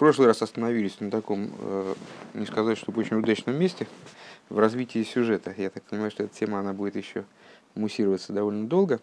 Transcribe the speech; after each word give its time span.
прошлый 0.00 0.28
раз 0.28 0.40
остановились 0.40 0.98
на 1.00 1.10
таком, 1.10 1.50
э, 1.58 1.94
не 2.32 2.46
сказать, 2.46 2.78
что 2.78 2.90
очень 2.90 3.18
удачном 3.18 3.54
месте 3.54 3.86
в 4.48 4.58
развитии 4.58 5.04
сюжета. 5.04 5.54
Я 5.54 5.68
так 5.68 5.82
понимаю, 5.82 6.10
что 6.10 6.22
эта 6.22 6.34
тема 6.34 6.58
она 6.58 6.72
будет 6.72 6.96
еще 6.96 7.26
муссироваться 7.74 8.32
довольно 8.32 8.66
долго. 8.66 8.98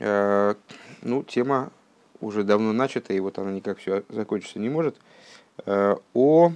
Э, 0.00 0.54
ну, 1.00 1.22
тема 1.22 1.72
уже 2.20 2.44
давно 2.44 2.74
начата, 2.74 3.14
и 3.14 3.20
вот 3.20 3.38
она 3.38 3.52
никак 3.52 3.78
все 3.78 4.04
закончиться 4.10 4.58
не 4.58 4.68
может. 4.68 4.96
Э, 5.64 5.96
о 6.14 6.52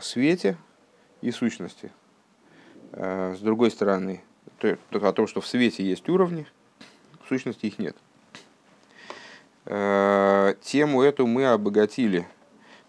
свете 0.00 0.56
и 1.20 1.30
сущности. 1.30 1.92
С 2.92 3.38
другой 3.38 3.70
стороны, 3.70 4.24
о 4.60 5.12
том, 5.12 5.28
что 5.28 5.40
в 5.40 5.46
свете 5.46 5.84
есть 5.84 6.08
уровни, 6.08 6.48
в 7.24 7.28
сущности 7.28 7.66
их 7.66 7.78
нет. 7.78 7.96
Э, 9.70 10.54
тему 10.62 11.02
эту 11.02 11.26
мы 11.26 11.44
обогатили 11.44 12.26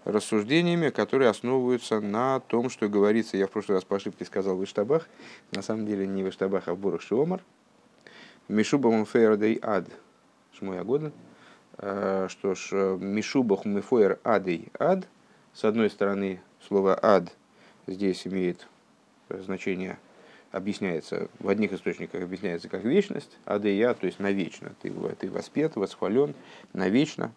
рассуждениями, 0.05 0.91
которые 0.91 1.29
основываются 1.29 1.99
на 1.99 2.39
том, 2.39 2.69
что 2.69 2.87
говорится, 2.87 3.35
я 3.35 3.47
в 3.47 3.51
прошлый 3.51 3.75
раз 3.75 3.83
по 3.83 3.97
ошибке 3.97 4.23
сказал 4.23 4.55
в 4.55 4.63
Иштабах, 4.63 5.09
на 5.51 5.61
самом 5.61 5.85
деле 5.85 6.07
не 6.07 6.23
в 6.23 6.29
Иштабах, 6.29 6.69
а 6.69 6.73
в 6.73 6.77
Бурах 6.77 7.01
Шиомар, 7.01 7.41
Мишубам 8.47 9.05
фейрдей 9.05 9.59
ад, 9.61 9.89
шмой 10.53 10.79
агоден, 10.79 11.11
э, 11.79 12.27
что 12.29 12.55
ж, 12.55 12.71
Мишубах 12.97 13.65
мифойр 13.65 14.17
адей 14.23 14.71
ад, 14.79 15.05
с 15.53 15.65
одной 15.65 15.89
стороны, 15.89 16.39
слово 16.65 16.97
ад 17.01 17.35
здесь 17.87 18.25
имеет 18.25 18.69
значение 19.27 19.99
объясняется, 20.51 21.29
в 21.39 21.49
одних 21.49 21.73
источниках 21.73 22.23
объясняется 22.23 22.69
как 22.69 22.83
вечность, 22.83 23.37
адея, 23.45 23.93
то 23.93 24.05
есть 24.05 24.19
навечно. 24.19 24.73
Ты, 24.81 24.91
ты 25.19 25.29
воспет, 25.29 25.75
восхвален, 25.75 26.33
навечно. 26.73 27.31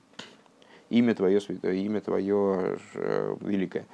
Имя 0.91 1.15
твое 1.15 1.41
святое, 1.41 1.75
имя 1.75 2.01
твое 2.01 2.79
э, 2.95 3.37
великое. 3.41 3.87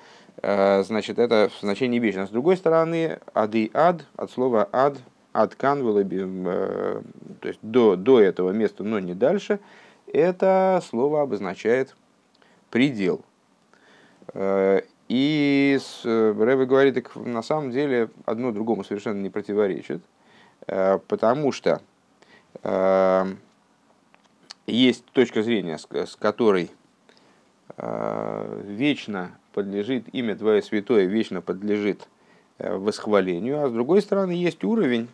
Э, 0.42 0.82
значит, 0.82 1.18
это 1.18 1.51
значение 1.60 2.01
вечно. 2.01 2.26
С 2.26 2.30
другой 2.30 2.56
стороны, 2.56 3.20
ады 3.34 3.70
ад, 3.73 4.04
от 4.16 4.30
слова 4.30 4.68
ад, 4.73 4.98
ад 5.32 5.54
кан, 5.54 5.80
э, 5.87 7.02
то 7.40 7.48
есть 7.48 7.60
до, 7.62 7.95
до 7.96 8.21
этого 8.21 8.50
места, 8.50 8.82
но 8.82 8.98
не 8.98 9.15
дальше, 9.15 9.60
это 10.12 10.82
слово 10.88 11.23
обозначает 11.23 11.95
предел. 12.71 13.24
И 15.09 15.78
э, 16.04 16.34
Рэбе 16.38 16.66
говорит, 16.66 16.95
так 16.95 17.16
на 17.16 17.42
самом 17.42 17.70
деле 17.70 18.10
одно 18.26 18.52
другому 18.52 18.84
совершенно 18.84 19.20
не 19.20 19.30
противоречит, 19.30 20.02
э, 20.66 20.98
потому 21.09 21.50
что 21.50 21.80
э, 22.62 23.24
есть 24.66 25.04
точка 25.06 25.42
зрения, 25.42 25.78
с 25.78 26.16
которой 26.16 26.70
вечно 27.76 29.38
подлежит 29.52 30.12
имя 30.12 30.34
Твое 30.34 30.62
Святое, 30.62 31.04
вечно 31.04 31.43
подлежит 31.43 32.09
восхвалению, 32.59 33.62
а 33.62 33.68
с 33.68 33.72
другой 33.72 34.02
стороны 34.02 34.32
есть 34.32 34.65
уровень, 34.65 35.06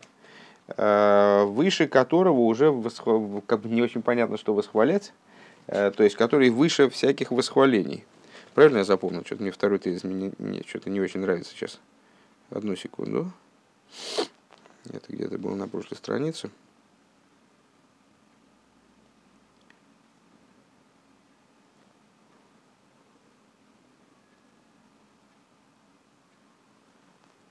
выше 0.79 1.89
которого 1.89 2.41
уже 2.41 2.73
как 3.47 3.61
бы 3.61 3.69
не 3.69 3.83
очень 3.83 4.01
понятно, 4.01 4.39
что 4.39 4.55
восхвалять, 4.55 5.12
то 5.67 5.95
есть 5.98 6.17
который 6.17 6.48
выше 6.48 6.89
всяких 6.89 7.33
восхвалений. 7.33 8.05
Правильно 8.55 8.79
я 8.79 8.85
запомнил? 8.85 9.25
Что-то 9.25 9.43
мне 9.43 9.51
второй 9.51 9.81
тезис 9.81 10.05
мне, 10.05 10.33
мне 10.39 10.63
что-то 10.67 10.89
не 10.89 11.01
очень 11.01 11.21
нравится 11.21 11.53
сейчас. 11.53 11.81
Одну 12.51 12.77
секунду. 12.77 13.33
Это 14.85 15.13
где-то 15.13 15.39
было 15.39 15.57
на 15.57 15.67
прошлой 15.67 15.97
странице. 15.97 16.51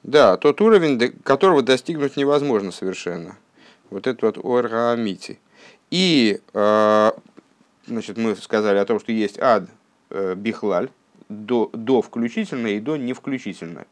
Да, 0.04 0.38
тот 0.38 0.62
уровень, 0.62 1.00
которого 1.24 1.64
достигнуть 1.64 2.18
невозможно 2.18 2.72
совершенно. 2.72 3.38
Вот 3.90 4.06
это 4.08 4.26
вот 4.26 4.38
оргаамити. 4.38 5.40
И, 5.92 6.42
э, 6.54 7.12
значит, 7.88 8.18
мы 8.18 8.36
сказали 8.36 8.78
о 8.78 8.86
том, 8.86 9.00
что 9.00 9.12
есть 9.12 9.40
ад, 9.40 9.70
бихлаль, 10.36 10.90
до, 11.30 11.70
до 11.74 12.02
включительно 12.02 12.68
и 12.68 12.80
до 12.80 12.98
не 12.98 13.14
включительно. 13.14 13.86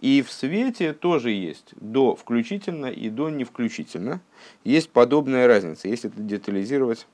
И 0.00 0.22
в 0.22 0.30
свете 0.30 0.92
тоже 0.92 1.30
есть 1.30 1.72
до 1.76 2.14
включительно 2.14 2.86
и 2.86 3.08
до 3.08 3.30
не 3.30 3.44
включительно. 3.44 4.20
Есть 4.62 4.90
подобная 4.90 5.46
разница, 5.46 5.88
если 5.88 6.10
детализировать 6.14 7.06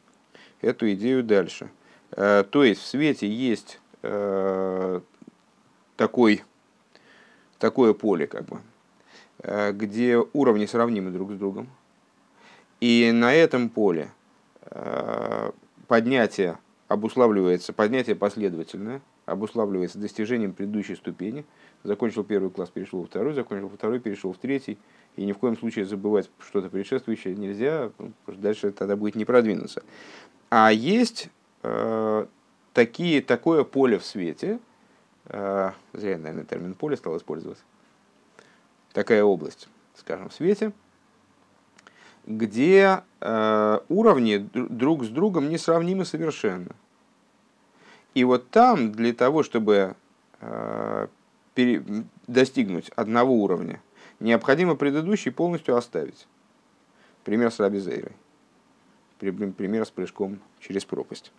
эту 0.60 0.92
идею 0.92 1.22
дальше. 1.22 1.70
Э, 2.10 2.44
то 2.48 2.64
есть 2.64 2.80
в 2.80 2.86
свете 2.86 3.28
есть 3.28 3.80
э, 4.02 5.00
такой, 5.96 6.42
такое 7.58 7.92
поле, 7.92 8.26
как 8.26 8.46
бы, 8.46 8.60
где 9.72 10.18
уровни 10.32 10.66
сравнимы 10.66 11.10
друг 11.10 11.32
с 11.32 11.36
другом. 11.36 11.68
И 12.80 13.10
на 13.12 13.32
этом 13.32 13.68
поле 13.68 14.10
поднятие 15.86 16.58
обуславливается, 16.92 17.72
поднятие 17.72 18.14
последовательное, 18.14 19.00
обуславливается 19.24 19.98
достижением 19.98 20.52
предыдущей 20.52 20.94
ступени. 20.94 21.44
Закончил 21.84 22.22
первый 22.22 22.50
класс, 22.50 22.68
перешел 22.68 23.00
во 23.00 23.06
второй, 23.06 23.32
закончил 23.32 23.68
второй, 23.68 23.98
перешел 23.98 24.32
в 24.32 24.38
третий. 24.38 24.78
И 25.16 25.24
ни 25.24 25.32
в 25.32 25.38
коем 25.38 25.56
случае 25.56 25.86
забывать 25.86 26.30
что-то 26.38 26.68
предшествующее 26.68 27.34
нельзя, 27.34 27.90
потому 27.96 28.14
что 28.28 28.36
дальше 28.36 28.70
тогда 28.72 28.96
будет 28.96 29.14
не 29.14 29.24
продвинуться. 29.24 29.82
А 30.50 30.70
есть 30.70 31.30
э, 31.62 32.26
такие, 32.74 33.22
такое 33.22 33.64
поле 33.64 33.98
в 33.98 34.04
свете, 34.04 34.58
э, 35.26 35.70
зря, 35.94 36.18
наверное, 36.18 36.44
термин 36.44 36.74
поле 36.74 36.96
стал 36.96 37.16
использовать, 37.16 37.58
такая 38.92 39.24
область, 39.24 39.68
скажем, 39.94 40.28
в 40.28 40.34
свете, 40.34 40.72
где 42.26 43.02
э, 43.20 43.78
уровни 43.88 44.36
друг 44.52 45.04
с 45.04 45.08
другом 45.08 45.48
несравнимы 45.48 46.04
совершенно. 46.04 46.74
И 48.14 48.24
вот 48.24 48.50
там 48.50 48.92
для 48.92 49.12
того, 49.12 49.42
чтобы 49.42 49.96
э, 50.40 51.06
пере, 51.54 51.82
достигнуть 52.26 52.90
одного 52.90 53.34
уровня, 53.34 53.80
необходимо 54.20 54.74
предыдущий 54.74 55.32
полностью 55.32 55.76
оставить. 55.76 56.26
Пример 57.24 57.50
с 57.50 57.60
Рабизейрой. 57.60 58.12
Пример 59.18 59.86
с 59.86 59.90
прыжком 59.90 60.40
через 60.60 60.84
пропасть. 60.84 61.32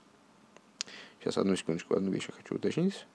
Сейчас 1.20 1.38
одну 1.38 1.56
секундочку, 1.56 1.96
одну 1.96 2.12
вещь 2.12 2.28
я 2.28 2.34
хочу 2.34 2.56
уточнить. 2.56 3.06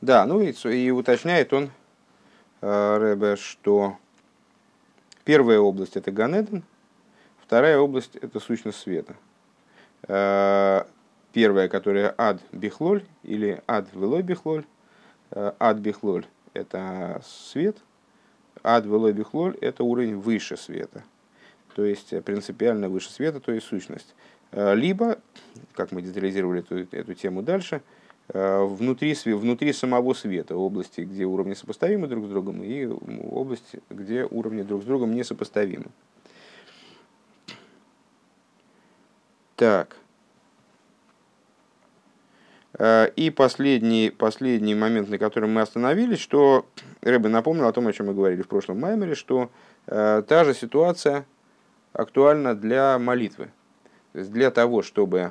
Да, 0.00 0.26
ну 0.26 0.40
и, 0.40 0.52
и 0.52 0.90
уточняет 0.90 1.52
он, 1.52 1.70
э, 2.60 2.98
Рэбе, 2.98 3.36
что 3.36 3.96
первая 5.24 5.58
область 5.58 5.96
это 5.96 6.10
Ганеден, 6.10 6.62
Вторая 7.46 7.78
область– 7.78 8.16
это 8.20 8.40
сущность 8.40 8.78
света. 8.78 9.14
Э, 10.08 10.82
первая, 11.32 11.68
которая 11.68 12.12
ад 12.18 12.40
бихлоль 12.50 13.04
или 13.22 13.62
ад 13.68 13.86
велой 13.94 14.22
бихлоль. 14.22 14.64
Э, 15.30 15.52
ад 15.60 15.76
бихлоль– 15.76 16.26
это 16.54 17.22
свет, 17.24 17.76
ад 18.64 18.84
велой 18.84 19.12
бихлоль– 19.12 19.56
это 19.60 19.84
уровень 19.84 20.16
выше 20.16 20.56
света. 20.56 21.04
То 21.76 21.84
есть 21.84 22.20
принципиально 22.24 22.88
выше 22.88 23.12
света, 23.12 23.38
то 23.38 23.52
есть 23.52 23.68
сущность. 23.68 24.16
Либо, 24.50 25.18
как 25.74 25.92
мы 25.92 26.02
детализировали 26.02 26.60
эту, 26.60 26.78
эту 26.96 27.14
тему 27.14 27.42
дальше, 27.42 27.80
внутри, 28.28 29.14
внутри 29.24 29.72
самого 29.72 30.12
света, 30.14 30.56
области, 30.56 31.02
где 31.02 31.24
уровни 31.24 31.54
сопоставимы 31.54 32.08
друг 32.08 32.26
с 32.26 32.28
другом, 32.28 32.62
и 32.62 32.86
области, 32.86 33.80
где 33.88 34.24
уровни 34.24 34.62
друг 34.62 34.82
с 34.82 34.84
другом 34.84 35.14
несопоставимы. 35.14 35.86
Так. 39.56 39.96
Э, 42.78 43.08
и 43.16 43.30
последний, 43.30 44.10
последний 44.10 44.74
момент, 44.74 45.08
на 45.08 45.18
котором 45.18 45.52
мы 45.54 45.62
остановились, 45.62 46.18
что 46.18 46.66
Рэбе 47.00 47.28
напомнил 47.28 47.66
о 47.66 47.72
том, 47.72 47.86
о 47.86 47.92
чем 47.92 48.06
мы 48.06 48.14
говорили 48.14 48.42
в 48.42 48.48
прошлом 48.48 48.80
маймере, 48.80 49.14
что 49.14 49.50
э, 49.86 50.22
та 50.28 50.44
же 50.44 50.54
ситуация 50.54 51.24
актуальна 51.92 52.54
для 52.54 52.98
молитвы. 52.98 53.50
То 54.12 54.18
есть 54.18 54.30
для 54.30 54.50
того, 54.50 54.82
чтобы 54.82 55.18
э, 55.18 55.30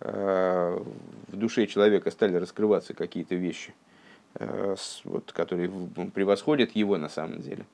в 0.00 0.84
душе 1.32 1.66
человека 1.66 2.10
стали 2.10 2.36
раскрываться 2.36 2.94
какие-то 2.94 3.34
вещи, 3.34 3.74
э, 4.34 4.76
вот, 5.04 5.32
которые 5.32 5.70
превосходят 6.14 6.76
его 6.76 6.96
на 6.98 7.08
самом 7.08 7.40
деле. 7.40 7.64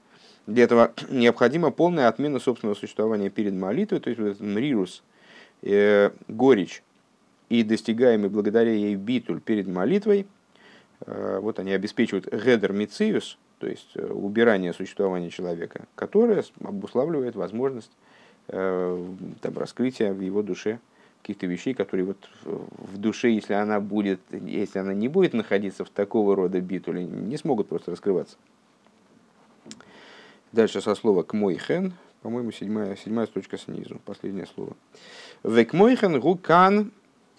Для 0.47 0.65
этого 0.65 0.93
необходима 1.11 1.71
полная 1.71 2.09
отмена 2.09 2.39
собственного 2.39 2.77
существования 2.77 3.31
перед 3.31 3.53
молитвой, 3.53 4.01
то 4.01 4.09
есть 4.09 4.21
вот 4.21 4.29
этот 4.29 4.41
мрирус– 4.41 5.03
э, 5.65 6.11
горечь 6.29 6.83
и 7.49 7.63
достигаемый 7.63 8.29
благодаря 8.29 8.73
ей 8.73 8.95
битуль 8.95 9.41
перед 9.41 9.67
молитвой, 9.67 10.27
э, 11.07 11.39
вот 11.41 11.59
они 11.59 11.73
обеспечивают 11.73 12.27
гедер 12.33 12.73
мициус, 12.73 13.39
то 13.59 13.67
есть 13.67 13.91
э, 13.95 14.07
убирание 14.07 14.73
существования 14.73 15.31
человека, 15.31 15.87
которое 15.95 16.45
обуславливает 16.63 17.35
возможность 17.35 17.91
э, 18.49 19.07
там, 19.41 19.59
раскрытия 19.59 20.13
в 20.13 20.21
его 20.21 20.43
душе 20.43 20.79
каких-то 21.25 21.47
вещей, 21.47 21.73
которые 21.73 22.05
вот 22.05 22.29
в 22.45 22.99
душе, 22.99 23.31
если 23.31 23.55
она 23.55 23.81
будет, 23.81 24.21
если 24.31 24.79
она 24.79 24.93
не 24.93 25.09
будет 25.09 25.33
находиться 25.33 25.83
в 25.83 25.89
такого 25.89 26.37
рода 26.37 26.61
битуле, 26.61 27.07
не 27.07 27.39
смогут 27.39 27.69
просто 27.69 27.93
раскрываться. 27.93 28.37
Дальше 30.53 30.83
со 30.83 30.95
слова 30.95 31.23
к 31.23 31.33
мой 31.33 31.57
хен, 31.57 31.95
по-моему, 32.21 32.53
седьмая, 32.53 32.95
седьмая 32.97 33.27
строчка 33.27 33.57
снизу, 33.57 34.03
последнее 34.05 34.45
слово. 34.55 34.77
Век 35.43 35.73
мой 35.73 35.97
хен 35.97 36.21
гукан 36.21 36.93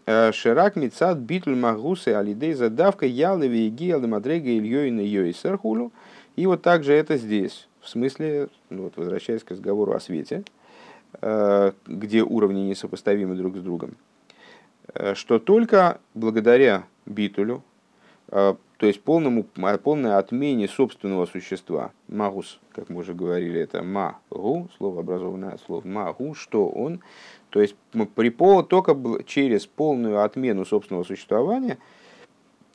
э, 0.07 0.31
ширак 0.31 0.75
мицад 0.75 1.19
битуль 1.19 1.55
магусы 1.55 2.09
алидей 2.09 2.55
задавка 2.55 3.05
ялеви 3.05 3.67
иги 3.67 3.91
алдемадрега 3.91 4.49
ильёйна 4.49 5.01
йойсерхулю. 5.01 5.91
И 6.35 6.47
вот 6.47 6.63
также 6.63 6.93
это 6.93 7.17
здесь, 7.17 7.67
в 7.81 7.89
смысле, 7.89 8.49
ну 8.71 8.85
вот 8.85 8.97
возвращаясь 8.97 9.43
к 9.43 9.51
разговору 9.51 9.93
о 9.93 9.99
свете, 9.99 10.43
где 11.21 12.23
уровни 12.23 12.61
несопоставимы 12.61 13.35
друг 13.35 13.57
с 13.57 13.61
другом, 13.61 13.95
э, 14.93 15.15
что 15.15 15.39
только 15.39 15.99
благодаря 16.13 16.85
битулю, 17.05 17.63
э, 18.29 18.55
то 18.77 18.85
есть 18.85 19.01
полному, 19.01 19.45
полной 19.83 20.15
отмене 20.15 20.67
собственного 20.67 21.25
существа, 21.25 21.91
магус, 22.07 22.59
как 22.73 22.89
мы 22.89 23.01
уже 23.01 23.13
говорили, 23.13 23.59
это 23.59 23.81
магу, 23.83 24.69
слово 24.77 24.99
образованное 24.99 25.53
от 25.53 25.61
слов 25.61 25.85
магу, 25.85 26.33
что 26.35 26.67
он, 26.67 26.99
то 27.49 27.61
есть 27.61 27.75
при 28.15 28.29
пол, 28.29 28.63
только 28.63 29.23
через 29.23 29.65
полную 29.65 30.21
отмену 30.23 30.65
собственного 30.65 31.03
существования, 31.03 31.77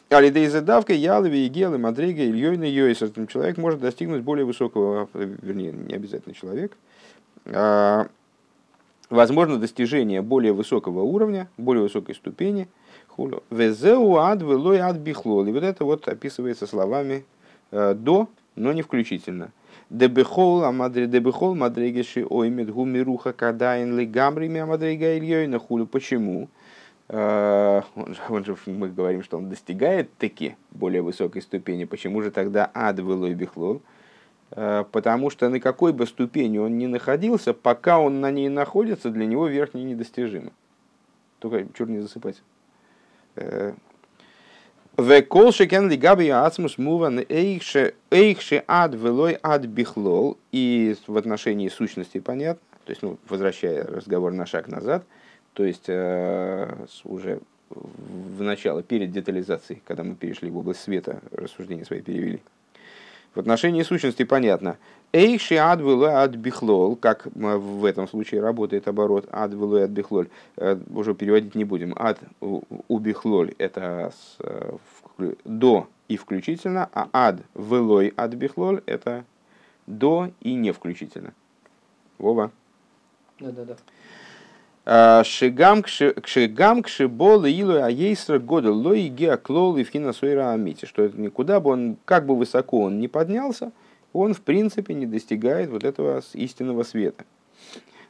Алидейза 0.09 0.61
давка, 0.61 0.93
ялови, 0.93 1.47
гелы, 1.47 1.79
мадрига, 1.79 2.25
ильёйна, 2.25 2.65
йойс, 2.65 2.99
человек 3.29 3.59
может 3.59 3.79
достигнуть 3.79 4.23
более 4.23 4.45
высокого, 4.45 5.09
вернее, 5.15 5.71
не 5.71 5.95
обязательно 5.95 6.35
человек, 6.35 6.77
а 7.47 8.09
возможно 9.11 9.59
достижение 9.59 10.23
более 10.23 10.53
высокого 10.53 11.03
уровня, 11.03 11.49
более 11.59 11.83
высокой 11.83 12.15
ступени. 12.15 12.69
Везеу 13.51 14.17
ад 14.17 14.41
велой 14.41 14.79
ад 14.79 14.97
бихлол. 14.97 15.47
И 15.47 15.53
вот 15.53 15.63
это 15.63 15.85
вот 15.85 16.09
описывается 16.09 16.67
словами 16.67 17.25
э, 17.71 17.95
до, 17.95 18.29
но 18.57 18.73
не 18.73 18.81
включительно. 18.81 19.51
Дебехол 19.91 20.65
амадре 20.65 21.07
дебехол 21.07 21.55
мадрегеши 21.55 22.25
оймет 22.25 22.71
гумируха 22.71 23.33
кадайн 23.33 23.99
ли 23.99 24.07
гамрими 24.07 24.61
амадрега 24.61 25.19
ильёйна 25.19 25.59
хулю. 25.59 25.87
Почему? 25.87 26.49
Э, 27.09 27.83
он 27.95 28.15
же, 28.15 28.21
он 28.31 28.45
же, 28.45 28.57
мы 28.67 28.89
говорим, 28.89 29.23
что 29.23 29.37
он 29.37 29.51
достигает 29.51 30.17
таки 30.17 30.57
более 30.71 31.03
высокой 31.03 31.43
ступени. 31.43 31.85
Почему 31.85 32.23
же 32.23 32.31
тогда 32.31 32.71
ад 32.73 33.01
велой 33.01 33.35
бихлол? 33.35 33.83
Э, 34.53 34.85
потому 34.91 35.31
что 35.31 35.49
на 35.49 35.61
какой 35.61 35.93
бы 35.93 36.07
ступени 36.07 36.59
он 36.59 36.79
ни 36.79 36.87
находился, 36.87 37.55
пока 37.55 37.99
он 37.99 38.21
на 38.21 38.31
ней 38.31 38.49
находится, 38.49 39.11
для 39.11 39.27
него 39.27 39.47
верхний 39.47 39.85
недостижимо. 39.85 40.53
Только 41.39 41.67
чур 41.75 41.89
не 41.89 42.01
засыпать. 42.01 42.43
Э, 43.37 43.75
ад 49.43 49.65
бихлол. 49.65 50.37
И 50.53 50.97
в 51.07 51.17
отношении 51.17 51.69
сущности 51.69 52.19
понятно. 52.19 52.63
То 52.85 52.91
есть, 52.91 53.03
ну, 53.03 53.19
возвращая 53.29 53.85
разговор 53.87 54.33
на 54.33 54.47
шаг 54.47 54.69
назад, 54.69 55.05
то 55.53 55.65
есть 55.65 55.85
э, 55.87 56.87
уже 57.05 57.41
в 57.71 58.43
начало, 58.43 58.83
перед 58.83 59.13
детализацией, 59.13 59.81
когда 59.87 60.03
мы 60.03 60.17
перешли 60.17 60.51
в 60.51 60.59
область 60.59 60.81
света, 60.81 61.21
рассуждения 61.31 61.85
свои 61.85 62.01
перевели. 62.01 62.41
В 63.35 63.39
отношении 63.39 63.83
сущности 63.83 64.25
понятно. 64.25 64.77
Эйши 65.13 65.57
адвилу 65.57 66.05
ад 66.05 66.35
бихлол, 66.35 66.97
как 66.97 67.27
в 67.35 67.85
этом 67.85 68.09
случае 68.09 68.41
работает 68.41 68.89
оборот 68.89 69.27
адвилу 69.31 69.77
ад 69.83 69.91
бихлоль, 69.91 70.29
э, 70.57 70.79
уже 70.91 71.15
переводить 71.15 71.55
не 71.55 71.65
будем. 71.65 71.95
Ад 71.97 72.19
у 72.41 72.99
бихлоль 72.99 73.55
это 73.59 74.13
с, 74.13 74.37
э, 74.41 74.75
до 75.45 75.89
и 76.09 76.17
включительно, 76.17 76.89
а 76.93 77.09
ад 77.13 77.41
велой 77.55 78.13
ад 78.17 78.35
бихлоль 78.35 78.83
это 78.87 79.25
до 79.87 80.31
и 80.41 80.55
не 80.55 80.73
включительно. 80.73 81.33
Вова. 82.19 82.51
Да, 83.39 83.51
да, 83.51 83.65
да. 83.65 83.77
А, 84.93 85.23
шигам 85.23 85.83
кшибол 85.85 87.45
илу 87.45 87.81
аейсра 87.81 88.41
года 88.41 88.73
лои 88.73 89.07
геоклол 89.07 89.77
и 89.77 89.85
вхина 89.85 90.13
сойра 90.13 90.53
амити, 90.53 90.85
что 90.85 91.05
это 91.05 91.21
никуда 91.21 91.61
бы 91.61 91.71
он, 91.71 91.97
как 92.05 92.27
бы 92.27 92.35
высоко 92.35 92.81
он 92.81 92.99
не 92.99 93.07
поднялся, 93.07 93.71
он 94.13 94.35
в 94.35 94.41
принципе 94.41 94.95
не 94.95 95.07
достигает 95.07 95.71
вот 95.71 95.85
этого 95.85 96.21
истинного 96.35 96.83
света. 96.83 97.25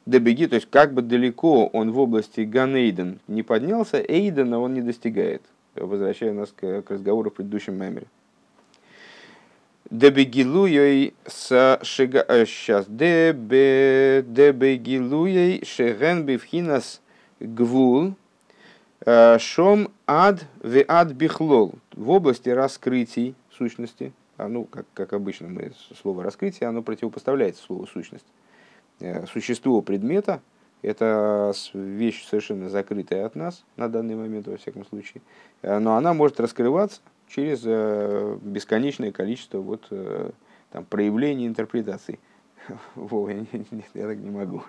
Дебеги, 0.07 0.47
то 0.47 0.55
есть 0.55 0.69
как 0.71 0.95
бы 0.95 1.03
далеко 1.03 1.67
он 1.67 1.93
в 1.93 1.99
области 1.99 2.41
Ганейден 2.41 3.21
не 3.29 3.43
поднялся, 3.43 4.01
Эйдена 4.01 4.59
он 4.59 4.73
не 4.73 4.81
достигает. 4.81 5.43
Возвращая 5.75 6.33
нас 6.33 6.51
к 6.51 6.83
разговору 6.89 7.29
в 7.29 7.35
предыдущем 7.35 7.75
мемере. 7.75 8.07
Дебегилуей 9.91 11.15
с 11.27 11.79
шига... 11.83 12.25
Сейчас. 12.47 12.87
Дебегилуей 12.89 14.25
шеген 15.65 16.25
бифхинас 16.25 17.01
гвул 17.41 18.15
шом 19.39 19.89
ад 20.07 20.47
ве 20.63 20.85
ад 20.87 21.11
бихлол. 21.13 21.75
В 21.93 22.11
области 22.11 22.49
раскрытий 22.51 23.35
сущности, 23.51 24.13
а 24.37 24.47
ну, 24.47 24.65
как, 24.65 24.87
как 24.95 25.13
обычно 25.13 25.49
мы 25.49 25.73
слово 26.01 26.23
раскрытие, 26.23 26.69
оно 26.69 26.83
противопоставляется 26.83 27.65
слову 27.65 27.89
сущность. 27.89 28.27
Существо 29.33 29.81
предмета– 29.83 30.41
это 30.83 31.53
вещь 31.75 32.25
совершенно 32.29 32.69
закрытая 32.69 33.27
от 33.27 33.35
нас 33.35 33.65
на 33.77 33.89
данный 33.89 34.15
момент, 34.15 34.47
во 34.47 34.57
всяком 34.57 34.87
случае. 34.87 35.21
Но 35.63 35.97
она 35.97 36.15
может 36.15 36.39
раскрываться 36.39 37.01
через 37.35 37.63
э, 37.65 38.39
бесконечное 38.43 39.13
количество 39.13 39.59
вот, 39.59 39.87
э, 39.91 40.31
там, 40.71 40.85
проявлений 40.85 41.47
интерпретаций. 41.47 42.19
Вова, 42.95 43.31
я, 43.31 43.47
нет, 43.53 43.87
я 43.95 44.07
так 44.07 44.19
не 44.19 44.31
могу. 44.31 44.63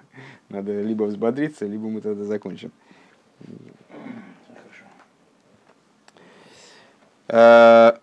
Надо 0.49 0.81
либо 0.81 1.03
взбодриться, 1.03 1.65
либо 1.65 1.89
мы 1.89 2.01
тогда 2.01 2.23
закончим. 2.23 2.71
Э, 7.27 7.93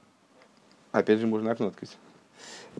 опять 0.92 1.20
же, 1.20 1.26
можно 1.26 1.52
окно 1.52 1.68
открыть. 1.68 1.96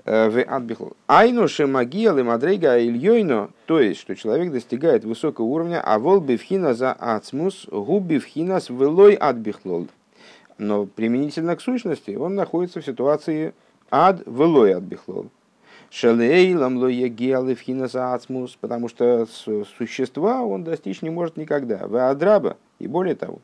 Айну 0.04 1.48
шемагиал 1.48 2.18
и 2.18 2.22
мадрейга 2.22 2.78
ильёйно, 2.78 3.50
то 3.66 3.80
есть, 3.80 4.00
что 4.00 4.14
человек 4.14 4.52
достигает 4.52 5.04
высокого 5.04 5.46
уровня, 5.46 5.80
а 5.80 5.98
вол 5.98 6.20
бифхина 6.20 6.72
за 6.74 6.92
ацмус, 6.92 7.66
губ 7.66 8.04
бифхинас 8.04 8.70
велой 8.70 9.14
адбихлол 9.14 9.88
но 10.58 10.86
применительно 10.86 11.56
к 11.56 11.60
сущности 11.60 12.10
он 12.12 12.34
находится 12.34 12.80
в 12.80 12.84
ситуации 12.84 13.54
ад 13.90 14.22
велой 14.26 14.72
ад 14.72 14.82
бихлол. 14.82 15.30
Шалей 15.90 16.54
ламло 16.54 16.86
егиал 16.86 17.48
ацмус, 17.94 18.58
потому 18.60 18.88
что 18.88 19.26
существа 19.78 20.42
он 20.42 20.62
достичь 20.62 21.00
не 21.00 21.08
может 21.08 21.38
никогда. 21.38 21.86
В 21.86 22.10
адраба, 22.10 22.58
и 22.78 22.86
более 22.86 23.14
того. 23.14 23.38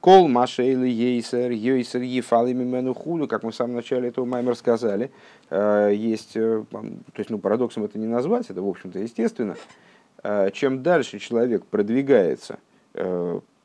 Кол 0.00 0.26
машейли 0.26 0.88
ейсер, 0.88 1.50
ейсер 1.52 2.00
ефалы 2.00 2.54
мимену 2.54 2.92
худу, 2.92 3.28
как 3.28 3.44
мы 3.44 3.52
в 3.52 3.54
самом 3.54 3.76
начале 3.76 4.08
этого 4.08 4.24
маймер 4.24 4.56
сказали, 4.56 5.12
э, 5.48 5.92
есть, 5.94 6.32
э, 6.34 6.64
то 6.72 7.18
есть, 7.18 7.30
ну, 7.30 7.38
парадоксом 7.38 7.84
это 7.84 8.00
не 8.00 8.08
назвать, 8.08 8.50
это, 8.50 8.62
в 8.62 8.68
общем-то, 8.68 8.98
естественно. 8.98 9.54
Э, 10.24 10.50
чем 10.52 10.82
дальше 10.82 11.18
человек 11.18 11.64
продвигается 11.66 12.58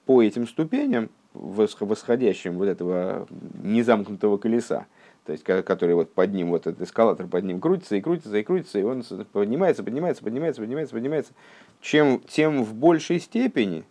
по 0.06 0.24
этим 0.24 0.48
ступеням, 0.48 1.10
восходящим 1.38 2.58
вот 2.58 2.68
этого 2.68 3.28
незамкнутого 3.62 4.38
колеса, 4.38 4.86
то 5.26 5.32
есть 5.32 5.44
который 5.44 5.96
вот 5.96 6.12
под 6.14 6.34
ним, 6.34 6.50
вот 6.50 6.68
этот 6.68 6.82
эскалатор 6.82 7.28
под 7.28 7.44
ним 7.44 7.60
крутится 7.60 7.96
и 7.96 8.02
крутится 8.02 8.38
и 8.38 8.44
крутится, 8.44 8.80
и 8.80 8.84
он 8.84 9.04
поднимается, 9.32 9.84
поднимается, 9.84 10.24
поднимается, 10.24 10.62
поднимается, 10.62 10.94
поднимается, 10.94 11.34
чем, 11.82 12.22
тем 12.28 12.64
в 12.64 12.74
большей 12.74 13.20
степени 13.20 13.84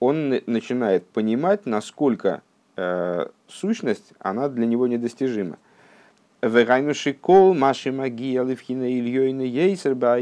он 0.00 0.40
начинает 0.46 1.06
понимать, 1.06 1.66
насколько 1.66 2.42
э, 2.76 3.26
сущность, 3.46 4.12
она 4.18 4.48
для 4.48 4.66
него 4.66 4.86
недостижима. 4.86 5.58
маши 6.40 7.92
магия 7.92 8.42
левхина 8.42 8.92
ильёйна 8.92 9.42
ейсер 9.42 9.94
ба 9.94 10.18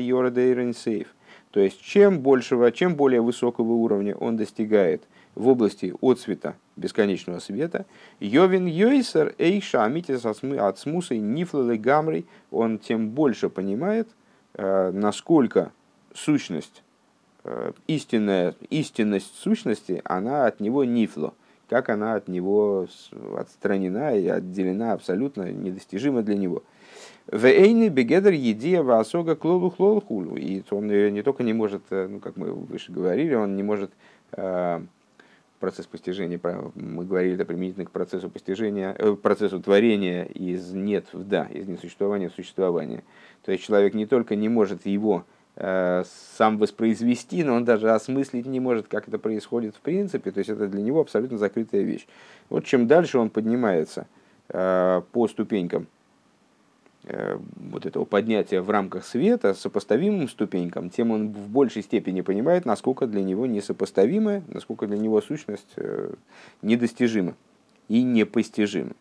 То 1.51 1.61
есть, 1.61 1.81
чем 1.81 2.21
большего, 2.21 2.71
чем 2.73 2.95
более 2.95 3.23
высокого 3.23 3.73
уровня 3.73 4.15
он 4.17 4.37
достигает– 4.37 5.03
в 5.35 5.49
области 5.49 5.95
отцвета 6.01 6.57
бесконечного 6.77 7.39
света. 7.39 7.87
Йовин 8.21 8.67
Йойсер 8.67 9.35
Эйша 9.39 9.85
Амитис 9.85 10.25
от 10.25 10.79
Смуса 10.79 11.17
Нифлалы 11.17 11.77
Гамрей, 11.77 12.27
он 12.51 12.79
тем 12.79 13.11
больше 13.11 13.49
понимает, 13.49 14.09
э, 14.55 14.91
насколько 14.93 15.73
сущность, 16.15 16.83
э, 17.45 17.73
истинная, 17.87 18.55
истинность 18.71 19.35
сущности, 19.37 20.03
она 20.05 20.47
от 20.47 20.61
него 20.61 20.85
нифло, 20.85 21.35
как 21.69 21.89
она 21.89 22.15
от 22.15 22.29
него 22.29 22.89
отстранена 23.37 24.17
и 24.19 24.27
отделена 24.27 24.93
абсолютно 24.93 25.53
недостижима 25.53 26.23
для 26.23 26.37
него. 26.37 26.63
Вейны 27.31 27.89
бегедер 27.89 28.33
едия 28.33 28.83
васога 28.83 29.37
клолу 29.37 29.71
хлолу 29.71 30.01
хулу. 30.01 30.37
И 30.37 30.63
он 30.71 30.89
не 30.89 31.23
только 31.23 31.45
не 31.45 31.53
может, 31.53 31.83
ну, 31.91 32.19
как 32.19 32.37
мы 32.37 32.53
выше 32.53 32.91
говорили, 32.91 33.35
он 33.35 33.55
не 33.55 33.63
может 33.63 33.93
процесс 35.61 35.87
постижения, 35.87 36.41
мы 36.75 37.05
говорили 37.05 37.35
это 37.35 37.45
применительно 37.45 37.85
к 37.85 37.91
процессу 37.91 38.29
постижения, 38.29 38.97
э, 38.99 39.15
процессу 39.15 39.61
творения 39.61 40.25
из 40.25 40.73
нет 40.73 41.07
в 41.13 41.23
да, 41.23 41.45
из 41.45 41.69
несуществования 41.69 42.31
в 42.31 42.35
существование. 42.35 43.05
То 43.45 43.53
есть 43.53 43.65
человек 43.65 43.95
не 43.95 44.07
только 44.07 44.35
не 44.35 44.49
может 44.49 44.87
его 44.87 45.25
э, 45.57 46.03
сам 46.37 46.59
воспроизвести, 46.59 47.45
но 47.45 47.55
он 47.55 47.65
даже 47.65 47.91
осмыслить 47.93 48.47
не 48.47 48.59
может, 48.59 48.89
как 48.89 49.07
это 49.07 49.19
происходит 49.19 49.77
в 49.77 49.81
принципе. 49.81 50.31
То 50.33 50.39
есть 50.39 50.51
это 50.51 50.67
для 50.67 50.83
него 50.83 51.01
абсолютно 51.01 51.39
закрытая 51.39 51.83
вещь. 51.83 52.07
Вот 52.49 52.65
чем 52.65 52.87
дальше 52.87 53.19
он 53.19 53.31
поднимается 53.31 54.07
э, 54.49 55.03
по 55.13 55.29
ступенькам 55.29 55.87
вот 57.05 57.87
этого 57.87 58.05
поднятия 58.05 58.61
в 58.61 58.71
рамках 58.71 59.07
света 59.07 59.55
сопоставимым 59.55 60.29
ступенькам, 60.29 60.91
тем 60.91 61.11
он 61.11 61.33
в 61.33 61.49
большей 61.49 61.83
степени 61.83 62.21
понимает, 62.21 62.67
насколько 62.67 63.07
для 63.07 63.23
него 63.23 63.47
несопоставимая, 63.47 64.43
насколько 64.49 64.87
для 64.87 64.99
него 64.99 65.21
сущность 65.23 65.73
э, 65.77 66.13
недостижима 66.63 67.35
и 67.89 68.03
непостижима. 68.03 68.93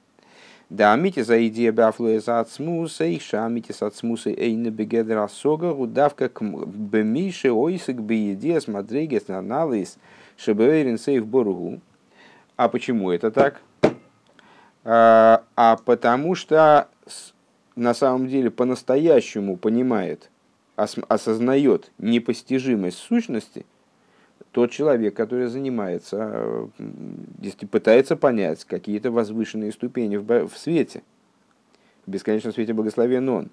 Да, 0.70 0.94
амити 0.94 1.24
за 1.24 1.48
идея 1.48 1.74
бафлуя 1.74 2.20
за 2.20 2.40
ацмуса, 2.40 3.04
и 3.04 3.20
шамити 3.20 3.72
с 3.72 3.82
ацмуса 3.82 4.30
эйна 4.30 4.70
бегедра 4.70 5.28
сога, 5.28 5.74
удавка 5.74 6.30
к 6.30 6.42
бемише 6.42 7.52
ойсик 7.52 7.98
беедия 7.98 8.62
смотрегес 8.62 9.28
на 9.28 9.40
анализ 9.40 9.98
шебеверин 10.38 11.00
сейв 11.00 11.26
боругу. 11.26 11.82
А 12.56 12.70
почему 12.70 13.10
это 13.10 13.32
так? 13.32 13.62
А, 14.84 15.44
а 15.56 15.78
потому 15.78 16.36
что 16.36 16.88
на 17.80 17.94
самом 17.94 18.28
деле 18.28 18.52
по-настоящему 18.52 19.58
понимает, 19.58 20.30
осознает 20.76 21.92
непостижимость 21.98 22.98
сущности, 22.98 23.66
тот 24.52 24.72
человек, 24.72 25.16
который 25.16 25.48
занимается, 25.48 26.70
если 27.42 27.66
пытается 27.66 28.16
понять 28.16 28.66
какие-то 28.66 29.12
возвышенные 29.12 29.72
ступени 29.72 30.18
в, 30.18 30.50
свете, 30.56 31.04
в 32.06 32.12
бесконечном 32.12 32.54
свете 32.54 32.74
благословен 32.74 33.30
он. 33.30 33.50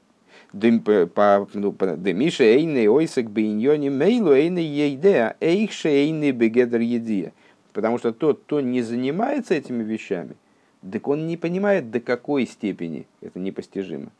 Бегедр 6.32 6.80
едия. 6.80 7.32
Потому 7.72 7.98
что 7.98 8.12
тот, 8.12 8.40
кто 8.40 8.60
не 8.60 8.80
занимается 8.80 9.54
этими 9.54 9.82
вещами, 9.82 10.36
так 10.90 11.08
он 11.08 11.26
не 11.26 11.36
понимает, 11.36 11.90
до 11.90 12.00
какой 12.00 12.46
степени 12.46 13.06
это 13.20 13.38
непостижимо. 13.38 14.10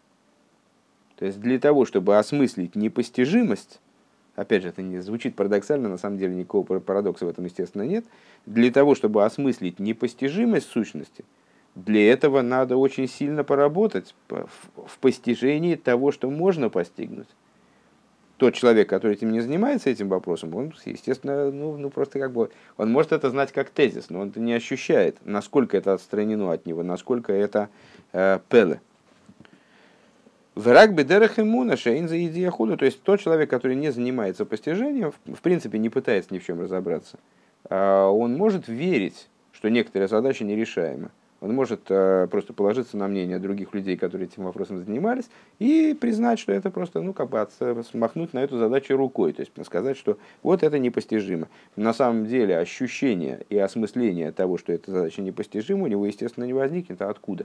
То 1.17 1.25
есть 1.25 1.41
для 1.41 1.59
того, 1.59 1.87
чтобы 1.87 2.19
осмыслить 2.19 2.77
непостижимость, 2.77 3.81
опять 4.35 4.63
же, 4.63 4.69
это 4.69 4.83
не 4.83 5.01
звучит 5.01 5.35
парадоксально, 5.35 5.89
на 5.89 5.97
самом 5.97 6.19
деле 6.19 6.35
никакого 6.35 6.81
парадокса 6.81 7.25
в 7.25 7.29
этом, 7.29 7.45
естественно, 7.45 7.83
нет, 7.83 8.05
для 8.45 8.71
того, 8.71 8.95
чтобы 8.95 9.25
осмыслить 9.25 9.79
непостижимость 9.79 10.69
сущности, 10.69 11.25
для 11.75 12.11
этого 12.11 12.43
надо 12.43 12.77
очень 12.77 13.09
сильно 13.09 13.45
поработать 13.45 14.15
в 14.29 14.99
постижении 15.01 15.75
того, 15.75 16.11
что 16.11 16.31
можно 16.31 16.71
постигнуть. 16.71 17.29
Тот 18.37 18.55
человек, 18.55 18.89
который 18.89 19.15
этим 19.15 19.33
не 19.33 19.41
занимается, 19.41 19.89
этим 19.89 20.09
вопросом, 20.09 20.55
он, 20.55 20.75
естественно, 20.85 21.51
ну, 21.51 21.77
ну 21.79 21.89
просто 21.89 22.19
как 22.19 22.33
бы, 22.33 22.51
он 22.77 22.93
может 22.93 23.13
это 23.13 23.31
знать 23.31 23.51
как 23.51 23.71
тезис, 23.71 24.11
но 24.11 24.21
он 24.21 24.29
это 24.29 24.41
не 24.41 24.53
ощущает, 24.53 25.17
насколько 25.25 25.77
это 25.77 25.95
отстранено 25.95 26.53
от 26.53 26.67
него, 26.67 26.83
насколько 26.83 27.33
это 27.33 27.71
э, 28.13 28.39
пеле. 28.51 28.81
Враг 30.57 30.95
бедерах 30.95 31.39
иммуна 31.39 31.77
шейн 31.77 32.09
за 32.09 32.25
идея 32.27 32.51
худа. 32.51 32.79
То 32.79 32.87
есть 32.87 33.03
тот 33.03 33.21
человек, 33.21 33.51
который 33.51 33.77
не 33.77 33.93
занимается 33.93 34.47
постижением, 34.47 35.13
в 35.27 35.43
принципе 35.43 35.79
не 35.79 35.91
пытается 35.91 36.33
ни 36.33 36.39
в 36.39 36.47
чем 36.47 36.63
разобраться, 36.63 37.19
а, 37.69 38.09
он 38.09 38.35
может 38.37 38.67
верить, 38.67 39.29
что 39.53 39.69
некоторые 39.69 40.09
задачи 40.09 40.45
нерешаемы. 40.45 41.11
Он 41.41 41.55
может 41.55 41.83
э, 41.91 42.27
просто 42.31 42.53
положиться 42.55 42.97
на 42.97 43.09
мнение 43.09 43.39
других 43.39 43.75
людей, 43.75 43.97
которые 43.97 44.27
этим 44.27 44.45
вопросом 44.45 44.83
занимались, 44.83 45.29
и 45.59 45.97
признать, 45.99 46.39
что 46.39 46.53
это 46.53 46.71
просто, 46.71 47.03
ну, 47.03 47.13
как 47.13 47.29
бы 47.29 47.47
смахнуть 47.91 48.33
на 48.33 48.39
эту 48.39 48.59
задачу 48.59 48.97
рукой, 48.97 49.33
то 49.33 49.41
есть 49.41 49.53
сказать, 49.65 49.99
что 49.99 50.17
вот 50.43 50.63
это 50.63 50.79
непостижимо. 50.79 51.49
На 51.77 51.93
самом 51.93 52.27
деле 52.27 52.59
ощущение 52.59 53.45
и 53.51 53.59
осмысление 53.59 54.33
того, 54.33 54.57
что 54.57 54.73
эта 54.73 54.91
задача 54.91 55.21
непостижима, 55.21 55.85
у 55.85 55.89
него, 55.89 56.07
естественно, 56.07 56.45
не 56.45 56.55
возникнет, 56.55 57.03
а 57.03 57.11
откуда? 57.11 57.45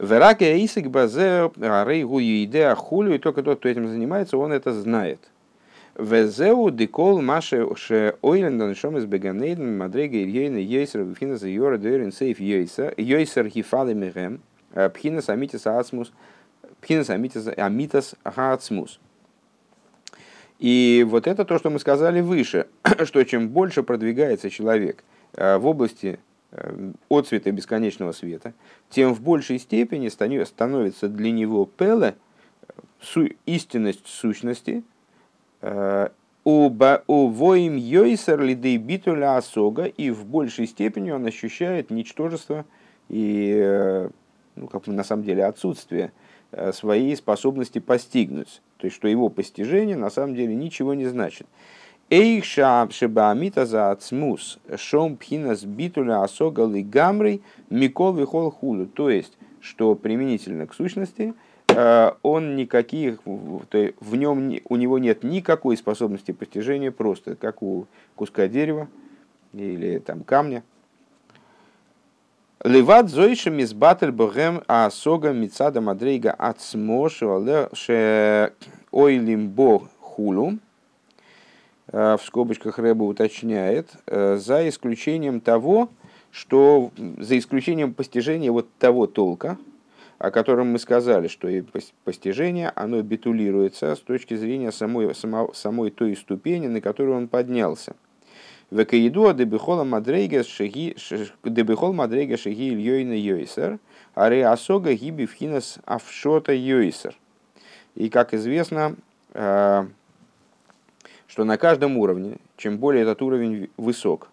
Вераке 0.00 0.64
Исик 0.64 0.88
Базе 0.88 1.50
Рейгу 1.56 2.20
Идея 2.20 2.74
Хулю, 2.74 3.14
и 3.14 3.18
только 3.18 3.42
тот, 3.42 3.58
кто 3.58 3.68
этим 3.68 3.86
занимается, 3.86 4.36
он 4.36 4.50
это 4.50 4.72
знает. 4.72 5.20
Везеу 6.00 6.70
декол 6.70 7.20
маше 7.20 7.66
ше 7.76 8.16
ойлен 8.22 8.58
даншом 8.58 8.96
из 8.96 9.04
беганейден 9.04 9.78
мадрега 9.78 10.16
ирьейна 10.16 10.58
йойсер 10.58 11.04
вфина 11.04 11.36
за 11.36 11.48
йора 11.48 11.78
дверин 11.78 12.12
сейф 12.12 12.40
йойсер 12.40 12.94
йойсер 12.96 13.48
хифалы 13.48 13.94
мегем 13.94 14.40
пхина 14.94 15.22
самитис 15.22 15.66
ацмус 15.66 16.12
пхина 16.80 17.04
самитис 17.04 17.48
амитас 17.56 18.14
хаацмус. 18.24 18.98
И 20.58 21.06
вот 21.08 21.26
это 21.26 21.44
то, 21.44 21.58
что 21.58 21.70
мы 21.70 21.78
сказали 21.78 22.20
выше, 22.20 22.66
что 23.04 23.24
чем 23.24 23.48
больше 23.48 23.82
продвигается 23.82 24.50
человек 24.50 25.04
в 25.32 25.66
области 25.66 26.18
Э, 26.52 26.92
от 27.08 27.28
цвета 27.28 27.52
бесконечного 27.52 28.10
света, 28.10 28.54
тем 28.88 29.14
в 29.14 29.20
большей 29.20 29.60
степени 29.60 30.08
становится 30.08 31.08
для 31.08 31.30
него 31.30 31.64
пеле 31.64 32.16
истинность 33.46 34.06
сущности, 34.06 34.82
э, 35.60 36.08
у 36.44 37.26
воим 37.28 37.76
йойсер 37.76 38.40
лидей 38.40 38.78
битуля 38.78 39.36
осога, 39.36 39.84
и 39.84 40.10
в 40.10 40.24
большей 40.24 40.66
степени 40.66 41.10
он 41.10 41.26
ощущает 41.26 41.90
ничтожество 41.90 42.64
и, 43.08 43.52
э, 43.54 44.10
ну, 44.56 44.66
как 44.68 44.86
на 44.86 45.04
самом 45.04 45.24
деле, 45.24 45.44
отсутствие 45.44 46.12
своей 46.72 47.14
способности 47.14 47.78
постигнуть. 47.78 48.60
То 48.78 48.86
есть, 48.86 48.96
что 48.96 49.06
его 49.06 49.28
постижение 49.28 49.96
на 49.96 50.10
самом 50.10 50.34
деле 50.34 50.52
ничего 50.56 50.94
не 50.94 51.06
значит. 51.06 51.46
Эйх 52.08 52.44
шебаамита 52.44 53.66
за 53.66 53.92
ацмус, 53.92 54.58
шом 54.76 55.16
пхинас 55.16 55.62
битуля 55.62 56.24
асога 56.24 56.66
гамрей 56.66 57.40
микол 57.68 58.14
вихол 58.14 58.50
худу. 58.50 58.86
То 58.86 59.10
есть, 59.10 59.38
что 59.60 59.94
применительно 59.94 60.66
к 60.66 60.74
сущности, 60.74 61.34
э, 61.36 61.49
он 62.22 62.56
никаких, 62.56 63.18
в 63.24 64.16
нем, 64.16 64.58
у 64.68 64.76
него 64.76 64.98
нет 64.98 65.22
никакой 65.22 65.76
способности 65.76 66.32
постижения, 66.32 66.90
просто 66.90 67.36
как 67.36 67.62
у 67.62 67.86
куска 68.16 68.48
дерева 68.48 68.88
или 69.52 69.98
там 69.98 70.22
камня. 70.22 70.62
Леват 72.62 73.08
зойша 73.08 73.50
мизбатель 73.50 74.10
богем 74.10 74.62
асога 74.66 75.32
мицада 75.32 75.80
мадрейга 75.80 76.32
ацмошу 76.32 77.42
ше 77.72 78.52
ойлимбо 78.92 79.88
хулу. 79.98 80.58
Э, 81.92 82.16
в 82.20 82.22
скобочках 82.22 82.78
Рэба 82.78 83.02
уточняет, 83.02 83.88
э, 84.06 84.36
за 84.36 84.68
исключением 84.68 85.40
того, 85.40 85.88
что 86.30 86.90
за 87.18 87.38
исключением 87.38 87.94
постижения 87.94 88.52
вот 88.52 88.68
того 88.78 89.06
толка, 89.06 89.56
о 90.20 90.30
котором 90.30 90.66
мы 90.66 90.78
сказали, 90.78 91.28
что 91.28 91.48
и 91.48 91.64
постижение, 92.04 92.70
оно 92.76 93.00
битулируется 93.00 93.96
с 93.96 94.00
точки 94.00 94.36
зрения 94.36 94.70
самой, 94.70 95.14
самой, 95.14 95.48
самой 95.54 95.90
той 95.90 96.14
ступени, 96.14 96.66
на 96.66 96.82
которую 96.82 97.16
он 97.16 97.26
поднялся. 97.26 97.96
Векаиду 98.70 99.32
дебихола 99.32 99.82
мадрейга 99.82 100.44
шеги 100.44 100.94
дебихол 101.42 101.94
мадрейга 101.94 102.36
шеги 102.36 102.68
ильёйна 102.68 103.14
йойсер, 103.14 103.78
аре 104.14 104.46
асога 104.46 104.92
гиби 104.92 105.24
вхинас 105.24 105.78
авшота 105.86 106.52
йойсер. 106.52 107.16
И 107.94 108.10
как 108.10 108.34
известно, 108.34 108.96
э, 109.32 109.86
что 111.28 111.44
на 111.44 111.56
каждом 111.56 111.96
уровне, 111.96 112.36
чем 112.58 112.76
более 112.76 113.04
этот 113.04 113.22
уровень 113.22 113.70
высок, 113.78 114.28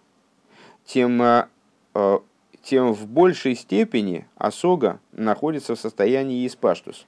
тем, 0.84 1.22
э, 1.22 1.48
э, 1.94 2.20
тем 2.64 2.94
в 2.94 3.08
большей 3.08 3.56
степени 3.56 4.26
осога 4.38 5.00
находится 5.12 5.76
в 5.76 5.80
состоянии 5.80 6.46
испаштус. 6.46 7.06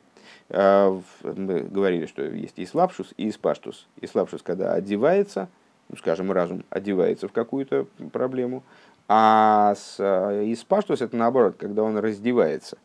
Э, 0.50 1.00
мы 1.24 1.62
говорили, 1.62 2.06
что 2.06 2.24
есть 2.24 2.56
ислапшус 2.58 3.14
и 3.18 3.30
испаштус. 3.30 3.88
Ислапшус, 4.02 4.42
когда 4.42 4.74
одевается, 4.74 5.50
ну, 5.90 5.98
скажем, 5.98 6.32
разум 6.32 6.64
одевается 6.70 7.28
в 7.28 7.32
какую-то 7.32 7.88
проблему, 8.12 8.64
а 9.08 9.76
с 9.76 10.00
испаштус 10.00 11.02
это 11.02 11.16
наоборот, 11.16 11.56
когда 11.58 11.84
он 11.84 11.98
раздевается. 11.98 12.78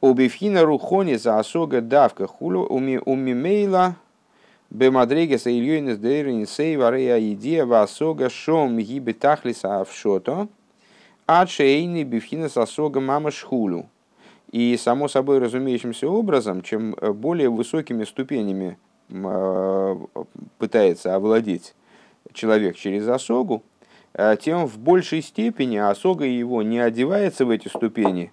Убивхина 0.00 0.62
рухони 0.62 1.16
за 1.16 1.38
осога 1.38 1.80
давка 1.80 2.26
хулю 2.26 2.62
умимейла 2.62 3.96
Бемадрегеса 4.70 5.50
Ильёйнес 5.50 5.98
Дейрин 5.98 6.46
Сейварея 6.46 7.20
Идея 7.32 7.66
Васога 7.66 8.30
Шом 8.30 8.78
Гибе 8.78 9.12
Тахлиса 9.12 9.80
Авшото 11.30 11.42
Адшейни 11.42 12.02
Бифхина 12.02 12.48
Сасога 12.48 13.00
Мама 13.00 13.30
Шхулю. 13.30 13.86
И 14.50 14.76
само 14.76 15.06
собой 15.06 15.38
разумеющимся 15.38 16.08
образом, 16.08 16.60
чем 16.60 16.96
более 17.00 17.48
высокими 17.48 18.02
ступенями 18.02 18.78
пытается 20.58 21.14
овладеть 21.14 21.76
человек 22.32 22.74
через 22.76 23.06
осогу, 23.06 23.62
тем 24.40 24.66
в 24.66 24.78
большей 24.78 25.22
степени 25.22 25.76
осога 25.76 26.24
его 26.24 26.62
не 26.62 26.80
одевается 26.80 27.44
в 27.46 27.50
эти 27.50 27.68
ступени, 27.68 28.32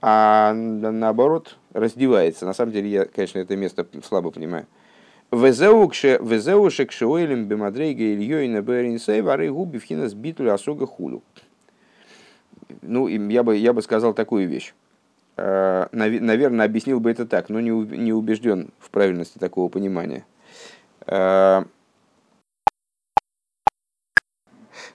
а 0.00 0.52
наоборот 0.52 1.58
раздевается. 1.72 2.44
На 2.44 2.54
самом 2.54 2.72
деле, 2.72 2.90
я, 2.90 3.04
конечно, 3.04 3.38
это 3.38 3.54
место 3.56 3.86
слабо 4.02 4.32
понимаю. 4.32 4.66
Везеуше 5.30 6.86
кшиоилем 6.86 7.46
бемадрейга 7.46 8.02
ильёйна 8.02 8.62
беринсей 8.62 9.20
вары 9.20 9.48
губи 9.52 9.78
вхина 9.78 10.08
сбитуль 10.08 10.50
осога 10.50 10.86
худу. 10.86 11.22
Ну, 12.80 13.06
я 13.08 13.42
бы, 13.42 13.56
я 13.56 13.72
бы 13.72 13.82
сказал 13.82 14.14
такую 14.14 14.48
вещь. 14.48 14.74
Э, 15.36 15.88
наверное, 15.92 16.66
объяснил 16.66 17.00
бы 17.00 17.10
это 17.10 17.26
так, 17.26 17.48
но 17.48 17.60
не, 17.60 17.70
не 17.70 18.12
убежден 18.12 18.70
в 18.78 18.90
правильности 18.90 19.38
такого 19.38 19.68
понимания. 19.68 20.24
Э, 21.06 21.64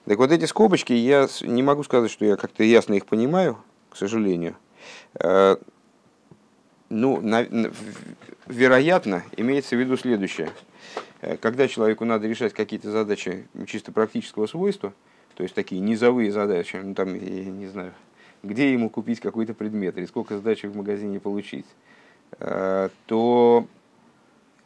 так 0.04 0.18
вот 0.18 0.32
эти 0.32 0.44
скобочки, 0.44 0.92
я 0.92 1.28
не 1.42 1.62
могу 1.62 1.82
сказать, 1.82 2.10
что 2.10 2.24
я 2.24 2.36
как-то 2.36 2.62
ясно 2.62 2.94
их 2.94 3.06
понимаю, 3.06 3.58
к 3.90 3.96
сожалению. 3.96 4.56
Э, 5.14 5.56
ну, 6.88 7.20
на, 7.20 7.46
вероятно, 8.46 9.24
имеется 9.36 9.76
в 9.76 9.80
виду 9.80 9.96
следующее. 9.96 10.50
Когда 11.40 11.66
человеку 11.66 12.04
надо 12.04 12.28
решать 12.28 12.54
какие-то 12.54 12.90
задачи 12.90 13.46
чисто 13.66 13.92
практического 13.92 14.46
свойства, 14.46 14.94
то 15.38 15.44
есть 15.44 15.54
такие 15.54 15.80
низовые 15.80 16.32
задачи, 16.32 16.74
ну 16.82 16.94
там, 16.96 17.14
я 17.14 17.44
не 17.44 17.68
знаю, 17.68 17.92
где 18.42 18.72
ему 18.72 18.90
купить 18.90 19.20
какой-то 19.20 19.54
предмет 19.54 19.96
или 19.96 20.04
сколько 20.04 20.36
сдачи 20.36 20.66
в 20.66 20.74
магазине 20.74 21.20
получить, 21.20 21.64
э, 22.40 22.88
то 23.06 23.64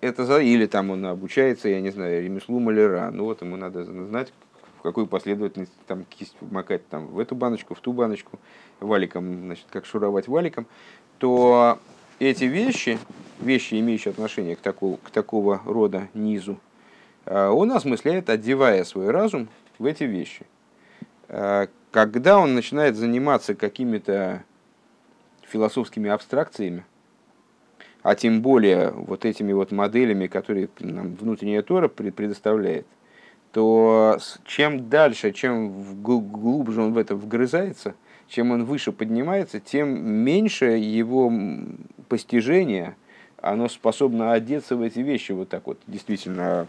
это 0.00 0.24
за... 0.24 0.40
или 0.40 0.64
там 0.64 0.88
он 0.88 1.04
обучается, 1.04 1.68
я 1.68 1.82
не 1.82 1.90
знаю, 1.90 2.24
ремеслу 2.24 2.58
маляра, 2.58 3.10
ну 3.12 3.24
вот 3.24 3.42
ему 3.42 3.56
надо 3.56 3.84
знать, 3.84 4.32
в 4.78 4.82
какую 4.82 5.06
последовательность 5.06 5.74
там 5.86 6.06
кисть 6.06 6.36
макать 6.40 6.88
там 6.88 7.06
в 7.08 7.18
эту 7.18 7.34
баночку, 7.34 7.74
в 7.74 7.80
ту 7.80 7.92
баночку, 7.92 8.38
валиком, 8.80 9.40
значит, 9.44 9.66
как 9.68 9.84
шуровать 9.84 10.26
валиком, 10.26 10.66
то 11.18 11.78
эти 12.18 12.44
вещи, 12.44 12.98
вещи, 13.40 13.78
имеющие 13.78 14.12
отношение 14.12 14.56
к 14.56 14.60
такого, 14.60 14.96
к 14.96 15.10
такого 15.10 15.60
рода 15.66 16.08
низу, 16.14 16.58
э, 17.26 17.48
он 17.48 17.72
осмысляет, 17.72 18.30
одевая 18.30 18.84
свой 18.84 19.10
разум 19.10 19.48
в 19.78 19.84
эти 19.84 20.04
вещи. 20.04 20.46
Э, 21.32 21.66
когда 21.90 22.38
он 22.38 22.54
начинает 22.54 22.94
заниматься 22.94 23.54
какими-то 23.54 24.44
философскими 25.48 26.08
абстракциями, 26.10 26.84
а 28.02 28.14
тем 28.14 28.42
более 28.42 28.90
вот 28.90 29.24
этими 29.24 29.52
вот 29.52 29.72
моделями, 29.72 30.26
которые 30.26 30.68
нам 30.80 31.14
внутренняя 31.14 31.62
Тора 31.62 31.88
предоставляет, 31.88 32.86
то 33.52 34.18
чем 34.44 34.88
дальше, 34.88 35.32
чем 35.32 36.02
глубже 36.02 36.82
он 36.82 36.92
в 36.92 36.98
это 36.98 37.14
вгрызается, 37.14 37.94
чем 38.28 38.50
он 38.50 38.64
выше 38.64 38.92
поднимается, 38.92 39.60
тем 39.60 39.88
меньше 39.88 40.66
его 40.66 41.32
постижение, 42.08 42.96
оно 43.40 43.68
способно 43.68 44.32
одеться 44.32 44.76
в 44.76 44.82
эти 44.82 45.00
вещи 45.00 45.32
вот 45.32 45.50
так 45.50 45.66
вот, 45.66 45.78
действительно 45.86 46.66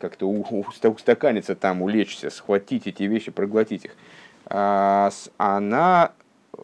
как-то 0.00 0.26
устаканиться 0.26 1.54
там, 1.54 1.82
улечься, 1.82 2.30
схватить 2.30 2.86
эти 2.86 3.04
вещи, 3.04 3.30
проглотить 3.30 3.84
их. 3.84 3.96
А 4.46 5.10
она 5.36 6.12
э, 6.52 6.62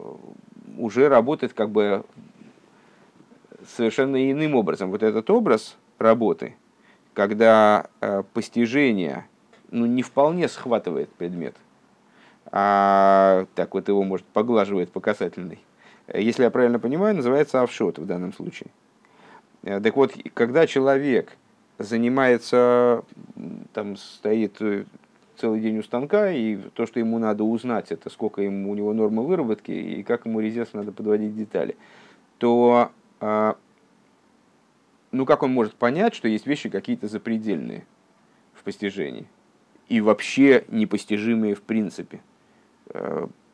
уже 0.78 1.08
работает 1.08 1.52
как 1.52 1.70
бы 1.70 2.04
совершенно 3.76 4.30
иным 4.30 4.54
образом. 4.54 4.90
Вот 4.90 5.02
этот 5.02 5.30
образ 5.30 5.76
работы, 5.98 6.56
когда 7.12 7.86
э, 8.00 8.22
постижение 8.32 9.26
ну, 9.70 9.86
не 9.86 10.02
вполне 10.02 10.48
схватывает 10.48 11.10
предмет, 11.10 11.54
а 12.46 13.46
так 13.54 13.74
вот 13.74 13.88
его, 13.88 14.02
может, 14.02 14.26
поглаживает 14.26 14.90
по 14.90 15.00
касательной. 15.00 15.60
Если 16.12 16.44
я 16.44 16.50
правильно 16.50 16.78
понимаю, 16.78 17.16
называется 17.16 17.62
офшот 17.62 17.98
в 17.98 18.06
данном 18.06 18.32
случае. 18.32 18.70
Э, 19.62 19.80
так 19.80 19.94
вот, 19.96 20.12
когда 20.34 20.66
человек 20.66 21.36
занимается, 21.78 23.04
там 23.72 23.96
стоит 23.96 24.56
э, 24.60 24.84
целый 25.36 25.60
день 25.60 25.78
у 25.78 25.82
станка, 25.82 26.30
и 26.32 26.56
то, 26.74 26.86
что 26.86 27.00
ему 27.00 27.18
надо 27.18 27.44
узнать, 27.44 27.92
это 27.92 28.10
сколько 28.10 28.42
ему, 28.42 28.70
у 28.70 28.74
него 28.74 28.92
норма 28.92 29.22
выработки, 29.22 29.70
и 29.70 30.02
как 30.02 30.26
ему 30.26 30.40
резерв 30.40 30.74
надо 30.74 30.92
подводить 30.92 31.36
детали, 31.36 31.76
то 32.38 32.90
а, 33.20 33.56
ну 35.12 35.26
как 35.26 35.42
он 35.42 35.52
может 35.52 35.74
понять, 35.74 36.14
что 36.14 36.28
есть 36.28 36.46
вещи 36.46 36.68
какие-то 36.68 37.08
запредельные 37.08 37.86
в 38.54 38.62
постижении 38.62 39.26
и 39.88 40.00
вообще 40.00 40.64
непостижимые 40.68 41.54
в 41.54 41.62
принципе? 41.62 42.20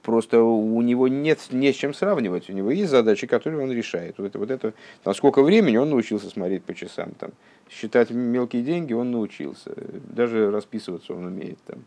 Просто 0.03 0.43
у 0.43 0.83
него 0.83 1.07
нет 1.07 1.39
не 1.53 1.73
с 1.73 1.77
чем 1.77 1.95
сравнивать. 1.95 2.51
У 2.51 2.53
него 2.53 2.73
есть 2.73 2.91
задачи, 2.91 3.29
которые 3.29 3.63
он 3.63 3.71
решает. 3.71 4.19
Вот 4.19 4.27
это, 4.27 4.39
вот 4.39 4.51
это, 4.51 4.75
там, 5.05 5.15
сколько 5.15 5.43
времени 5.43 5.77
он 5.77 5.91
научился 5.91 6.29
смотреть 6.29 6.65
по 6.65 6.75
часам. 6.75 7.13
Там, 7.19 7.31
считать 7.71 8.11
мелкие 8.11 8.63
деньги 8.63 8.93
он 8.93 9.13
научился. 9.13 9.73
Даже 10.11 10.51
расписываться 10.51 11.15
он 11.15 11.27
умеет. 11.27 11.59
Там. 11.67 11.85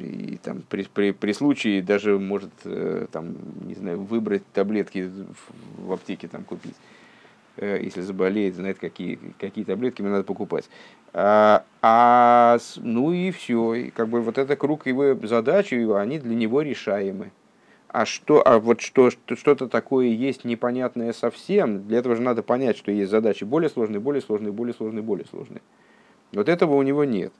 И 0.00 0.38
там, 0.42 0.62
при, 0.68 0.84
при, 0.84 1.12
при 1.12 1.32
случае 1.32 1.82
даже 1.82 2.18
может 2.18 2.50
э, 2.64 3.06
там, 3.12 3.36
не 3.66 3.74
знаю, 3.74 4.00
выбрать 4.00 4.42
таблетки 4.52 5.10
в 5.76 5.92
аптеке 5.92 6.26
там, 6.26 6.42
купить. 6.42 6.74
Э, 7.60 7.80
если 7.82 8.00
заболеет, 8.02 8.54
знает, 8.54 8.78
какие, 8.78 9.18
какие 9.38 9.64
таблетки 9.64 10.00
мне 10.00 10.12
надо 10.12 10.24
покупать. 10.24 10.68
А, 11.12 11.64
а, 11.82 12.58
ну 12.76 13.12
и 13.12 13.32
все. 13.32 13.74
И 13.74 13.90
как 13.90 14.08
бы 14.08 14.20
вот 14.20 14.38
это 14.38 14.54
круг 14.56 14.86
его 14.86 15.14
задач, 15.26 15.72
они 15.72 16.18
для 16.20 16.34
него 16.36 16.62
решаемы. 16.62 17.32
А 17.88 18.04
что, 18.04 18.46
а 18.46 18.60
вот 18.60 18.80
что, 18.80 19.10
что-то 19.10 19.66
такое 19.66 20.06
есть 20.06 20.44
непонятное 20.44 21.12
совсем, 21.12 21.88
для 21.88 21.98
этого 21.98 22.14
же 22.16 22.22
надо 22.22 22.42
понять, 22.42 22.76
что 22.76 22.92
есть 22.92 23.10
задачи 23.10 23.44
более 23.44 23.70
сложные, 23.70 23.98
более 23.98 24.22
сложные, 24.22 24.52
более 24.52 24.74
сложные, 24.74 25.02
более 25.02 25.26
сложные. 25.26 25.62
Вот 26.32 26.48
этого 26.48 26.74
у 26.74 26.82
него 26.82 27.04
нет. 27.04 27.32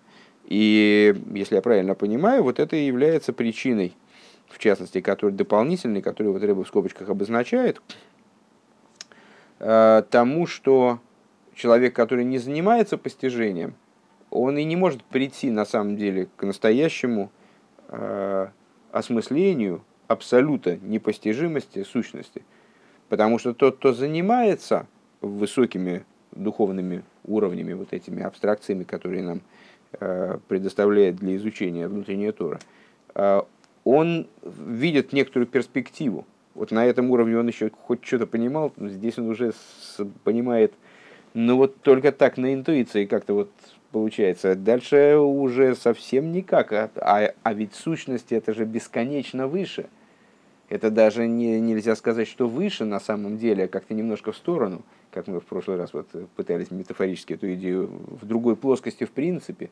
И 0.46 1.14
если 1.34 1.56
я 1.56 1.62
правильно 1.62 1.94
понимаю, 1.94 2.42
вот 2.42 2.58
это 2.58 2.74
и 2.74 2.86
является 2.86 3.34
причиной, 3.34 3.94
в 4.48 4.58
частности, 4.58 5.02
который 5.02 5.32
дополнительный, 5.32 6.00
который 6.00 6.32
вот 6.32 6.42
Рэба 6.42 6.64
в 6.64 6.68
скобочках 6.68 7.10
обозначает, 7.10 7.82
тому, 9.58 10.46
что 10.46 11.00
человек, 11.54 11.94
который 11.94 12.24
не 12.24 12.38
занимается 12.38 12.96
постижением, 12.96 13.74
он 14.30 14.56
и 14.58 14.64
не 14.64 14.76
может 14.76 15.02
прийти 15.04 15.50
на 15.50 15.64
самом 15.64 15.96
деле 15.96 16.28
к 16.36 16.44
настоящему 16.44 17.30
э, 17.88 18.48
осмыслению 18.92 19.82
абсолюта 20.06 20.78
непостижимости 20.82 21.82
сущности. 21.82 22.42
Потому 23.08 23.38
что 23.38 23.54
тот, 23.54 23.76
кто 23.76 23.92
занимается 23.92 24.86
высокими 25.20 26.04
духовными 26.32 27.02
уровнями, 27.24 27.72
вот 27.72 27.92
этими 27.92 28.22
абстракциями, 28.22 28.84
которые 28.84 29.22
нам 29.22 29.40
э, 29.98 30.38
предоставляет 30.46 31.16
для 31.16 31.36
изучения 31.36 31.88
внутренняя 31.88 32.32
Тора, 32.32 32.60
э, 33.14 33.42
он 33.84 34.28
видит 34.44 35.12
некоторую 35.12 35.46
перспективу 35.46 36.26
вот 36.58 36.72
на 36.72 36.84
этом 36.84 37.10
уровне 37.10 37.38
он 37.38 37.46
еще 37.46 37.70
хоть 37.70 38.04
что-то 38.04 38.26
понимал, 38.26 38.72
здесь 38.76 39.16
он 39.16 39.28
уже 39.28 39.52
понимает, 40.24 40.74
ну 41.32 41.56
вот 41.56 41.80
только 41.82 42.10
так 42.10 42.36
на 42.36 42.52
интуиции 42.52 43.06
как-то 43.06 43.34
вот 43.34 43.50
получается. 43.92 44.56
Дальше 44.56 45.16
уже 45.16 45.76
совсем 45.76 46.32
никак, 46.32 46.72
а, 46.72 46.90
а, 46.96 47.32
а 47.42 47.54
ведь 47.54 47.74
сущность 47.74 48.32
это 48.32 48.52
же 48.52 48.64
бесконечно 48.64 49.46
выше. 49.46 49.88
Это 50.68 50.90
даже 50.90 51.26
не, 51.28 51.60
нельзя 51.60 51.94
сказать, 51.94 52.26
что 52.26 52.48
выше 52.48 52.84
на 52.84 53.00
самом 53.00 53.38
деле, 53.38 53.64
а 53.64 53.68
как-то 53.68 53.94
немножко 53.94 54.32
в 54.32 54.36
сторону, 54.36 54.82
как 55.12 55.28
мы 55.28 55.40
в 55.40 55.44
прошлый 55.44 55.76
раз 55.76 55.94
вот 55.94 56.08
пытались 56.34 56.70
метафорически 56.72 57.34
эту 57.34 57.54
идею 57.54 57.88
в 58.20 58.26
другой 58.26 58.56
плоскости 58.56 59.04
в 59.04 59.10
принципе. 59.12 59.70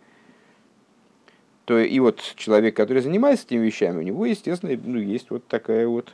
То 1.64 1.80
и 1.80 1.98
вот 1.98 2.20
человек, 2.36 2.76
который 2.76 3.02
занимается 3.02 3.44
этими 3.44 3.66
вещами, 3.66 3.98
у 3.98 4.02
него, 4.02 4.24
естественно, 4.24 4.80
ну, 4.84 4.98
есть 4.98 5.30
вот 5.30 5.46
такая 5.48 5.88
вот 5.88 6.12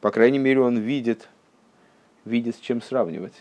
по 0.00 0.10
крайней 0.10 0.38
мере, 0.38 0.60
он 0.60 0.78
видит, 0.78 1.28
видит, 2.24 2.56
с 2.56 2.60
чем 2.60 2.80
сравнивать. 2.80 3.34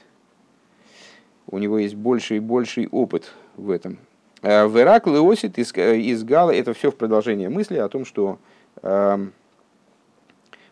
У 1.45 1.57
него 1.59 1.77
есть 1.77 1.95
больший 1.95 2.37
и 2.37 2.39
больший 2.41 2.87
опыт 2.87 3.33
в 3.55 3.69
этом. 3.69 3.99
А 4.41 4.67
в 4.67 4.77
Иракл 4.79 5.15
и 5.15 5.33
Осит 5.33 5.57
из, 5.57 5.73
из 5.73 6.23
Гала, 6.23 6.51
это 6.51 6.73
все 6.73 6.91
в 6.91 6.95
продолжение 6.95 7.49
мысли 7.49 7.77
о 7.77 7.87
том, 7.89 8.05
что 8.05 8.39
э, 8.81 9.27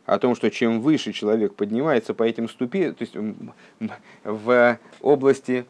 о 0.05 0.19
том, 0.19 0.35
что 0.35 0.51
чем 0.51 0.81
выше 0.81 1.13
человек 1.13 1.55
поднимается 1.55 2.13
по 2.13 2.23
этим 2.23 2.49
ступеням, 2.49 2.95
то 2.95 3.03
есть 3.03 3.15
в 4.23 4.79
области 5.01 5.65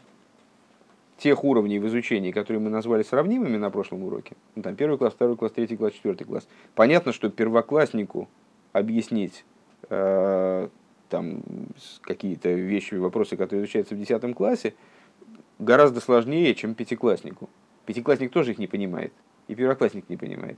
тех 1.17 1.43
уровней 1.43 1.79
в 1.79 1.87
изучении, 1.87 2.31
которые 2.31 2.59
мы 2.59 2.69
назвали 2.69 3.03
сравнимыми 3.03 3.57
на 3.57 3.69
прошлом 3.69 4.03
уроке, 4.03 4.35
ну, 4.55 4.63
там 4.63 4.75
первый 4.75 4.97
класс, 4.97 5.13
второй 5.13 5.37
класс, 5.37 5.53
третий 5.53 5.77
класс, 5.77 5.93
четвертый 5.93 6.25
класс, 6.25 6.47
понятно, 6.73 7.13
что 7.13 7.29
первокласснику 7.29 8.27
объяснить 8.73 9.45
Э, 9.45 9.54
там 9.89 11.43
какие-то 12.01 12.49
вещи, 12.49 12.95
вопросы, 12.95 13.37
которые 13.37 13.63
изучаются 13.63 13.95
в 13.95 13.99
10 13.99 14.35
классе, 14.35 14.73
гораздо 15.59 16.01
сложнее, 16.01 16.53
чем 16.55 16.75
пятикласснику. 16.75 17.49
Пятиклассник 17.85 18.31
тоже 18.31 18.51
их 18.51 18.57
не 18.57 18.67
понимает, 18.67 19.13
и 19.47 19.55
первоклассник 19.55 20.09
не 20.09 20.17
понимает. 20.17 20.57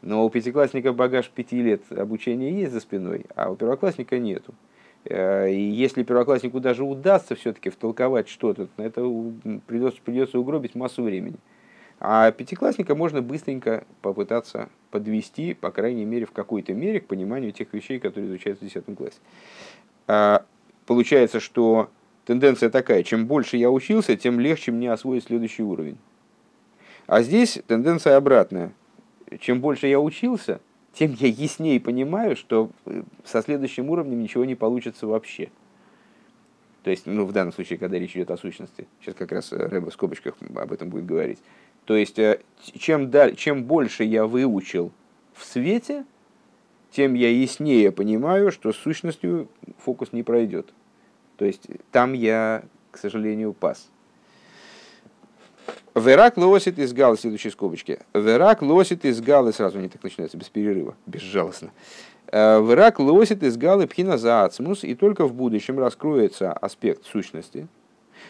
Но 0.00 0.24
у 0.24 0.30
пятиклассника 0.30 0.92
багаж 0.92 1.30
пяти 1.30 1.62
лет 1.62 1.82
обучения 1.90 2.50
есть 2.50 2.72
за 2.72 2.80
спиной, 2.80 3.26
а 3.36 3.50
у 3.50 3.56
первоклассника 3.56 4.18
нету. 4.18 4.54
Э, 5.04 5.50
и 5.50 5.60
если 5.60 6.02
первокласснику 6.02 6.60
даже 6.60 6.84
удастся 6.84 7.34
все-таки 7.34 7.70
втолковать 7.70 8.28
что-то, 8.28 8.68
на 8.76 8.82
это 8.82 9.00
придется, 9.66 10.00
придется 10.02 10.38
угробить 10.38 10.74
массу 10.74 11.02
времени. 11.02 11.36
А 12.04 12.32
пятиклассника 12.32 12.96
можно 12.96 13.22
быстренько 13.22 13.84
попытаться 14.00 14.68
подвести, 14.90 15.54
по 15.54 15.70
крайней 15.70 16.04
мере, 16.04 16.26
в 16.26 16.32
какой-то 16.32 16.74
мере 16.74 16.98
к 16.98 17.06
пониманию 17.06 17.52
тех 17.52 17.72
вещей, 17.72 18.00
которые 18.00 18.28
изучаются 18.28 18.64
в 18.64 18.68
10 18.68 18.96
классе. 18.96 19.18
А, 20.08 20.44
получается, 20.84 21.38
что 21.38 21.90
тенденция 22.24 22.70
такая, 22.70 23.04
чем 23.04 23.26
больше 23.28 23.56
я 23.56 23.70
учился, 23.70 24.16
тем 24.16 24.40
легче 24.40 24.72
мне 24.72 24.90
освоить 24.90 25.26
следующий 25.26 25.62
уровень. 25.62 25.96
А 27.06 27.22
здесь 27.22 27.60
тенденция 27.68 28.16
обратная. 28.16 28.72
Чем 29.38 29.60
больше 29.60 29.86
я 29.86 30.00
учился, 30.00 30.58
тем 30.92 31.14
я 31.20 31.28
яснее 31.28 31.78
понимаю, 31.78 32.34
что 32.34 32.70
э, 32.84 33.04
со 33.24 33.42
следующим 33.42 33.90
уровнем 33.90 34.20
ничего 34.20 34.44
не 34.44 34.56
получится 34.56 35.06
вообще. 35.06 35.50
То 36.82 36.90
есть, 36.90 37.06
ну, 37.06 37.26
в 37.26 37.32
данном 37.32 37.52
случае, 37.52 37.78
когда 37.78 37.96
речь 37.96 38.16
идет 38.16 38.32
о 38.32 38.36
сущности, 38.36 38.88
сейчас 39.00 39.14
как 39.14 39.30
раз 39.30 39.52
Рэба 39.52 39.90
в 39.90 39.92
скобочках 39.92 40.34
об 40.56 40.72
этом 40.72 40.88
будет 40.88 41.06
говорить. 41.06 41.38
То 41.84 41.96
есть, 41.96 42.18
э, 42.18 42.40
чем, 42.78 43.10
даль, 43.10 43.34
чем 43.36 43.64
больше 43.64 44.04
я 44.04 44.26
выучил 44.26 44.92
в 45.34 45.44
свете, 45.44 46.04
тем 46.90 47.14
я 47.14 47.30
яснее 47.30 47.90
понимаю, 47.90 48.52
что 48.52 48.72
с 48.72 48.76
сущностью 48.76 49.48
фокус 49.78 50.12
не 50.12 50.22
пройдет. 50.22 50.72
То 51.36 51.44
есть, 51.44 51.66
там 51.90 52.12
я, 52.12 52.64
к 52.90 52.98
сожалению, 52.98 53.52
пас. 53.52 53.88
Верак 55.94 56.36
лосит 56.36 56.78
из 56.78 56.92
галы, 56.92 57.18
следующей 57.18 57.50
скобочки. 57.50 57.98
Верак 58.14 58.62
лосит 58.62 59.04
из 59.04 59.20
галы, 59.20 59.52
сразу 59.52 59.78
они 59.78 59.88
так 59.88 60.02
начинаются, 60.02 60.38
без 60.38 60.48
перерыва, 60.48 60.96
безжалостно. 61.06 61.70
Верак 62.30 62.98
лосит 62.98 63.42
из 63.42 63.58
галы 63.58 63.86
пхина 63.86 64.16
за 64.16 64.44
ацмус, 64.44 64.84
и 64.84 64.94
только 64.94 65.26
в 65.26 65.34
будущем 65.34 65.78
раскроется 65.78 66.52
аспект 66.52 67.04
сущности. 67.04 67.68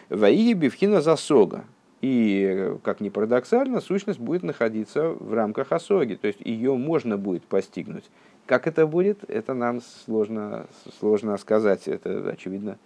Ваиги 0.09 0.53
бифхина 0.53 1.01
за 1.01 1.15
сога. 1.15 1.65
И, 2.03 2.75
как 2.83 2.99
ни 2.99 3.07
парадоксально, 3.07 3.79
сущность 3.79 4.19
будет 4.19 4.43
находиться 4.43 5.07
в 5.07 5.33
рамках 5.33 5.71
осоги, 5.71 6.15
то 6.15 6.27
есть 6.27 6.41
ее 6.41 6.75
можно 6.75 7.17
будет 7.17 7.45
постигнуть. 7.45 8.03
Как 8.45 8.67
это 8.67 8.85
будет, 8.85 9.19
это 9.29 9.53
нам 9.53 9.79
сложно, 9.79 10.67
сложно 10.99 11.37
сказать. 11.37 11.87
Это, 11.87 12.29
очевидно, 12.29 12.77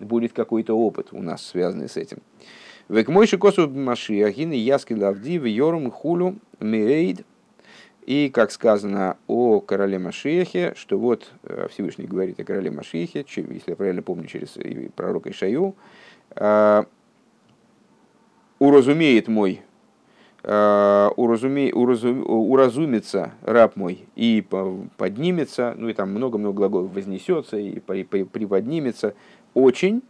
будет 0.00 0.32
какой-то 0.32 0.76
опыт 0.76 1.10
у 1.12 1.22
нас, 1.22 1.46
связанный 1.46 1.88
с 1.88 1.96
этим. 1.96 2.18
Век 2.88 3.06
мой 3.06 3.28
косу 3.28 3.70
Машиахин 3.70 4.50
и 4.50 4.58
яски 4.58 4.92
лавди 4.92 5.38
в 5.38 5.44
йорум 5.44 5.92
хулю 5.92 6.34
мирейд. 6.58 7.24
И, 8.06 8.28
как 8.28 8.50
сказано 8.50 9.18
о 9.28 9.60
короле 9.60 10.00
Машиахе, 10.00 10.74
что 10.74 10.98
вот 10.98 11.30
э, 11.44 11.68
Всевышний 11.70 12.06
говорит 12.06 12.40
о 12.40 12.44
короле 12.44 12.72
Машиахе, 12.72 13.24
если 13.24 13.70
я 13.70 13.76
правильно 13.76 14.02
помню, 14.02 14.26
через 14.26 14.58
пророка 14.96 15.30
Ишаю, 15.30 15.76
э, 16.34 16.82
уразумеет 18.64 19.28
мой, 19.28 19.62
э, 20.42 21.10
уразуме, 21.16 21.72
уразум, 21.72 22.24
уразумится 22.26 23.32
раб 23.42 23.76
мой 23.76 24.06
и 24.16 24.44
поднимется, 24.96 25.74
ну 25.76 25.88
и 25.88 25.92
там 25.92 26.10
много-много 26.10 26.56
глаголов 26.56 26.94
вознесется 26.94 27.58
и 27.58 27.78
приподнимется. 27.78 29.14
Очень, 29.52 30.02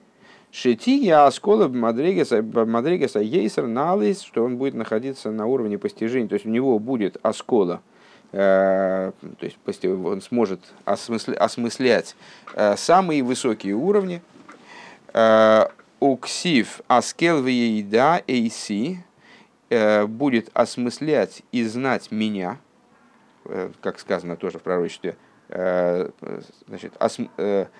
Шети 0.53 1.05
я 1.05 1.27
оскола 1.27 1.67
Мадрегеса 1.69 3.19
Ейсер 3.19 3.67
Налис, 3.67 4.23
что 4.23 4.45
он 4.45 4.57
будет 4.57 4.75
находиться 4.75 5.31
на 5.31 5.47
уровне 5.47 5.79
постижения, 5.79 6.29
то 6.29 6.35
есть 6.35 6.47
у 6.47 6.51
него 6.51 6.79
будет 6.79 7.17
оскола, 7.23 7.83
э, 8.31 9.11
то 9.21 9.45
есть 9.45 9.85
он 9.85 10.21
сможет 10.21 10.61
осмыслять 10.85 12.15
э, 12.55 12.77
самые 12.77 13.23
высокие 13.25 13.75
уровни. 13.75 14.23
Э, 16.01 16.05
Уксив 16.05 16.81
аскел 16.89 17.45
еда 17.47 18.23
эйси 18.27 19.05
будет 20.07 20.51
осмыслять 20.53 21.43
и 21.51 21.65
знать 21.65 22.13
меня, 22.13 22.59
как 23.81 23.99
сказано 23.99 24.37
тоже 24.37 24.59
в 24.59 24.63
пророчестве, 24.63 25.17
значит, 25.49 26.93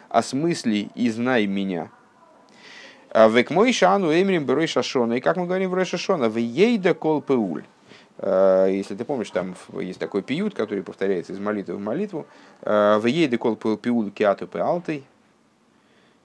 осмысли 0.09 0.91
и 0.97 1.11
знай 1.11 1.47
меня– 1.47 1.91
а 3.15 3.29
Век 3.29 3.51
мой 3.51 3.73
шану 3.73 4.11
эмрим 4.11 4.45
берой 4.45 4.67
шашона. 4.67 5.15
И 5.15 5.21
как 5.21 5.37
мы 5.37 5.47
говорим 5.47 5.71
в 5.71 5.75
Рошашона, 5.75 6.29
в 6.29 6.37
ейда 6.37 6.95
кол 6.95 7.23
пеуль. 7.23 7.63
Если 8.21 8.97
ты 8.97 9.05
помнишь, 9.05 9.31
там 9.31 9.55
есть 9.81 10.01
такой 10.01 10.23
пиют, 10.23 10.55
который 10.55 10.83
повторяется 10.83 11.33
из 11.33 11.39
молитвы 11.39 11.77
в 11.77 11.81
молитву. 11.81 12.27
В 12.63 13.07
ейда 13.07 13.39
кол 13.39 13.55
пеуль 13.55 14.11
киату 14.11 14.49
пеалтой. 14.49 15.05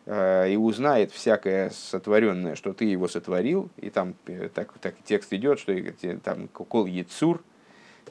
И 0.09 0.55
узнает 0.57 1.11
всякое 1.11 1.69
сотворенное, 1.69 2.55
что 2.55 2.73
ты 2.73 2.85
его 2.85 3.07
сотворил. 3.07 3.69
И 3.77 3.91
там 3.91 4.15
э, 4.25 4.49
так, 4.51 4.73
так 4.79 4.95
текст 5.05 5.31
идет, 5.33 5.59
что 5.59 5.75
там 6.23 6.47
кол 6.47 6.87
яцур, 6.87 7.43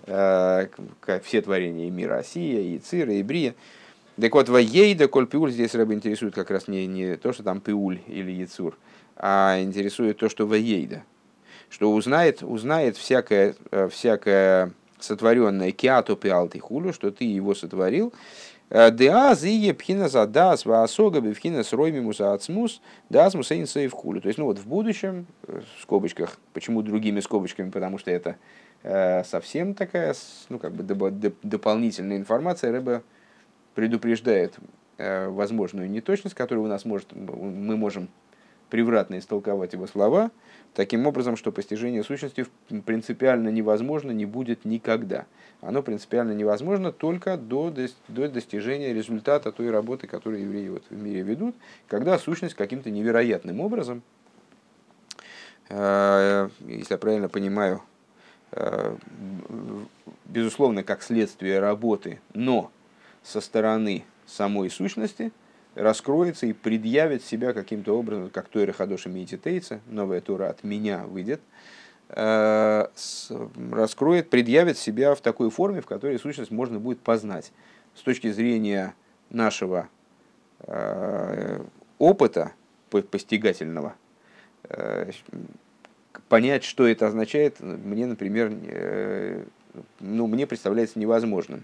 все 0.05 1.43
творения 1.43 1.91
мира 1.91 2.17
Россия, 2.17 2.61
Яцира, 2.61 3.13
и 3.13 3.23
Брия. 3.25 3.55
Так 4.21 4.33
вот, 4.35 4.49
воейда, 4.49 5.07
коль 5.07 5.27
пиуль, 5.27 5.53
здесь 5.53 5.75
рыба 5.75 5.95
интересует 5.95 6.35
как 6.35 6.51
раз 6.51 6.67
не, 6.67 6.87
не 6.87 7.17
то, 7.17 7.33
что 7.33 7.43
там 7.45 7.61
пиуль 7.61 8.01
или 8.07 8.33
яцур, 8.33 8.77
а 9.17 9.61
интересует 9.61 10.19
то, 10.19 10.29
что 10.29 10.47
воейда. 10.47 11.05
Что 11.71 11.93
узнает, 11.93 12.43
узнает 12.43 12.97
всякое, 12.97 13.55
э, 13.71 13.89
всякое 13.89 14.73
сотворенное 14.99 15.71
киату 15.71 16.17
пиалты 16.17 16.59
хулю, 16.59 16.93
что 16.93 17.11
ты 17.11 17.25
его 17.25 17.55
сотворил, 17.55 18.13
э, 18.13 18.17
Деаз 18.71 19.45
и 19.45 19.73
пхина 19.73 20.09
за 20.09 20.27
дас 20.27 20.67
ваасога 20.67 21.21
бифхина 21.21 21.65
с 21.65 21.73
роймимус 21.73 22.21
ацмус 22.21 22.81
дас 23.09 23.35
мусейн 23.35 23.67
сейв 23.67 23.93
хулю. 23.93 24.21
То 24.21 24.29
есть, 24.29 24.39
ну 24.39 24.45
вот 24.45 24.59
в 24.59 24.67
будущем, 24.67 25.27
э, 25.47 25.61
в 25.79 25.83
скобочках, 25.83 26.39
почему 26.53 26.83
другими 26.83 27.21
скобочками, 27.21 27.71
потому 27.71 27.99
что 27.99 28.11
это 28.11 28.37
совсем 29.25 29.75
такая, 29.75 30.15
ну 30.51 30.61
как 30.61 30.73
бы 30.73 30.85
дополнительная 31.43 32.17
информация, 32.17 32.71
рыба 32.71 33.03
предупреждает 33.79 34.57
э, 34.99 35.29
возможную 35.29 35.89
неточность, 35.89 36.35
которую 36.35 36.65
у 36.65 36.69
нас 36.69 36.85
может, 36.85 37.13
мы 37.13 37.77
можем 37.77 38.09
превратно 38.71 39.19
истолковать 39.19 39.73
его 39.73 39.87
слова, 39.87 40.31
таким 40.75 41.07
образом, 41.07 41.37
что 41.37 41.53
постижение 41.53 42.05
сущности 42.05 42.47
принципиально 42.85 43.49
невозможно, 43.49 44.11
не 44.11 44.27
будет 44.27 44.65
никогда. 44.65 45.27
Оно 45.61 45.83
принципиально 45.83 46.33
невозможно 46.33 46.93
только 46.93 47.37
до, 47.37 47.75
до 48.09 48.29
достижения 48.29 48.93
результата 48.93 49.51
той 49.51 49.71
работы, 49.71 50.07
которую 50.07 50.43
евреи 50.43 50.69
вот 50.69 50.85
в 50.89 50.97
мире 50.97 51.23
ведут, 51.23 51.57
когда 51.89 52.19
сущность 52.19 52.55
каким-то 52.55 52.91
невероятным 52.91 53.61
образом, 53.61 54.03
э, 55.69 56.49
если 56.67 56.95
я 56.95 56.99
правильно 56.99 57.29
понимаю, 57.29 57.83
э, 58.53 58.97
безусловно, 60.27 60.85
как 60.85 61.03
следствие 61.03 61.59
работы, 61.59 62.21
но 62.35 62.71
со 63.23 63.41
стороны 63.41 64.05
самой 64.27 64.71
сущности 64.71 65.33
раскроется 65.79 66.47
и 66.47 66.53
предъявит 66.53 67.25
себя 67.25 67.53
каким-то 67.53 67.99
образом, 67.99 68.31
как 68.31 68.49
Тойра 68.49 68.73
Хадоша 68.73 69.09
Мититейца, 69.09 69.81
новая 69.87 70.21
Тура 70.21 70.51
от 70.51 70.65
меня 70.65 71.05
выйдет, 71.05 71.41
э, 72.09 72.87
раскроет, 73.71 74.29
предъявит 74.29 74.77
себя 74.77 75.15
в 75.15 75.21
такой 75.21 75.51
форме, 75.51 75.81
в 75.81 75.87
которой 75.87 76.19
сущность 76.19 76.51
можно 76.51 76.79
будет 76.79 77.01
познать. 77.01 77.53
С 77.95 78.03
точки 78.03 78.31
зрения 78.31 78.95
нашего 79.31 79.89
э, 80.61 81.63
опыта 81.99 82.53
постигательного, 82.91 83.95
э, 84.65 85.11
понять, 86.29 86.65
что 86.65 86.87
это 86.87 87.07
означает, 87.07 87.61
мне, 87.61 88.07
например, 88.07 88.53
ну, 90.01 90.27
мне 90.27 90.47
представляется 90.47 90.99
невозможным. 90.99 91.63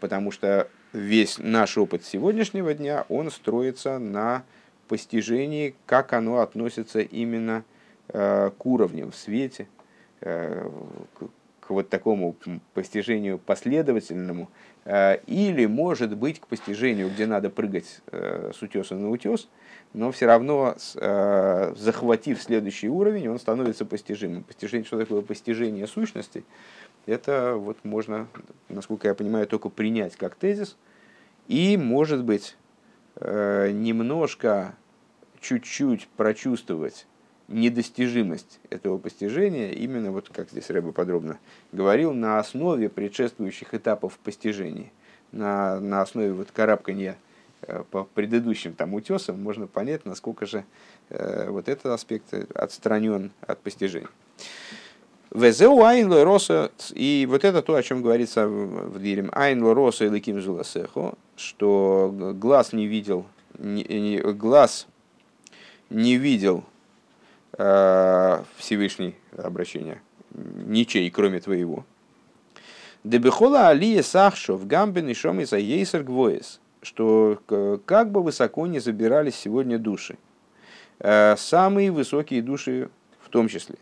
Потому 0.00 0.30
что 0.30 0.68
весь 0.92 1.38
наш 1.38 1.78
опыт 1.78 2.04
сегодняшнего 2.04 2.74
дня, 2.74 3.04
он 3.08 3.30
строится 3.30 3.98
на 3.98 4.44
постижении, 4.88 5.74
как 5.86 6.12
оно 6.12 6.40
относится 6.40 7.00
именно 7.00 7.64
э, 8.08 8.50
к 8.56 8.66
уровням 8.66 9.10
в 9.10 9.16
свете, 9.16 9.68
э, 10.20 10.68
к 11.60 11.70
вот 11.70 11.88
такому 11.88 12.36
постижению 12.74 13.38
последовательному, 13.38 14.48
или, 14.86 15.66
может 15.66 16.16
быть, 16.16 16.38
к 16.38 16.46
постижению, 16.46 17.10
где 17.10 17.26
надо 17.26 17.50
прыгать 17.50 18.02
с 18.12 18.62
утеса 18.62 18.94
на 18.94 19.10
утес, 19.10 19.48
но 19.92 20.12
все 20.12 20.26
равно, 20.26 20.76
захватив 21.74 22.40
следующий 22.40 22.88
уровень, 22.88 23.26
он 23.28 23.40
становится 23.40 23.84
постижимым. 23.84 24.44
Постижение, 24.44 24.86
что 24.86 24.96
такое 24.96 25.22
постижение 25.22 25.88
сущности– 25.88 26.44
это 27.06 27.54
вот 27.56 27.78
можно, 27.84 28.28
насколько 28.68 29.08
я 29.08 29.14
понимаю, 29.14 29.46
только 29.46 29.68
принять 29.68 30.16
как 30.16 30.34
тезис. 30.34 30.76
И, 31.48 31.76
может 31.76 32.24
быть, 32.24 32.56
немножко, 33.20 34.74
чуть-чуть 35.40 36.08
прочувствовать 36.16 37.06
недостижимость 37.48 38.58
этого 38.70 38.98
постижения, 38.98 39.70
именно 39.72 40.10
вот 40.10 40.28
как 40.28 40.50
здесь 40.50 40.68
Рэба 40.70 40.92
подробно 40.92 41.38
говорил, 41.72 42.12
на 42.12 42.38
основе 42.38 42.88
предшествующих 42.88 43.74
этапов 43.74 44.18
постижения, 44.18 44.90
на, 45.32 45.80
на 45.80 46.02
основе 46.02 46.32
вот 46.32 46.50
карабкания 46.50 47.16
э, 47.62 47.84
по 47.90 48.04
предыдущим 48.04 48.74
там 48.74 48.94
утесам 48.94 49.40
можно 49.40 49.66
понять, 49.66 50.04
насколько 50.04 50.46
же 50.46 50.64
э, 51.08 51.48
вот 51.50 51.68
этот 51.68 51.86
аспект 51.86 52.34
отстранен 52.54 53.30
от 53.40 53.60
постижения. 53.60 54.08
Везеу 55.32 55.82
айнло 55.82 56.24
роса, 56.24 56.70
и 56.94 57.26
вот 57.28 57.44
это 57.44 57.62
то, 57.62 57.74
о 57.74 57.82
чем 57.82 58.02
говорится 58.02 58.46
в 58.48 59.00
Дилем. 59.00 59.30
Айнло 59.32 59.74
роса 59.74 60.06
и 60.06 60.08
ликим 60.08 60.40
зуласехо, 60.40 61.14
что 61.36 62.14
глаз 62.34 62.72
не 62.72 62.86
видел, 62.86 63.26
не, 63.58 63.82
не, 63.84 64.18
глаз 64.18 64.86
не 65.90 66.16
видел 66.16 66.64
Э, 67.58 68.42
Всевышний 68.56 69.14
обращение, 69.36 70.02
ничей, 70.34 71.10
кроме 71.10 71.40
твоего. 71.40 71.86
Дебехола 73.02 73.68
алия 73.68 74.02
сахшов 74.02 74.66
гамбен 74.66 75.08
и 75.08 75.14
шомиса 75.14 75.56
ейсер 75.56 76.02
гвоес, 76.02 76.60
что 76.82 77.40
как 77.86 78.10
бы 78.10 78.22
высоко 78.22 78.66
не 78.66 78.78
забирались 78.78 79.36
сегодня 79.36 79.78
души, 79.78 80.18
э, 80.98 81.36
самые 81.38 81.90
высокие 81.90 82.42
души 82.42 82.90
в 83.22 83.30
том 83.30 83.48
числе. 83.48 83.76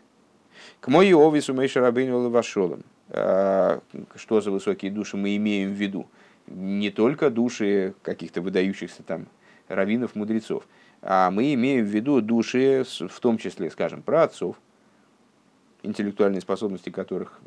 К 0.79 0.87
моей 0.87 1.13
овису 1.13 1.53
Мейша 1.53 1.81
Рабейну 1.81 2.19
Лавашолом. 2.19 2.83
Э, 3.09 3.79
что 4.15 4.41
за 4.41 4.51
высокие 4.51 4.91
души 4.91 5.17
мы 5.17 5.35
имеем 5.35 5.69
в 5.69 5.73
виду? 5.73 6.07
Не 6.47 6.91
только 6.91 7.29
души 7.29 7.93
каких-то 8.01 8.41
выдающихся 8.41 9.03
там 9.03 9.27
раввинов, 9.67 10.15
мудрецов, 10.15 10.67
а 11.01 11.31
мы 11.31 11.53
имеем 11.53 11.85
в 11.85 11.89
виду 11.89 12.21
души, 12.21 12.83
в 12.83 13.19
том 13.19 13.37
числе, 13.37 13.69
скажем, 13.69 14.01
про 14.01 14.23
отцов, 14.23 14.57
интеллектуальные 15.83 16.41
способности 16.41 16.89
которых, 16.89 17.39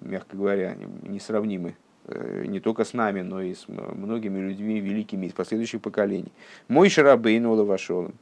мягко 0.00 0.36
говоря, 0.36 0.76
несравнимы 1.02 1.76
э, 2.06 2.44
не 2.46 2.60
только 2.60 2.84
с 2.84 2.92
нами, 2.92 3.20
но 3.20 3.42
и 3.42 3.54
с 3.54 3.66
многими 3.68 4.40
людьми 4.40 4.80
великими 4.80 5.26
из 5.26 5.32
последующих 5.32 5.80
поколений. 5.80 6.32
Мой 6.68 6.88
Шарабейну 6.88 7.52
Лавашолом, 7.52 8.14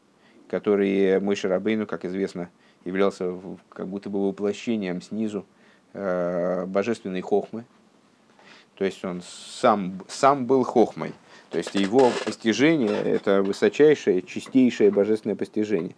который 0.48 1.20
мой 1.20 1.36
Шарабейну, 1.36 1.86
как 1.86 2.04
известно, 2.04 2.50
являлся 2.84 3.34
как 3.68 3.88
будто 3.88 4.10
бы 4.10 4.26
воплощением 4.28 5.00
снизу 5.02 5.44
э, 5.92 6.66
божественной 6.66 7.20
хохмы. 7.20 7.64
То 8.76 8.84
есть 8.84 9.04
он 9.04 9.22
сам, 9.22 10.00
сам 10.08 10.46
был 10.46 10.64
хохмой. 10.64 11.12
То 11.50 11.58
есть 11.58 11.74
его 11.74 12.10
постижение– 12.24 13.02
это 13.04 13.42
высочайшее, 13.42 14.22
чистейшее 14.22 14.90
божественное 14.90 15.36
постижение. 15.36 15.94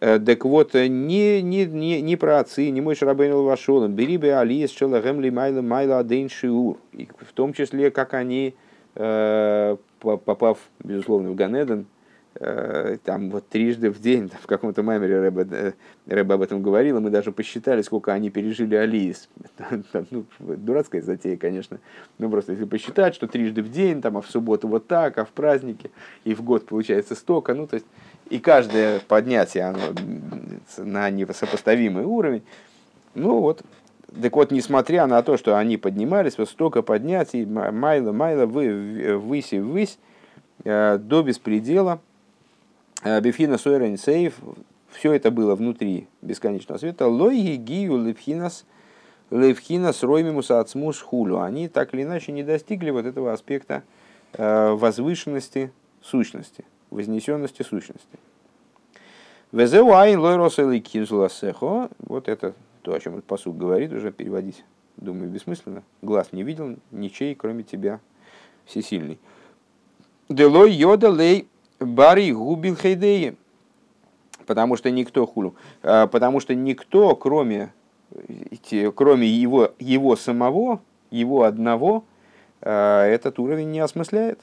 Э, 0.00 0.18
так 0.18 0.44
вот, 0.44 0.74
не, 0.74 1.42
не, 1.42 1.64
не, 1.66 2.00
не 2.00 2.16
про 2.16 2.38
отцы, 2.40 2.70
не 2.70 2.80
мой 2.80 2.94
шрабейн 2.94 3.34
вашолом, 3.34 3.92
бери 3.94 4.16
бы 4.16 4.32
алиес 4.32 4.70
шелагем 4.70 5.20
ли 5.20 5.30
майла 5.30 5.62
майла 5.62 5.98
адейн 5.98 6.28
шиур. 6.28 6.78
И 6.92 7.08
в 7.18 7.32
том 7.32 7.52
числе, 7.52 7.90
как 7.90 8.14
они, 8.14 8.54
э, 8.94 9.76
попав, 9.98 10.58
безусловно, 10.78 11.30
в 11.30 11.34
Ганеден, 11.34 11.86
Э, 11.86 11.95
там 13.04 13.30
вот 13.30 13.48
трижды 13.48 13.90
в 13.90 14.00
день, 14.00 14.30
в 14.42 14.46
каком-то 14.46 14.82
маймере 14.82 15.20
Рэбе, 15.20 15.46
э, 15.50 15.72
Рэбе 16.06 16.34
об 16.34 16.42
этом 16.42 16.62
говорил, 16.62 16.98
и 16.98 17.00
мы 17.00 17.10
даже 17.10 17.32
посчитали, 17.32 17.82
сколько 17.82 18.12
они 18.12 18.30
пережили 18.30 18.74
Алиис. 18.74 19.28
Ну, 20.10 20.24
дурацкая 20.38 21.02
затея, 21.02 21.36
конечно. 21.36 21.78
Ну, 22.18 22.30
просто 22.30 22.52
если 22.52 22.64
посчитать, 22.64 23.14
что 23.14 23.26
трижды 23.26 23.62
в 23.62 23.70
день, 23.70 24.02
там, 24.02 24.16
а 24.16 24.20
в 24.20 24.30
субботу 24.30 24.68
вот 24.68 24.86
так, 24.86 25.18
а 25.18 25.24
в 25.24 25.30
празднике, 25.30 25.90
и 26.24 26.34
в 26.34 26.42
год 26.42 26.66
получается 26.66 27.14
столько, 27.14 27.54
ну, 27.54 27.66
то 27.66 27.74
есть, 27.74 27.86
и 28.28 28.38
каждое 28.38 29.00
поднятие, 29.00 29.64
оно 29.64 29.80
на 30.78 31.10
несопоставимый 31.10 32.04
уровень. 32.04 32.42
Ну, 33.14 33.40
вот, 33.40 33.62
так 34.20 34.36
вот, 34.36 34.50
несмотря 34.50 35.06
на 35.06 35.22
то, 35.22 35.36
что 35.36 35.56
они 35.56 35.76
поднимались, 35.76 36.38
вот 36.38 36.48
столько 36.48 36.82
поднятий, 36.82 37.46
майла, 37.46 38.12
майла, 38.12 38.46
вы, 38.46 39.16
высь 39.16 39.52
и 39.52 39.58
высь, 39.58 39.98
э, 40.64 40.98
до 40.98 41.22
беспредела– 41.22 42.00
Э, 42.05 42.05
Бифхина 43.04 43.58
Сойрен 43.58 43.96
Сейф, 43.98 44.40
все 44.90 45.12
это 45.12 45.30
было 45.30 45.54
внутри 45.54 46.08
бесконечного 46.22 46.78
света. 46.78 47.06
Лои 47.06 47.56
Гию 47.56 47.98
Лепхинас 47.98 48.64
Лепхинас 49.30 50.02
Роймимус 50.02 50.50
Ацмус 50.50 51.00
Хулю. 51.00 51.40
Они 51.40 51.68
так 51.68 51.92
или 51.94 52.02
иначе 52.02 52.32
не 52.32 52.42
достигли 52.42 52.90
вот 52.90 53.06
этого 53.06 53.32
аспекта 53.32 53.82
э, 54.32 54.70
возвышенности 54.70 55.72
сущности, 56.00 56.64
вознесенности 56.90 57.62
сущности. 57.62 58.18
Везеу 59.52 59.92
айн 59.92 60.20
лойрос 60.20 60.54
сехо. 60.54 61.90
Вот 61.98 62.28
это 62.28 62.54
то, 62.82 62.94
о 62.94 63.00
чем 63.00 63.14
этот 63.14 63.24
посуд 63.24 63.56
говорит, 63.56 63.92
уже 63.92 64.12
переводить, 64.12 64.64
думаю, 64.96 65.28
бессмысленно. 65.28 65.82
Глаз 66.02 66.32
не 66.32 66.42
видел 66.42 66.76
ничей, 66.90 67.34
кроме 67.34 67.64
тебя, 67.64 68.00
всесильный. 68.64 69.18
Делой 70.28 70.72
йода 70.72 71.10
лей 71.10 71.48
Бари 71.78 72.32
губил 72.32 72.76
хейдеи. 72.76 73.36
Потому 74.46 74.76
что 74.76 74.90
никто 74.90 75.26
хулу. 75.26 75.56
А, 75.82 76.06
потому 76.06 76.40
что 76.40 76.54
никто, 76.54 77.16
кроме, 77.16 77.72
кроме 78.94 79.26
его, 79.26 79.72
его 79.78 80.16
самого, 80.16 80.80
его 81.10 81.42
одного, 81.42 82.04
а, 82.62 83.04
этот 83.04 83.38
уровень 83.38 83.70
не 83.70 83.80
осмысляет. 83.80 84.40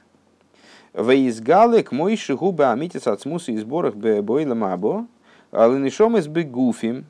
Вейзгалы 0.93 1.81
к 1.81 1.91
мой 1.91 2.19
губы 2.29 2.65
амитис 2.65 3.07
от 3.07 3.21
смуса 3.21 3.51
и 3.51 3.57
сборах 3.57 3.95
бойла 3.95 4.53
мабо, 4.53 5.07
лынышом 5.51 6.17
из 6.17 6.27
бегуфим. 6.27 7.05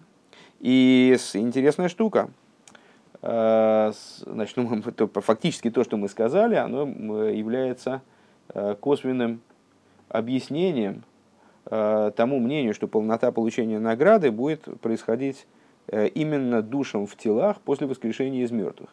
И 0.62 1.18
интересная 1.34 1.90
штука. 1.90 2.30
Значит, 3.22 4.56
ну, 4.56 4.82
фактически 5.16 5.70
то, 5.70 5.84
что 5.84 5.98
мы 5.98 6.08
сказали, 6.08 6.56
оно 6.56 6.84
является 7.28 8.02
косвенным 8.80 9.42
объяснением 10.14 11.04
э, 11.66 12.12
тому 12.16 12.40
мнению, 12.40 12.76
что 12.76 12.88
полнота 12.88 13.32
получения 13.32 13.80
награды 13.80 14.32
будет 14.32 14.64
происходить 14.80 15.48
э, 15.88 16.08
именно 16.08 16.62
душам 16.62 17.08
в 17.08 17.18
телах 17.18 17.60
после 17.62 17.88
воскрешения 17.88 18.44
из 18.44 18.52
мертвых. 18.52 18.90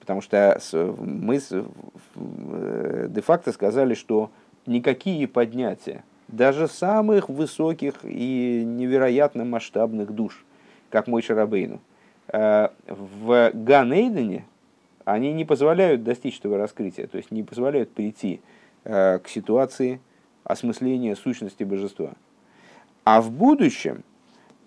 Потому 0.00 0.22
что 0.22 0.58
мы 0.72 1.38
э, 1.50 3.06
де-факто 3.10 3.52
сказали, 3.52 3.92
что 3.92 4.30
никакие 4.64 5.28
поднятия, 5.28 6.02
даже 6.28 6.66
самых 6.66 7.28
высоких 7.28 7.96
и 8.02 8.64
невероятно 8.64 9.44
масштабных 9.44 10.12
душ, 10.12 10.46
как 10.88 11.06
мой 11.08 11.20
Шарабейну, 11.20 11.78
в 12.28 13.50
Ганейдене 13.52 14.46
они 15.04 15.32
не 15.34 15.44
позволяют 15.44 16.04
достичь 16.04 16.38
этого 16.38 16.56
раскрытия, 16.56 17.06
то 17.06 17.18
есть 17.18 17.30
не 17.30 17.42
позволяют 17.42 17.90
прийти 17.90 18.40
к 18.84 19.22
ситуации, 19.26 20.00
осмысление 20.44 21.16
сущности 21.16 21.64
божества. 21.64 22.12
А 23.04 23.20
в 23.20 23.30
будущем, 23.30 24.04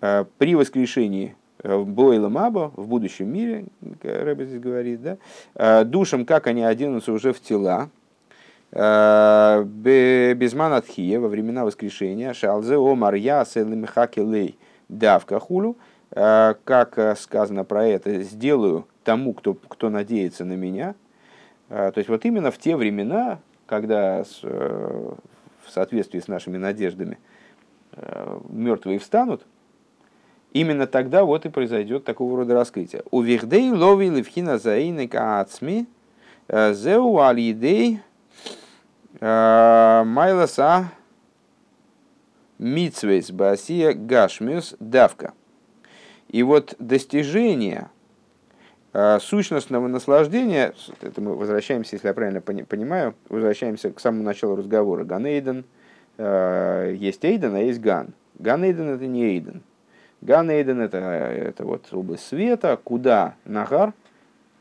э, 0.00 0.24
при 0.38 0.54
воскрешении 0.54 1.34
э, 1.62 1.78
Бойла 1.78 2.28
Маба, 2.28 2.72
в 2.76 2.86
будущем 2.86 3.32
мире, 3.32 3.64
Рэбе 4.02 4.46
здесь 4.46 4.60
говорит, 4.60 5.02
да, 5.02 5.16
э, 5.54 5.84
душам, 5.84 6.26
как 6.26 6.46
они 6.46 6.62
оденутся 6.62 7.12
уже 7.12 7.32
в 7.32 7.40
тела, 7.40 7.90
Безман 8.72 10.72
Атхия, 10.72 11.20
во 11.20 11.28
времена 11.28 11.64
воскрешения, 11.64 12.34
Шалзе 12.34 12.74
Омар 12.74 13.14
Ясе 13.14 13.64
Лей 13.64 14.58
Давка 14.88 15.38
Хулю, 15.38 15.76
как 16.10 17.16
сказано 17.16 17.64
про 17.64 17.86
это, 17.86 18.22
сделаю 18.22 18.86
тому, 19.04 19.34
кто, 19.34 19.54
кто 19.54 19.88
надеется 19.88 20.44
на 20.44 20.54
меня. 20.54 20.96
То 21.68 21.94
есть 21.94 22.08
вот 22.08 22.24
именно 22.24 22.50
в 22.50 22.58
те 22.58 22.76
времена, 22.76 23.38
когда 23.66 24.24
в 25.66 25.70
соответствии 25.70 26.20
с 26.20 26.28
нашими 26.28 26.56
надеждами, 26.56 27.18
э, 27.92 28.40
мертвые 28.48 28.98
встанут, 28.98 29.46
именно 30.52 30.86
тогда 30.86 31.24
вот 31.24 31.46
и 31.46 31.48
произойдет 31.48 32.04
такого 32.04 32.36
рода 32.36 32.54
раскрытие. 32.54 33.02
У 33.10 33.20
вихдей 33.20 33.70
лови 33.70 34.08
левхина 34.08 34.58
заины 34.58 35.08
каацми 35.08 35.86
э, 36.48 36.72
зеу 36.74 37.20
алидей 37.20 38.00
э, 39.20 40.02
майласа 40.06 40.92
мицвейс 42.58 43.30
басия 43.30 43.92
гашмиус 43.92 44.76
давка. 44.80 45.34
И 46.28 46.42
вот 46.42 46.74
достижение 46.78 47.90
сущностного 49.20 49.88
наслаждения, 49.88 50.72
это 51.00 51.20
мы 51.20 51.34
возвращаемся, 51.34 51.96
если 51.96 52.08
я 52.08 52.14
правильно 52.14 52.40
понимаю, 52.40 53.14
возвращаемся 53.28 53.90
к 53.90 54.00
самому 54.00 54.22
началу 54.22 54.56
разговора. 54.56 55.04
Ганейден, 55.04 55.64
есть 56.18 57.24
Эйден, 57.24 57.54
а 57.54 57.60
есть 57.60 57.80
Ган. 57.80 58.14
Ганейден 58.38 58.88
это 58.88 59.06
не 59.06 59.24
Эйден. 59.24 59.62
Ганейден 60.22 60.80
это, 60.80 60.98
это 60.98 61.64
вот 61.64 61.86
область 61.92 62.26
света, 62.26 62.78
куда 62.82 63.34
Нагар, 63.44 63.92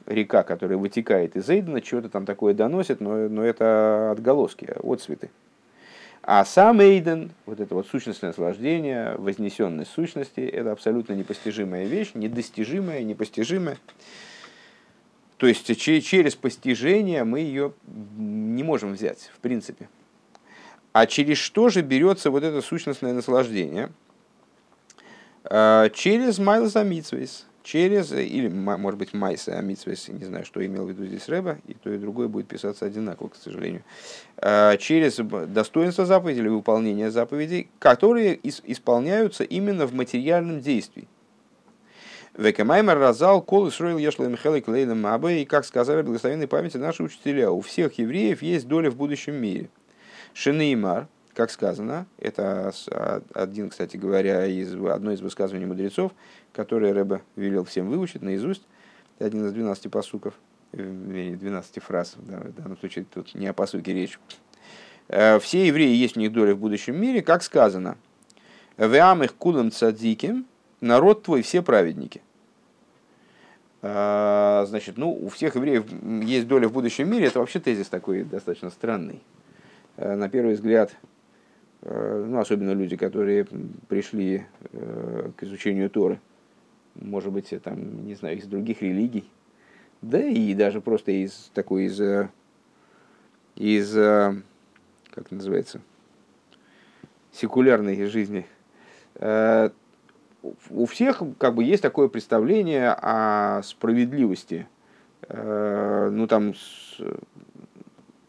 река, 0.05 0.43
которая 0.43 0.77
вытекает 0.77 1.35
из 1.35 1.49
Эйдена, 1.49 1.83
что-то 1.83 2.09
там 2.09 2.25
такое 2.25 2.53
доносит, 2.53 2.99
но, 2.99 3.29
но 3.29 3.43
это 3.43 4.11
отголоски, 4.11 4.67
отцветы. 4.83 5.29
А 6.27 6.43
сам 6.43 6.81
Эйден, 6.81 7.29
вот 7.45 7.59
это 7.59 7.75
вот 7.75 7.85
сущностное 7.85 8.31
наслаждение, 8.31 9.13
вознесенность 9.19 9.91
сущности, 9.91 10.39
это 10.39 10.71
абсолютно 10.71 11.13
непостижимая 11.13 11.85
вещь, 11.85 12.11
недостижимая, 12.15 13.03
непостижимая. 13.03 13.77
То 15.37 15.45
есть 15.45 15.79
через 15.79 16.33
постижение 16.33 17.25
мы 17.25 17.41
ее 17.41 17.73
не 18.17 18.63
можем 18.63 18.93
взять, 18.93 19.29
в 19.35 19.39
принципе. 19.39 19.87
А 20.93 21.05
через 21.05 21.37
что 21.37 21.69
же 21.69 21.83
берется 21.83 22.31
вот 22.31 22.41
это 22.41 22.59
сущностное 22.63 23.13
наслаждение? 23.13 23.91
А, 25.43 25.89
через 25.89 26.39
Майлза 26.39 26.83
Митсвейс, 26.83 27.45
через, 27.65 28.11
или, 28.11 28.47
может 28.47 28.97
быть, 28.97 29.13
Майса 29.13 29.59
Митсвейс, 29.59 30.07
не 30.09 30.23
знаю, 30.23 30.45
что 30.45 30.63
имел 30.63 30.85
в 30.85 30.89
виду 30.89 31.05
здесь 31.05 31.27
Рэба, 31.27 31.57
и 31.67 31.73
то, 31.73 31.91
и 31.91 31.97
другое 31.97 32.27
будет 32.27 32.47
писаться 32.47 32.85
одинаково, 32.85 33.29
к 33.29 33.35
сожалению. 33.35 33.83
А, 34.37 34.77
через 34.77 35.17
достоинство 35.47 36.05
заповедей 36.05 36.41
или 36.41 36.47
выполнение 36.47 37.09
заповедей, 37.09 37.69
которые 37.79 38.39
исполняются 38.43 39.43
именно 39.43 39.87
в 39.87 39.93
материальном 39.93 40.61
действии. 40.61 41.07
Векамаймер 42.37 42.99
разал 42.99 43.41
кол 43.41 43.69
Исроил 43.69 43.97
Ешла 43.97 44.27
Михаил 44.27 44.61
Клейна 44.61 44.93
Мабе, 44.93 45.41
и 45.41 45.45
как 45.45 45.65
сказали 45.65 46.03
благословенной 46.03 46.47
памяти 46.47 46.77
наши 46.77 47.01
учителя, 47.01 47.49
у 47.49 47.61
всех 47.61 47.97
евреев 47.97 48.43
есть 48.43 48.67
доля 48.67 48.91
в 48.91 48.95
будущем 48.95 49.35
мире. 49.35 49.69
Шинеймар, 50.33 51.07
как 51.35 51.51
сказано, 51.51 52.07
это 52.17 52.73
один, 53.33 53.69
кстати 53.69 53.97
говоря, 53.97 54.45
из, 54.45 54.73
одно 54.73 55.11
из 55.11 55.21
высказываний 55.21 55.65
мудрецов, 55.65 56.13
которое 56.53 56.93
Рэбе 56.93 57.21
велел 57.35 57.65
всем 57.65 57.89
выучить 57.89 58.21
наизусть, 58.21 58.63
один 59.19 59.45
из 59.45 59.53
12 59.53 59.91
посуков, 59.91 60.33
12 60.71 61.83
фраз, 61.83 62.15
да, 62.17 62.39
в 62.39 62.53
данном 62.53 62.77
случае 62.77 63.05
тут 63.13 63.35
не 63.35 63.47
о 63.47 63.53
посуке 63.53 63.93
речь. 63.93 64.19
Э, 65.07 65.39
все 65.39 65.67
евреи 65.67 65.95
есть 65.95 66.17
у 66.17 66.19
них 66.19 66.31
доля 66.31 66.55
в 66.55 66.59
будущем 66.59 66.99
мире, 66.99 67.21
как 67.21 67.43
сказано, 67.43 67.97
«Веам 68.77 69.23
их 69.23 69.35
кулам 69.35 69.71
цадиким, 69.71 70.45
народ 70.81 71.23
твой 71.23 71.41
все 71.41 71.61
праведники». 71.61 72.21
Э, 73.81 74.65
значит, 74.67 74.97
ну, 74.97 75.11
у 75.13 75.29
всех 75.29 75.55
евреев 75.55 75.85
есть 76.23 76.47
доля 76.47 76.67
в 76.67 76.73
будущем 76.73 77.09
мире, 77.09 77.27
это 77.27 77.39
вообще 77.39 77.59
тезис 77.59 77.87
такой 77.87 78.23
достаточно 78.23 78.69
странный. 78.69 79.21
Э, 79.97 80.15
на 80.15 80.27
первый 80.27 80.55
взгляд, 80.55 80.91
э, 80.91 80.95
ну, 81.85 82.39
особенно 82.39 82.71
люди, 82.71 82.97
которые 82.97 83.45
пришли 83.87 84.45
э, 84.71 85.29
к 85.37 85.43
изучению 85.43 85.89
Торы, 85.89 86.19
может 86.95 87.31
быть, 87.31 87.53
там, 87.63 88.05
не 88.05 88.15
знаю, 88.15 88.37
из 88.37 88.45
других 88.45 88.81
религий, 88.81 89.29
да 90.01 90.19
и 90.19 90.53
даже 90.53 90.81
просто 90.81 91.11
из 91.11 91.51
такой, 91.53 91.85
из, 91.85 91.99
из 93.55 93.93
как 95.11 95.29
называется, 95.29 95.81
секулярной 97.31 98.05
жизни. 98.05 98.45
У 100.69 100.85
всех 100.85 101.21
как 101.37 101.55
бы 101.55 101.63
есть 101.63 101.81
такое 101.81 102.07
представление 102.07 102.91
о 102.91 103.61
справедливости. 103.63 104.67
Ну, 105.27 106.27
там, 106.27 106.53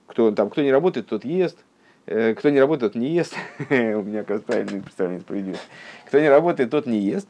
кто, 0.07 0.33
там, 0.33 0.51
кто 0.51 0.63
не 0.63 0.73
работает, 0.73 1.09
тот 1.09 1.25
ест. 1.25 1.59
Э, 2.07 2.35
кто 2.35 2.51
не 2.51 2.61
работает, 2.61 2.95
не 2.95 3.09
ест. 3.09 3.35
У 3.71 3.75
меня, 3.75 4.23
как 4.23 4.45
правильное 4.45 4.81
представление 4.81 5.21
справедливости. 5.21 5.67
Кто 6.07 6.21
не 6.21 6.29
работает, 6.29 6.71
тот 6.71 6.87
не 6.87 6.99
ест. 6.99 7.29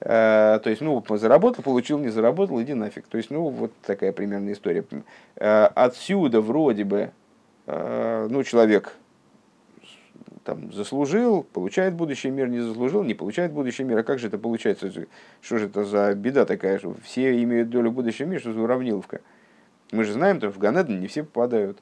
Э, 0.00 0.60
то 0.62 0.70
есть, 0.70 0.80
ну, 0.80 1.04
заработал, 1.10 1.64
получил, 1.64 1.98
не 1.98 2.08
заработал, 2.08 2.60
иди 2.62 2.74
нафиг. 2.74 3.06
То 3.06 3.16
есть, 3.16 3.30
ну, 3.30 3.48
вот 3.48 3.72
такая 3.82 4.12
примерная 4.12 4.52
история. 4.52 4.84
Э, 5.36 5.66
отсюда 5.74 6.40
вроде 6.40 6.84
бы, 6.84 7.10
ну, 7.66 8.42
человек 8.44 8.92
там, 10.44 10.70
заслужил, 10.70 11.42
получает 11.42 11.94
будущий 11.94 12.30
мир, 12.30 12.48
не 12.48 12.60
заслужил, 12.60 13.02
не 13.02 13.14
получает 13.14 13.52
будущий 13.52 13.84
мир. 13.84 13.98
А 13.98 14.02
как 14.02 14.18
же 14.18 14.28
это 14.28 14.36
получается? 14.36 14.92
Что 15.40 15.58
же 15.58 15.66
это 15.66 15.84
за 15.84 16.14
беда 16.14 16.44
такая, 16.44 16.78
что 16.78 16.94
все 17.02 17.42
имеют 17.42 17.70
долю 17.70 17.90
будущего 17.90 18.26
мира, 18.26 18.40
что 18.40 18.52
за 18.52 18.60
уравниловка? 18.60 19.22
Мы 19.92 20.04
же 20.04 20.12
знаем, 20.12 20.38
что 20.38 20.50
в 20.50 20.58
Ганеден 20.58 21.00
не 21.00 21.06
все 21.06 21.24
попадают. 21.24 21.78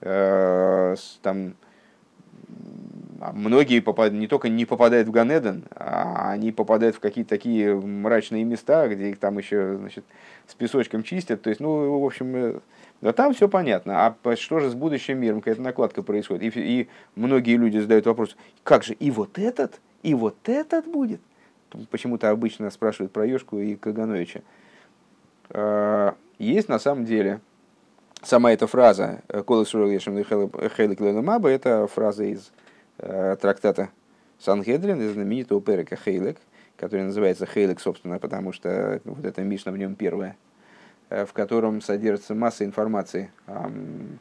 Э, 0.00 0.96
там 1.20 1.54
многие 3.32 3.80
попад... 3.80 4.12
не 4.12 4.26
только 4.26 4.48
не 4.48 4.64
попадают 4.64 5.08
в 5.08 5.10
Ганеден, 5.10 5.64
а 5.74 6.30
они 6.30 6.52
попадают 6.52 6.96
в 6.96 7.00
какие-то 7.00 7.30
такие 7.30 7.74
мрачные 7.74 8.44
места, 8.44 8.88
где 8.88 9.10
их 9.10 9.18
там 9.18 9.38
еще 9.38 9.76
значит, 9.76 10.04
с 10.46 10.54
песочком 10.54 11.02
чистят. 11.02 11.42
То 11.42 11.50
есть, 11.50 11.60
ну, 11.60 11.98
в 12.00 12.04
общем, 12.04 12.36
э, 12.36 12.60
да 13.00 13.12
там 13.12 13.34
все 13.34 13.48
понятно. 13.48 14.06
А 14.06 14.36
что 14.36 14.60
же 14.60 14.70
с 14.70 14.74
будущим 14.74 15.18
миром, 15.18 15.40
какая-то 15.40 15.62
накладка 15.62 16.02
происходит? 16.02 16.56
И, 16.56 16.60
и 16.60 16.88
многие 17.14 17.56
люди 17.56 17.78
задают 17.78 18.06
вопрос, 18.06 18.36
как 18.62 18.84
же 18.84 18.94
и 18.94 19.10
вот 19.10 19.38
этот, 19.38 19.80
и 20.02 20.14
вот 20.14 20.36
этот 20.48 20.86
будет? 20.86 21.20
Почему-то 21.90 22.30
обычно 22.30 22.70
спрашивают 22.70 23.12
про 23.12 23.26
Ешку 23.26 23.58
и 23.58 23.74
Кагановича. 23.76 24.40
Э, 25.50 26.12
есть 26.38 26.68
на 26.68 26.78
самом 26.78 27.04
деле 27.04 27.40
сама 28.26 28.52
эта 28.52 28.66
фраза 28.66 29.22
«Колос 29.46 29.68
Шургешем 29.68 30.22
Хейлик 30.24 31.00
Маба» 31.00 31.48
это 31.48 31.86
фраза 31.86 32.24
из 32.24 32.50
э, 32.98 33.36
трактата 33.40 33.90
Сангедрин, 34.40 35.00
из 35.00 35.12
знаменитого 35.12 35.60
перека 35.62 35.96
Хейлик, 35.96 36.38
который 36.76 37.02
называется 37.02 37.46
Хейлик, 37.46 37.80
собственно, 37.80 38.18
потому 38.18 38.52
что 38.52 39.00
вот 39.04 39.24
эта 39.24 39.42
Мишна 39.42 39.70
в 39.70 39.78
нем 39.78 39.94
первая, 39.94 40.36
э, 41.08 41.24
в 41.24 41.32
котором 41.32 41.80
содержится 41.80 42.34
масса 42.34 42.64
информации 42.64 43.30
о, 43.46 43.70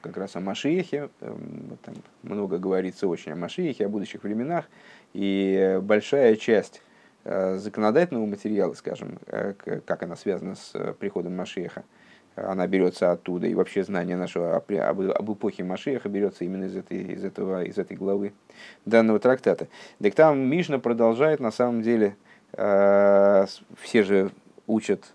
как 0.01 0.17
раз 0.17 0.35
о 0.35 0.39
Машиехе. 0.39 1.09
Эм, 1.21 1.77
там 1.83 1.95
много 2.21 2.59
говорится 2.59 3.07
очень 3.07 3.31
о 3.31 3.35
Машиехе, 3.35 3.87
о 3.87 3.89
будущих 3.89 4.23
временах. 4.23 4.65
И 5.13 5.79
большая 5.81 6.35
часть 6.35 6.83
э, 7.23 7.57
законодательного 7.57 8.27
материала, 8.27 8.73
скажем, 8.73 9.17
как 9.25 10.03
она 10.03 10.15
связана 10.15 10.55
с 10.55 10.93
приходом 10.99 11.35
Машиеха, 11.35 11.83
она 12.35 12.67
берется 12.67 13.11
оттуда, 13.11 13.47
и 13.47 13.53
вообще 13.53 13.83
знание 13.83 14.17
нашего 14.17 14.57
об, 14.57 14.71
об 15.01 15.33
эпохе 15.33 15.63
Машеха 15.63 16.09
берется 16.09 16.43
именно 16.43 16.65
из 16.65 16.75
этой, 16.75 17.01
из, 17.01 17.23
этого, 17.23 17.63
из 17.63 17.77
этой 17.77 17.95
главы 17.95 18.33
данного 18.85 19.19
трактата. 19.19 19.67
Так 20.01 20.15
там 20.15 20.39
Мишна 20.39 20.79
продолжает, 20.79 21.39
на 21.39 21.51
самом 21.51 21.81
деле, 21.81 22.15
э, 22.53 23.45
все 23.79 24.03
же 24.03 24.31
учат 24.67 25.05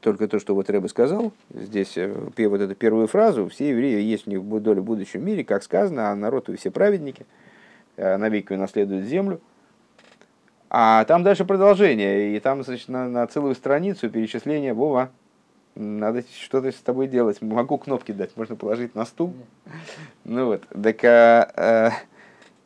только 0.00 0.28
то, 0.28 0.38
что 0.38 0.54
вот 0.54 0.68
Рэбе 0.68 0.88
сказал, 0.88 1.32
здесь 1.50 1.96
э, 1.96 2.12
вот 2.12 2.60
эту 2.60 2.74
первую 2.74 3.06
фразу, 3.06 3.48
все 3.48 3.70
евреи 3.70 4.02
есть 4.02 4.26
у 4.26 4.30
них 4.30 4.42
доля 4.62 4.80
в 4.80 4.84
будущем 4.84 5.24
мире, 5.24 5.44
как 5.44 5.62
сказано, 5.62 6.10
а 6.10 6.14
народ 6.14 6.48
и 6.48 6.56
все 6.56 6.70
праведники, 6.70 7.26
э, 7.96 8.16
навеки 8.16 8.52
наследуют 8.52 9.06
землю. 9.06 9.40
А 10.70 11.04
там 11.04 11.22
дальше 11.22 11.44
продолжение, 11.44 12.34
и 12.34 12.40
там, 12.40 12.62
значит, 12.64 12.88
на, 12.88 13.08
на 13.08 13.26
целую 13.26 13.54
страницу 13.54 14.08
перечисления 14.08 14.72
Вова, 14.72 15.10
надо 15.74 16.24
что-то 16.40 16.70
с 16.70 16.76
тобой 16.76 17.08
делать. 17.08 17.40
Могу 17.40 17.78
кнопки 17.78 18.12
дать, 18.12 18.36
можно 18.36 18.56
положить 18.56 18.94
на 18.94 19.04
стул. 19.04 19.34
Ну 20.24 20.46
вот, 20.46 20.62
так 20.68 21.04
а, 21.04 21.52
а, 21.56 21.90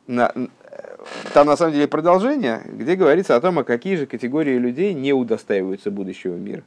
на, 0.07 0.33
там 1.33 1.47
на 1.47 1.55
самом 1.55 1.73
деле 1.73 1.87
продолжение, 1.87 2.61
где 2.65 2.95
говорится 2.95 3.35
о 3.35 3.41
том, 3.41 3.59
а 3.59 3.63
какие 3.63 3.95
же 3.95 4.05
категории 4.05 4.57
людей 4.57 4.93
не 4.93 5.13
удостаиваются 5.13 5.91
будущего 5.91 6.35
мира. 6.35 6.63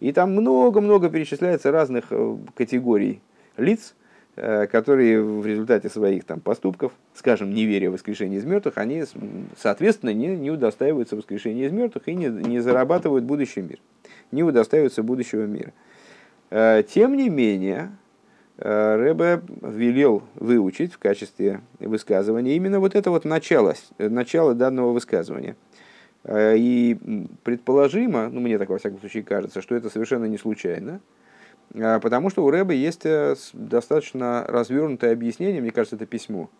И 0.00 0.12
там 0.12 0.32
много-много 0.32 1.10
перечисляется 1.10 1.70
разных 1.70 2.06
э, 2.10 2.36
категорий 2.54 3.20
лиц, 3.58 3.94
которые 4.36 5.22
в 5.22 5.44
результате 5.44 5.88
своих 5.88 6.24
там, 6.24 6.40
поступков, 6.40 6.92
скажем, 7.14 7.52
не 7.52 7.66
веря 7.66 7.90
в 7.90 7.94
воскрешение 7.94 8.38
из 8.38 8.44
мертвых, 8.44 8.78
они, 8.78 9.04
соответственно, 9.58 10.14
не, 10.14 10.28
не 10.28 10.50
удостаиваются 10.50 11.16
воскрешения 11.16 11.66
из 11.66 11.72
мертвых 11.72 12.08
и 12.08 12.14
не, 12.14 12.26
не 12.26 12.60
зарабатывают 12.60 13.24
будущий 13.24 13.60
мир 13.60 13.78
не 14.32 14.42
удостаиваются 14.42 15.02
будущего 15.02 15.44
мира. 15.44 15.72
Э, 16.50 16.82
тем 16.82 17.16
не 17.16 17.28
менее, 17.28 17.92
э, 18.58 18.96
Рэбе 18.96 19.42
велел 19.62 20.22
выучить 20.34 20.92
в 20.92 20.98
качестве 20.98 21.60
высказывания 21.78 22.56
именно 22.56 22.80
вот 22.80 22.94
это 22.94 23.10
вот 23.10 23.24
начало, 23.24 23.74
начало 23.98 24.54
данного 24.54 24.92
высказывания. 24.92 25.56
Э, 26.24 26.56
и 26.56 26.98
предположимо, 27.44 28.28
ну 28.28 28.40
мне 28.40 28.58
так 28.58 28.68
во 28.68 28.78
всяком 28.78 29.00
случае 29.00 29.22
кажется, 29.22 29.62
что 29.62 29.74
это 29.74 29.90
совершенно 29.90 30.26
не 30.26 30.38
случайно, 30.38 31.00
потому 31.72 32.30
что 32.30 32.44
у 32.44 32.50
Рэбе 32.50 32.76
есть 32.76 33.06
достаточно 33.52 34.44
развернутое 34.48 35.12
объяснение, 35.12 35.60
мне 35.60 35.70
кажется, 35.70 35.96
это 35.96 36.06
письмо, 36.06 36.50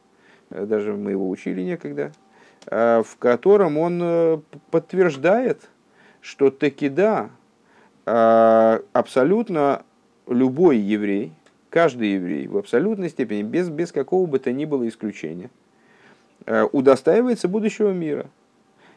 даже 0.50 0.94
мы 0.94 1.12
его 1.12 1.28
учили 1.28 1.62
некогда, 1.62 2.12
в 2.66 3.16
котором 3.18 3.78
он 3.78 4.44
подтверждает, 4.70 5.68
что 6.20 6.50
таки 6.50 6.88
да, 6.88 7.30
а, 8.06 8.82
абсолютно 8.92 9.84
любой 10.26 10.78
еврей, 10.78 11.32
каждый 11.68 12.14
еврей 12.14 12.46
в 12.46 12.56
абсолютной 12.56 13.08
степени, 13.08 13.42
без, 13.42 13.68
без 13.68 13.92
какого 13.92 14.26
бы 14.26 14.38
то 14.38 14.52
ни 14.52 14.64
было 14.64 14.88
исключения, 14.88 15.50
а, 16.46 16.66
удостаивается 16.66 17.48
будущего 17.48 17.92
мира. 17.92 18.26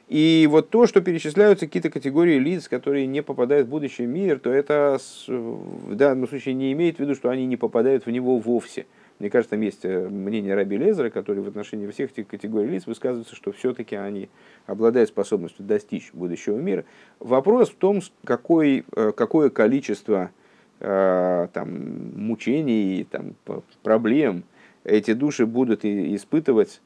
И 0.09 0.47
вот 0.51 0.69
то, 0.69 0.85
что 0.85 1.01
перечисляются 1.01 1.65
какие-то 1.65 1.89
категории 1.89 2.37
лиц, 2.37 2.67
которые 2.67 3.07
не 3.07 3.23
попадают 3.23 3.67
в 3.67 3.69
будущий 3.69 4.05
мир, 4.05 4.39
то 4.39 4.51
это 4.51 4.99
в 5.27 5.95
данном 5.95 6.27
случае 6.27 6.55
не 6.55 6.73
имеет 6.73 6.97
в 6.97 6.99
виду, 6.99 7.15
что 7.15 7.29
они 7.29 7.45
не 7.45 7.57
попадают 7.57 8.05
в 8.05 8.11
него 8.11 8.37
вовсе. 8.37 8.85
Мне 9.19 9.29
кажется, 9.29 9.51
там 9.51 9.61
есть 9.61 9.85
э, 9.85 10.09
мнение 10.09 10.55
Раби 10.55 10.77
Лезера, 10.77 11.09
который 11.09 11.41
в 11.43 11.47
отношении 11.47 11.87
всех 11.87 12.11
этих 12.11 12.27
категорий 12.27 12.69
лиц 12.69 12.87
высказывается, 12.87 13.35
что 13.35 13.51
все-таки 13.51 13.95
они 13.95 14.29
обладают 14.65 15.09
способностью 15.09 15.65
достичь 15.65 16.11
будущего 16.13 16.57
мира. 16.57 16.83
Вопрос 17.19 17.69
в 17.69 17.75
том, 17.75 18.01
какой, 18.25 18.83
э, 18.95 19.11
какое 19.15 19.49
количество 19.49 20.31
э, 20.79 21.47
там, 21.53 22.17
мучений, 22.17 23.07
там, 23.09 23.35
проблем 23.83 24.43
эти 24.83 25.13
души 25.13 25.45
будут 25.45 25.85
испытывать 25.85 26.81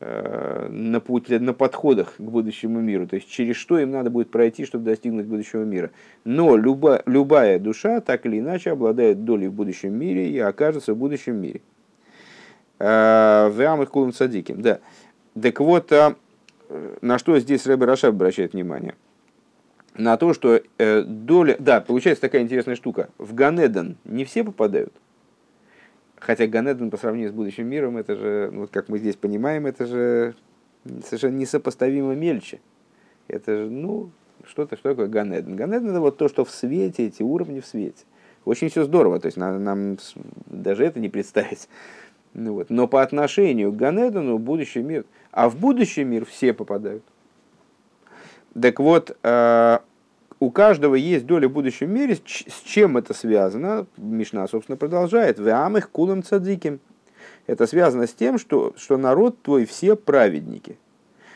на, 0.00 1.00
пути, 1.00 1.38
на 1.38 1.52
подходах 1.52 2.16
к 2.16 2.20
будущему 2.20 2.80
миру, 2.80 3.06
то 3.06 3.16
есть 3.16 3.28
через 3.28 3.56
что 3.56 3.78
им 3.78 3.90
надо 3.90 4.08
будет 4.08 4.30
пройти, 4.30 4.64
чтобы 4.64 4.84
достигнуть 4.84 5.26
будущего 5.26 5.62
мира. 5.62 5.90
Но 6.24 6.56
люба, 6.56 7.02
любая 7.04 7.58
душа 7.58 8.00
так 8.00 8.24
или 8.24 8.38
иначе 8.38 8.70
обладает 8.70 9.24
долей 9.24 9.48
в 9.48 9.52
будущем 9.52 9.92
мире 9.92 10.30
и 10.30 10.38
окажется 10.38 10.94
в 10.94 10.96
будущем 10.96 11.36
мире. 11.36 11.60
Э, 12.78 13.50
в 13.52 13.60
Амых 13.60 13.90
Кулам 13.90 14.12
Садиким, 14.14 14.62
да. 14.62 14.80
Так 15.40 15.60
вот, 15.60 15.92
а, 15.92 16.16
на 17.02 17.18
что 17.18 17.38
здесь 17.38 17.66
Рэбе 17.66 17.84
Рашаб 17.84 18.14
обращает 18.14 18.54
внимание? 18.54 18.94
На 19.94 20.16
то, 20.16 20.32
что 20.32 20.60
э, 20.78 21.02
доля... 21.02 21.56
Да, 21.58 21.80
получается 21.80 22.22
такая 22.22 22.42
интересная 22.42 22.76
штука. 22.76 23.10
В 23.18 23.34
Ганеден 23.34 23.96
не 24.04 24.24
все 24.24 24.44
попадают. 24.44 24.94
Хотя 26.20 26.46
Ганеден 26.46 26.90
по 26.90 26.98
сравнению 26.98 27.30
с 27.30 27.34
будущим 27.34 27.66
миром, 27.66 27.96
это 27.96 28.14
же, 28.14 28.50
ну, 28.52 28.68
как 28.70 28.88
мы 28.88 28.98
здесь 28.98 29.16
понимаем, 29.16 29.66
это 29.66 29.86
же 29.86 30.34
совершенно 31.04 31.36
несопоставимо 31.36 32.14
мельче. 32.14 32.60
Это 33.26 33.56
же, 33.56 33.70
ну, 33.70 34.10
что-то, 34.44 34.76
что 34.76 34.90
такое 34.90 35.08
Ганеден? 35.08 35.56
Ганеден 35.56 35.90
это 35.90 36.00
вот 36.00 36.18
то, 36.18 36.28
что 36.28 36.44
в 36.44 36.50
свете, 36.50 37.06
эти 37.06 37.22
уровни 37.22 37.60
в 37.60 37.66
свете. 37.66 38.04
Очень 38.44 38.68
все 38.68 38.84
здорово, 38.84 39.18
то 39.18 39.26
есть 39.26 39.36
нам, 39.36 39.62
нам 39.64 39.98
даже 40.46 40.84
это 40.84 41.00
не 41.00 41.08
представить. 41.08 41.68
Ну, 42.32 42.54
вот. 42.54 42.70
Но 42.70 42.86
по 42.86 43.02
отношению 43.02 43.72
к 43.72 43.76
Ганедону 43.76 44.38
будущий 44.38 44.82
мир, 44.82 45.04
а 45.32 45.48
в 45.48 45.56
будущий 45.56 46.04
мир 46.04 46.24
все 46.24 46.52
попадают. 46.52 47.02
Так 48.60 48.78
вот, 48.78 49.16
э, 49.22 49.78
у 50.40 50.50
каждого 50.50 50.94
есть 50.94 51.26
доля 51.26 51.48
в 51.48 51.52
будущем 51.52 51.92
мире. 51.92 52.16
С 52.16 52.62
чем 52.64 52.96
это 52.96 53.12
связано? 53.12 53.86
Мишна, 53.98 54.48
собственно, 54.48 54.76
продолжает. 54.76 55.38
В 55.38 55.76
их 55.76 55.90
кулам 55.90 56.22
цадиким. 56.22 56.80
Это 57.46 57.66
связано 57.66 58.06
с 58.06 58.14
тем, 58.14 58.38
что, 58.38 58.72
что 58.76 58.96
народ 58.96 59.40
твой 59.42 59.66
все 59.66 59.96
праведники. 59.96 60.78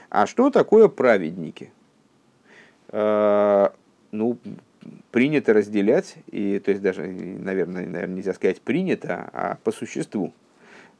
А 0.08 0.26
что 0.26 0.50
такое 0.50 0.88
праведники? 0.88 1.70
Э, 2.88 3.68
ну, 4.10 4.38
принято 5.10 5.52
разделять, 5.52 6.16
и, 6.30 6.58
то 6.58 6.70
есть 6.70 6.82
даже, 6.82 7.02
наверное, 7.02 7.86
наверное, 7.86 8.16
нельзя 8.16 8.32
сказать 8.32 8.60
принято, 8.60 9.28
а 9.32 9.58
по 9.64 9.72
существу. 9.72 10.32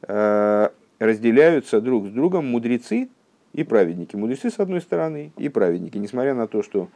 Э, 0.03 0.69
разделяются 0.99 1.81
друг 1.81 2.07
с 2.07 2.09
другом 2.11 2.45
мудрецы 2.47 3.09
и 3.53 3.63
праведники. 3.63 4.15
Мудрецы 4.15 4.51
с 4.51 4.59
одной 4.59 4.81
стороны 4.81 5.31
и 5.37 5.49
праведники. 5.49 5.97
Несмотря 5.97 6.35
на 6.35 6.47
то, 6.47 6.61
что 6.61 6.89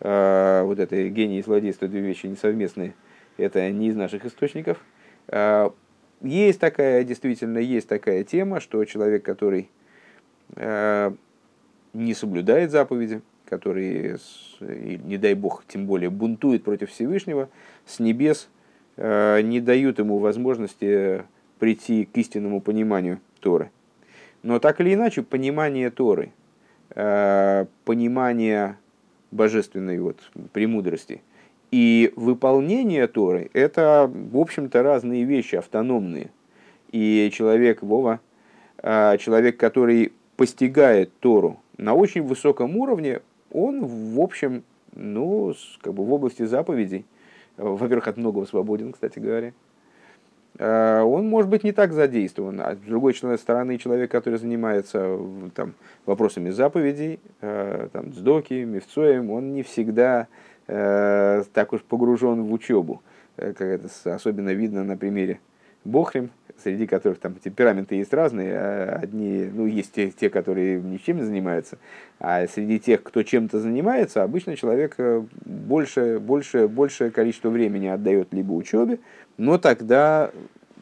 вот 0.00 0.78
это 0.78 1.08
гений 1.08 1.38
и 1.38 1.42
злодейство 1.42 1.88
две 1.88 2.00
вещи 2.00 2.26
несовместные, 2.26 2.94
это 3.36 3.70
не 3.70 3.88
из 3.88 3.96
наших 3.96 4.24
источников. 4.24 4.78
Э, 5.28 5.70
есть 6.22 6.60
такая, 6.60 7.04
действительно, 7.04 7.58
есть 7.58 7.88
такая 7.88 8.24
тема, 8.24 8.60
что 8.60 8.84
человек, 8.84 9.24
который 9.24 9.68
э, 10.56 11.12
не 11.92 12.14
соблюдает 12.14 12.70
заповеди, 12.70 13.22
который, 13.46 14.16
не 14.60 15.18
дай 15.18 15.34
бог, 15.34 15.64
тем 15.68 15.86
более 15.86 16.10
бунтует 16.10 16.64
против 16.64 16.90
Всевышнего, 16.90 17.48
с 17.84 17.98
небес 17.98 18.48
э, 18.96 19.40
не 19.42 19.60
дают 19.60 19.98
ему 19.98 20.18
возможности 20.18 21.24
прийти 21.58 22.06
к 22.06 22.16
истинному 22.16 22.60
пониманию 22.60 23.20
Торы. 23.40 23.70
Но 24.42 24.58
так 24.58 24.80
или 24.80 24.94
иначе, 24.94 25.22
понимание 25.22 25.90
Торы, 25.90 26.32
э, 26.94 27.66
понимание 27.84 28.78
божественной 29.34 29.98
вот 29.98 30.18
премудрости 30.52 31.20
и 31.74 32.12
выполнение 32.14 33.08
Торы– 33.08 33.50
это, 33.52 34.08
в 34.08 34.38
общем-то, 34.38 34.84
разные 34.84 35.24
вещи, 35.24 35.56
автономные. 35.56 36.30
И 36.92 37.28
человек, 37.32 37.82
Вова, 37.82 38.20
э, 38.80 39.18
человек, 39.18 39.56
который 39.56 40.12
постигает 40.36 41.10
Тору 41.18 41.58
на 41.76 41.94
очень 41.94 42.22
высоком 42.22 42.76
уровне, 42.76 43.22
он, 43.50 43.84
в 43.84 44.20
общем, 44.20 44.62
ну, 44.94 45.52
как 45.80 45.94
бы 45.94 46.04
в 46.04 46.12
области 46.12 46.44
заповедей, 46.44 47.06
во-первых, 47.56 48.06
от 48.06 48.18
многого 48.18 48.46
свободен, 48.46 48.92
кстати 48.92 49.18
говоря, 49.18 49.52
он 50.58 51.28
может 51.28 51.50
быть 51.50 51.64
не 51.64 51.72
так 51.72 51.92
задействован. 51.92 52.60
А 52.60 52.74
с 52.74 52.78
другой 52.78 53.14
стороны, 53.14 53.76
человек, 53.78 54.10
который 54.10 54.38
занимается 54.38 55.18
там, 55.54 55.74
вопросами 56.06 56.50
заповедей, 56.50 57.18
э, 57.40 57.88
там, 57.92 58.12
сдоки, 58.12 58.54
мифцоем, 58.54 59.30
он 59.30 59.52
не 59.52 59.62
всегда 59.62 60.28
э, 60.68 61.42
так 61.52 61.72
уж 61.72 61.82
погружен 61.82 62.44
в 62.44 62.52
учебу. 62.52 63.02
Как 63.36 63.60
это 63.60 63.88
особенно 64.04 64.50
видно 64.50 64.84
на 64.84 64.96
примере 64.96 65.40
Бохрим, 65.84 66.30
среди 66.62 66.86
которых 66.86 67.18
там 67.18 67.34
темпераменты 67.34 67.96
есть 67.96 68.12
разные. 68.12 68.56
А 68.56 69.00
одни, 69.02 69.50
ну, 69.52 69.66
есть 69.66 69.92
те, 69.92 70.10
те, 70.10 70.30
которые 70.30 70.80
ничем 70.80 71.18
не 71.18 71.24
занимаются, 71.24 71.78
а 72.18 72.46
среди 72.46 72.78
тех, 72.80 73.02
кто 73.02 73.22
чем-то 73.22 73.60
занимается, 73.60 74.22
обычно 74.22 74.56
человек 74.56 74.96
больше, 75.44 76.18
больше, 76.18 76.68
большее 76.68 77.10
количество 77.10 77.50
времени 77.50 77.86
отдает 77.86 78.32
либо 78.32 78.52
учебе, 78.52 78.98
но 79.36 79.58
тогда 79.58 80.30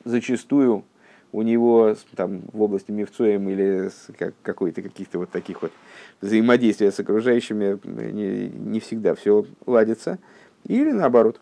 зачастую 0.04 0.84
у 1.32 1.42
него 1.42 1.96
там, 2.14 2.42
в 2.52 2.60
области 2.60 2.90
мифцоем 2.90 3.48
или 3.48 3.90
как, 4.18 4.34
какой-то 4.42 4.82
каких-то 4.82 5.18
вот 5.18 5.30
таких 5.30 5.62
вот 5.62 5.72
взаимодействия 6.20 6.92
с 6.92 7.00
окружающими 7.00 7.78
не, 8.12 8.48
не 8.48 8.80
всегда 8.80 9.14
все 9.14 9.46
ладится. 9.66 10.18
Или 10.66 10.92
наоборот. 10.92 11.40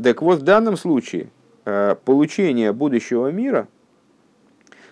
Так 0.00 0.22
вот, 0.22 0.40
в 0.40 0.42
данном 0.42 0.76
случае 0.76 1.24
э, 1.24 1.26
получение 1.64 2.72
будущего 2.72 3.30
мира 3.30 3.68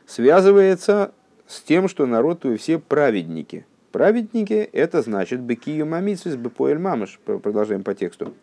связывается 0.06 1.12
с 1.46 1.60
тем, 1.60 1.88
что 1.88 2.06
народ 2.06 2.40
твой 2.40 2.56
все 2.56 2.78
праведники. 2.78 3.66
Праведники– 3.92 4.54
это 4.72 5.02
значит 5.02 5.40
бекию 5.40 5.84
мамитсвис 5.86 6.36
бепоэль 6.36 6.78
мамыш. 6.78 7.20
Продолжаем 7.24 7.82
по 7.82 7.94
тексту. 7.94 8.34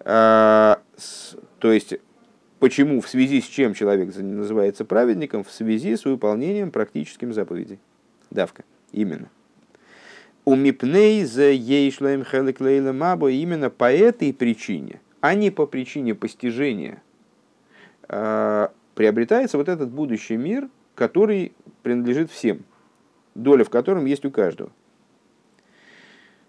А, 0.00 0.80
то 1.58 1.70
есть, 1.70 1.94
почему, 2.58 3.02
в 3.02 3.08
связи 3.08 3.42
с 3.42 3.44
чем 3.44 3.74
человек 3.74 4.16
называется 4.16 4.86
праведником? 4.86 5.44
В 5.44 5.50
связи 5.50 5.94
с 5.94 6.06
выполнением 6.06 6.70
практическим 6.70 7.34
заповедей. 7.34 7.78
Давка. 8.30 8.64
Именно. 8.92 9.28
У 10.44 10.56
мипней 10.56 11.24
за 11.24 11.50
ейшлаем 11.50 12.24
хелеклейла 12.24 12.92
мабо 12.92 13.30
именно 13.30 13.70
по 13.70 13.92
этой 13.92 14.32
причине, 14.32 15.00
а 15.20 15.34
не 15.34 15.50
по 15.50 15.66
причине 15.66 16.14
постижения, 16.14 17.02
приобретается 18.06 19.56
вот 19.56 19.68
этот 19.68 19.90
будущий 19.90 20.36
мир, 20.36 20.68
который 20.94 21.52
принадлежит 21.82 22.30
всем, 22.30 22.64
доля 23.34 23.64
в 23.64 23.70
котором 23.70 24.04
есть 24.04 24.24
у 24.24 24.30
каждого. 24.30 24.70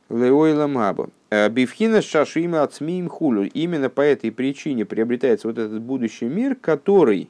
Леойла 0.10 0.68
Маба. 0.68 1.10
Э, 1.30 1.50
Бифхина 1.50 2.02
шашима 2.02 2.62
ацмиим 2.62 3.10
хулю. 3.10 3.50
Именно 3.54 3.90
по 3.90 4.02
этой 4.02 4.32
причине 4.32 4.86
приобретается 4.86 5.48
вот 5.48 5.58
этот 5.58 5.82
будущий 5.82 6.26
мир, 6.26 6.56
который 6.56 7.30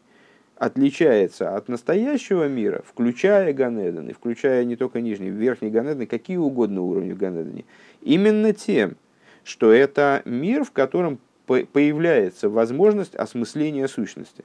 отличается 0.57 1.55
от 1.55 1.67
настоящего 1.67 2.47
мира, 2.47 2.83
включая 2.85 3.53
Ганеден, 3.53 4.09
и 4.09 4.13
включая 4.13 4.65
не 4.65 4.75
только 4.75 5.01
нижний, 5.01 5.29
верхний 5.29 5.69
Ганеден, 5.69 6.07
какие 6.07 6.37
угодно 6.37 6.81
уровни 6.81 7.13
в 7.13 7.17
Ганедене, 7.17 7.65
именно 8.01 8.53
тем, 8.53 8.95
что 9.43 9.71
это 9.71 10.21
мир, 10.25 10.63
в 10.63 10.71
котором 10.71 11.19
появляется 11.45 12.49
возможность 12.49 13.15
осмысления 13.15 13.87
сущности. 13.87 14.43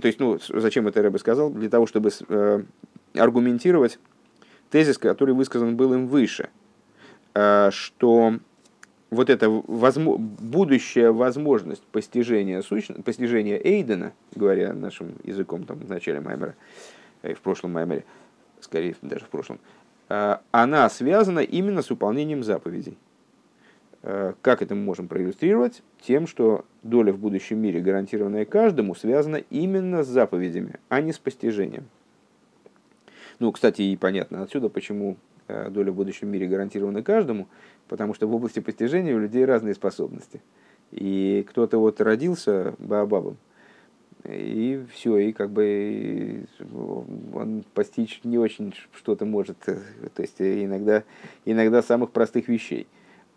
То 0.00 0.06
есть, 0.08 0.18
ну, 0.18 0.38
зачем 0.48 0.88
это 0.88 1.00
Рэбе 1.00 1.18
сказал? 1.18 1.50
Для 1.50 1.68
того, 1.68 1.86
чтобы 1.86 2.10
э, 2.28 2.62
аргументировать 3.14 4.00
тезис, 4.70 4.98
который 4.98 5.34
высказан 5.34 5.76
был 5.76 5.94
им 5.94 6.08
выше, 6.08 6.48
э, 7.34 7.70
что 7.70 8.38
вот 9.10 9.30
эта 9.30 9.48
возможно, 9.48 10.24
будущая 10.40 11.12
возможность 11.12 11.82
постижения, 11.84 12.62
сущности, 12.62 13.00
постижения 13.02 13.60
Эйдена, 13.62 14.12
говоря 14.34 14.72
нашим 14.72 15.14
языком 15.22 15.64
там, 15.64 15.78
в 15.78 15.88
начале 15.88 16.20
Маймера, 16.20 16.56
э, 17.22 17.34
в 17.34 17.40
прошлом 17.40 17.72
Маймере, 17.72 18.04
скорее 18.60 18.96
даже 19.02 19.24
в 19.24 19.28
прошлом, 19.28 19.60
она 20.08 20.88
связана 20.88 21.40
именно 21.40 21.82
с 21.82 21.90
выполнением 21.90 22.44
заповедей. 22.44 22.96
Как 24.02 24.62
это 24.62 24.74
мы 24.74 24.82
можем 24.82 25.08
проиллюстрировать? 25.08 25.82
Тем, 26.00 26.28
что 26.28 26.64
доля 26.84 27.12
в 27.12 27.18
будущем 27.18 27.58
мире, 27.58 27.80
гарантированная 27.80 28.44
каждому, 28.44 28.94
связана 28.94 29.36
именно 29.50 30.04
с 30.04 30.06
заповедями, 30.06 30.74
а 30.88 31.00
не 31.00 31.12
с 31.12 31.18
постижением. 31.18 31.88
Ну, 33.40 33.50
кстати, 33.50 33.82
и 33.82 33.96
понятно 33.96 34.42
отсюда, 34.42 34.68
почему 34.68 35.16
э, 35.48 35.68
доля 35.70 35.90
в 35.90 35.96
будущем 35.96 36.28
мире 36.28 36.46
гарантирована 36.46 37.02
каждому, 37.02 37.48
потому 37.88 38.14
что 38.14 38.28
в 38.28 38.34
области 38.34 38.60
постижения 38.60 39.14
у 39.14 39.18
людей 39.18 39.44
разные 39.44 39.74
способности. 39.74 40.40
И 40.92 41.44
кто-то 41.48 41.78
вот 41.78 42.00
родился 42.00 42.74
Баобабом, 42.78 43.36
и 44.24 44.84
все, 44.92 45.18
и 45.18 45.32
как 45.32 45.50
бы 45.50 46.46
он 47.32 47.64
постичь 47.74 48.20
не 48.24 48.38
очень 48.38 48.74
что-то 48.94 49.24
может, 49.24 49.58
то 49.60 50.22
есть 50.22 50.40
иногда, 50.40 51.04
иногда 51.44 51.82
самых 51.82 52.10
простых 52.10 52.48
вещей. 52.48 52.86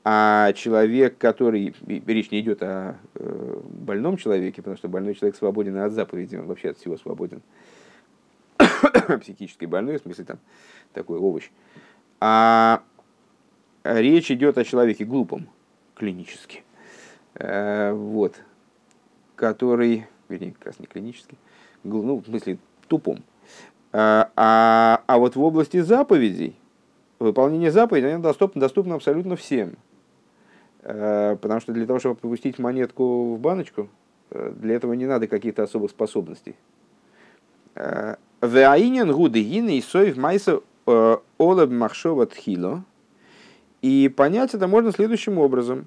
А 0.03 0.53
человек, 0.53 1.17
который, 1.17 1.75
речь 1.85 2.31
не 2.31 2.39
идет 2.39 2.63
о 2.63 2.95
э, 3.15 3.61
больном 3.65 4.17
человеке, 4.17 4.61
потому 4.61 4.77
что 4.77 4.87
больной 4.87 5.13
человек 5.13 5.35
свободен 5.35 5.77
от 5.77 5.91
заповеди, 5.91 6.37
он 6.37 6.47
вообще 6.47 6.69
от 6.69 6.77
всего 6.77 6.97
свободен. 6.97 7.41
Психически 9.21 9.65
больной, 9.65 9.99
в 9.99 10.01
смысле 10.01 10.23
там 10.23 10.39
такой 10.93 11.19
овощ. 11.19 11.49
А 12.21 12.81
речь 13.83 14.31
идет 14.31 14.57
о 14.57 14.63
человеке 14.63 15.03
глупом, 15.03 15.49
клинически. 15.95 16.63
Э, 17.35 17.91
вот. 17.91 18.35
Который, 19.35 20.07
вернее, 20.29 20.51
как 20.51 20.67
раз 20.67 20.79
не 20.79 20.85
клинически, 20.85 21.35
ну, 21.83 22.17
в 22.17 22.25
смысле, 22.25 22.57
тупом. 22.87 23.23
А, 23.91 24.31
а, 24.35 25.03
а 25.07 25.17
вот 25.17 25.35
в 25.35 25.41
области 25.41 25.81
заповедей, 25.81 26.55
выполнение 27.17 27.71
заповедей, 27.71 28.13
они 28.13 28.23
доступны, 28.23 28.61
доступны 28.61 28.93
абсолютно 28.93 29.35
всем. 29.35 29.75
Э, 30.81 31.35
потому 31.41 31.59
что 31.59 31.73
для 31.73 31.85
того, 31.85 31.99
чтобы 31.99 32.15
попустить 32.15 32.59
монетку 32.59 33.35
в 33.35 33.39
баночку, 33.39 33.89
э, 34.31 34.53
для 34.55 34.75
этого 34.75 34.93
не 34.93 35.05
надо 35.05 35.27
каких-то 35.27 35.63
особых 35.63 35.91
способностей. 35.91 36.55
Веаинен 38.41 39.11
гуды 39.11 39.41
гины 39.41 39.77
и 39.77 39.81
соев 39.81 40.17
майса 40.17 40.61
олаб 40.85 41.69
махшова 41.69 42.25
тхило. 42.25 42.83
И 43.81 44.09
понять 44.09 44.53
это 44.53 44.67
можно 44.67 44.91
следующим 44.91 45.37
образом. 45.37 45.85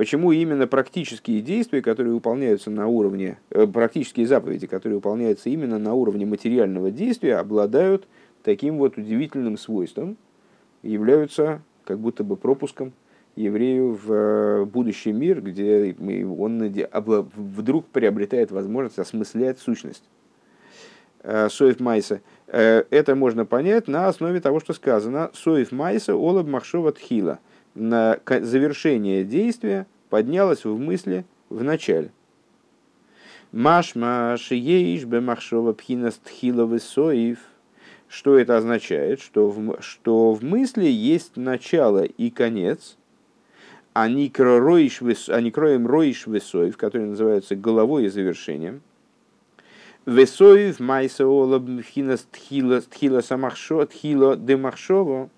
Почему 0.00 0.32
именно 0.32 0.66
практические 0.66 1.42
действия, 1.42 1.82
которые 1.82 2.14
выполняются 2.14 2.70
на 2.70 2.86
уровне, 2.86 3.36
э, 3.50 3.66
практические 3.66 4.26
заповеди, 4.26 4.66
которые 4.66 4.96
выполняются 4.96 5.50
именно 5.50 5.78
на 5.78 5.92
уровне 5.92 6.24
материального 6.24 6.90
действия, 6.90 7.36
обладают 7.36 8.08
таким 8.42 8.78
вот 8.78 8.96
удивительным 8.96 9.58
свойством, 9.58 10.16
являются 10.82 11.60
как 11.84 11.98
будто 11.98 12.24
бы 12.24 12.38
пропуском 12.38 12.94
еврею 13.36 13.92
в 14.02 14.10
э, 14.10 14.64
будущий 14.64 15.12
мир, 15.12 15.42
где 15.42 15.94
он 15.98 16.72
вдруг 17.36 17.84
приобретает 17.88 18.50
возможность 18.52 18.98
осмыслять 18.98 19.58
сущность. 19.58 20.04
Э, 21.22 21.50
Соев 21.50 21.78
Майса. 21.78 22.22
Это 22.46 23.14
можно 23.14 23.44
понять 23.44 23.86
на 23.86 24.08
основе 24.08 24.40
того, 24.40 24.60
что 24.60 24.72
сказано. 24.72 25.30
Соев 25.34 25.72
Майса 25.72 26.14
Олаб 26.14 26.46
Махшова 26.46 26.90
Тхила. 26.92 27.38
На 27.74 28.18
завершение 28.26 29.24
действия 29.24 29.86
поднялось 30.08 30.64
в 30.64 30.76
мысли 30.78 31.24
в 31.48 31.62
начале. 31.62 32.10
Машма 33.52 34.36
шиеиш 34.38 35.04
бе 35.04 35.20
махшова 35.20 35.72
пхинас 35.72 36.20
тхила 36.22 36.64
высоев. 36.66 37.38
Что 38.08 38.38
это 38.38 38.56
означает? 38.56 39.20
Что 39.20 39.48
в, 39.48 39.80
что 39.80 40.32
в 40.32 40.42
мысли 40.42 40.86
есть 40.86 41.36
начало 41.36 42.04
и 42.04 42.30
конец, 42.30 42.96
а 43.92 44.08
не 44.08 44.28
кроем 44.28 44.66
роиш 45.86 46.26
высоев, 46.26 46.76
которые 46.76 47.10
называются 47.10 47.54
головой 47.56 48.06
и 48.06 48.08
завершением– 48.08 48.82
Весоев 50.06 50.80
майса 50.80 51.26
ола 51.26 51.58
бхинас 51.58 52.26
тхила 52.32 53.20
самахшо 53.20 53.84
тхила 53.86 54.36
демахшово. 54.36 55.28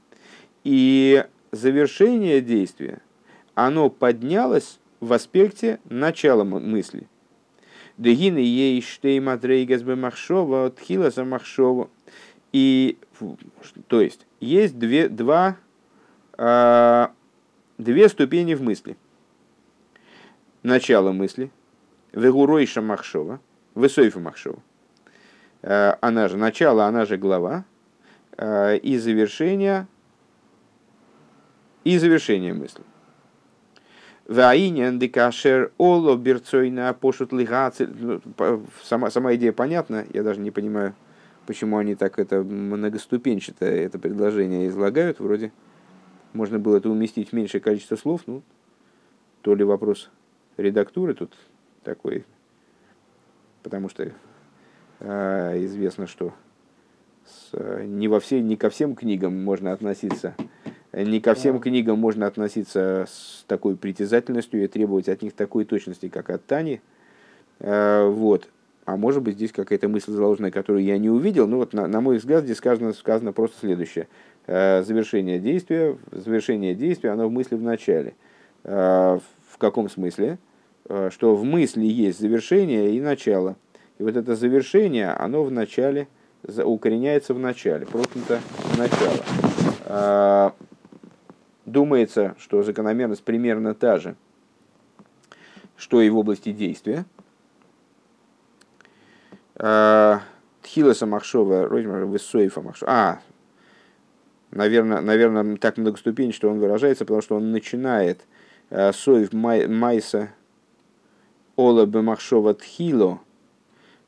И 0.64 1.24
завершение 1.52 2.40
действия, 2.40 3.00
оно 3.54 3.90
поднялось 3.90 4.80
в 5.00 5.12
аспекте 5.12 5.80
начала 5.88 6.44
мысли. 6.44 7.06
Дегины 7.98 8.38
ей 8.38 8.80
штей 8.82 9.20
матрейгас 9.20 9.82
бемахшова 9.82 10.70
тхила 10.70 11.10
самахшово. 11.10 11.90
И, 12.52 12.98
то 13.86 14.00
есть, 14.00 14.26
есть 14.40 14.78
две, 14.78 15.08
два, 15.08 15.56
э, 16.36 17.06
две 17.78 18.08
ступени 18.08 18.54
в 18.54 18.62
мысли. 18.62 18.96
Начало 20.62 21.12
мысли, 21.12 21.50
вегуройша 22.12 22.82
махшова– 22.82 23.40
Высоев 23.74 24.16
Махшова. 24.16 24.58
Э, 25.62 25.94
она 26.00 26.28
же 26.28 26.36
начало, 26.36 26.86
она 26.86 27.06
же 27.06 27.16
глава. 27.16 27.64
Э, 28.36 28.76
и 28.76 28.98
завершение, 28.98 29.86
и 31.84 31.98
завершение 31.98 32.54
мысли. 32.54 32.82
Ваинян 34.26 34.98
декашер 34.98 35.72
оло 35.78 36.16
берцойна 36.16 36.94
пошут 36.94 37.32
ну, 37.32 38.20
Сама, 38.82 39.10
сама 39.10 39.34
идея 39.34 39.52
понятна, 39.52 40.06
я 40.12 40.22
даже 40.22 40.40
не 40.40 40.50
понимаю, 40.50 40.94
почему 41.46 41.78
они 41.78 41.94
так 41.94 42.18
это 42.18 42.42
многоступенчато 42.42 43.66
это 43.66 43.98
предложение 43.98 44.68
излагают. 44.68 45.18
Вроде 45.18 45.52
можно 46.32 46.58
было 46.58 46.76
это 46.76 46.88
уместить 46.88 47.30
в 47.30 47.32
меньшее 47.32 47.60
количество 47.60 47.96
слов, 47.96 48.22
ну, 48.26 48.42
то 49.42 49.54
ли 49.54 49.64
вопрос 49.64 50.10
редактуры 50.56 51.14
тут 51.14 51.34
такой 51.82 52.24
потому 53.62 53.88
что 53.88 54.12
э, 55.00 55.64
известно, 55.64 56.06
что 56.06 56.32
с, 57.24 57.56
не, 57.84 58.08
во 58.08 58.20
все, 58.20 58.40
не 58.40 58.56
ко 58.56 58.70
всем 58.70 58.94
книгам 58.94 59.42
можно 59.42 59.72
относиться, 59.72 60.34
не 60.92 61.20
ко 61.20 61.34
всем 61.34 61.58
книгам 61.58 61.98
можно 61.98 62.26
относиться 62.26 63.06
с 63.08 63.44
такой 63.46 63.76
притязательностью 63.76 64.62
и 64.62 64.66
требовать 64.66 65.08
от 65.08 65.22
них 65.22 65.32
такой 65.32 65.64
точности, 65.64 66.08
как 66.08 66.30
от 66.30 66.44
Тани. 66.44 66.80
Э, 67.60 68.06
вот. 68.06 68.48
А 68.84 68.96
может 68.96 69.22
быть, 69.22 69.36
здесь 69.36 69.52
какая-то 69.52 69.88
мысль 69.88 70.12
заложенная, 70.12 70.50
которую 70.50 70.84
я 70.84 70.98
не 70.98 71.08
увидел. 71.08 71.46
Ну 71.46 71.58
вот, 71.58 71.72
на, 71.72 71.86
на 71.86 72.00
мой 72.00 72.18
взгляд, 72.18 72.44
здесь 72.44 72.58
сказано, 72.58 72.92
сказано 72.92 73.32
просто 73.32 73.58
следующее. 73.60 74.08
Э, 74.46 74.82
завершение 74.82 75.38
действия, 75.38 75.96
завершение 76.10 76.74
действия, 76.74 77.10
оно 77.10 77.28
в 77.28 77.32
мысли 77.32 77.54
в 77.54 77.62
начале. 77.62 78.14
Э, 78.64 79.18
в 79.48 79.58
каком 79.58 79.88
смысле? 79.88 80.38
Что 81.10 81.36
в 81.36 81.44
мысли 81.44 81.84
есть 81.84 82.18
завершение 82.18 82.96
и 82.96 83.00
начало. 83.00 83.56
И 83.98 84.02
вот 84.02 84.16
это 84.16 84.34
завершение, 84.34 85.10
оно 85.10 85.44
в 85.44 85.50
начале, 85.52 86.08
укореняется 86.42 87.34
в 87.34 87.38
начале, 87.38 87.86
проткнуто 87.86 88.40
в 88.56 88.78
начало. 88.78 90.52
А, 91.72 91.78
думается, 91.82 92.34
что 92.38 92.62
закономерность 92.62 93.24
примерно 93.24 93.74
та 93.74 93.98
же, 93.98 94.14
что 95.76 96.00
и 96.00 96.10
в 96.10 96.18
области 96.18 96.52
действия. 96.52 97.04
А, 99.56 100.20
Тхиласа 100.62 101.06
Махшова, 101.06 101.66
Высоифа 102.06 102.60
Махшова. 102.60 102.92
А, 102.92 103.20
наверное, 104.50 105.00
наверное, 105.00 105.56
так 105.56 105.78
многоступень, 105.78 106.32
что 106.32 106.50
он 106.50 106.60
выражается, 106.60 107.04
потому 107.04 107.22
что 107.22 107.36
он 107.36 107.50
начинает 107.50 108.20
э, 108.70 108.92
Соев 108.92 109.32
Майса 109.32 110.30
Ола 111.56 111.86
Бемахшова 111.86 112.54
Тхило, 112.54 113.20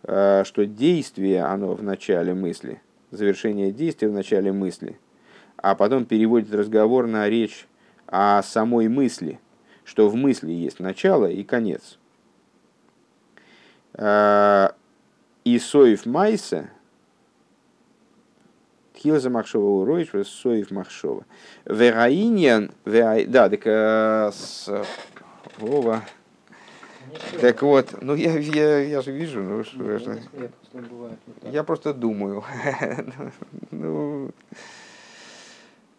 э, 0.05 0.45
что 0.45 0.65
действие, 0.65 1.43
оно 1.43 1.75
в 1.75 1.83
начале 1.83 2.35
мысли, 2.35 2.81
завершение 3.11 3.73
действия 3.73 4.09
в 4.09 4.13
начале 4.13 4.53
мысли, 4.53 4.99
а 5.65 5.75
потом 5.75 6.05
переводит 6.05 6.53
разговор 6.53 7.07
на 7.07 7.27
речь 7.27 7.67
о 8.07 8.43
самой 8.43 8.89
мысли, 8.89 9.41
что 9.83 10.11
в 10.11 10.15
мысли 10.15 10.53
есть 10.53 10.79
начало 10.79 11.25
и 11.25 11.43
конец. 11.43 11.99
Э, 13.95 14.69
и 15.45 15.59
Соев 15.59 16.05
Майса, 16.05 16.69
Тхилза 18.93 19.31
Махшова 19.31 19.81
Уроич, 19.81 20.11
Соев 20.27 20.71
Махшова. 20.71 21.25
Вераиньян, 21.65 22.71
да, 22.85 23.49
так 23.49 23.63
э, 23.65 24.33
Вова, 25.57 26.03
так 27.41 27.63
вот, 27.63 28.03
ну 28.03 28.15
я, 28.15 28.39
я, 28.39 28.81
я 28.81 29.01
же 29.01 29.13
вижу, 29.13 29.43
ну 29.43 29.65
что 29.65 29.79
ну. 29.79 31.11
Я 31.51 31.65
просто 31.65 31.95
думаю. 31.95 32.45
ну, 33.71 34.31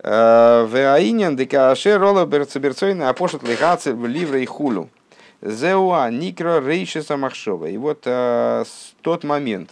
Веаинен 0.06 1.36
декаше 1.36 1.98
рола 1.98 2.26
берцеберцойна 2.26 3.10
апошет 3.10 3.44
лихаце 3.44 3.94
в 3.94 4.06
ливре 4.06 4.44
и 4.44 4.46
хулу. 4.46 4.90
Зеуа 5.42 6.10
никро 6.12 6.60
рейшеса 6.60 7.18
махшова. 7.18 7.66
И 7.66 7.78
вот 7.78 8.04
а, 8.06 8.64
тот 9.02 9.24
момент, 9.24 9.72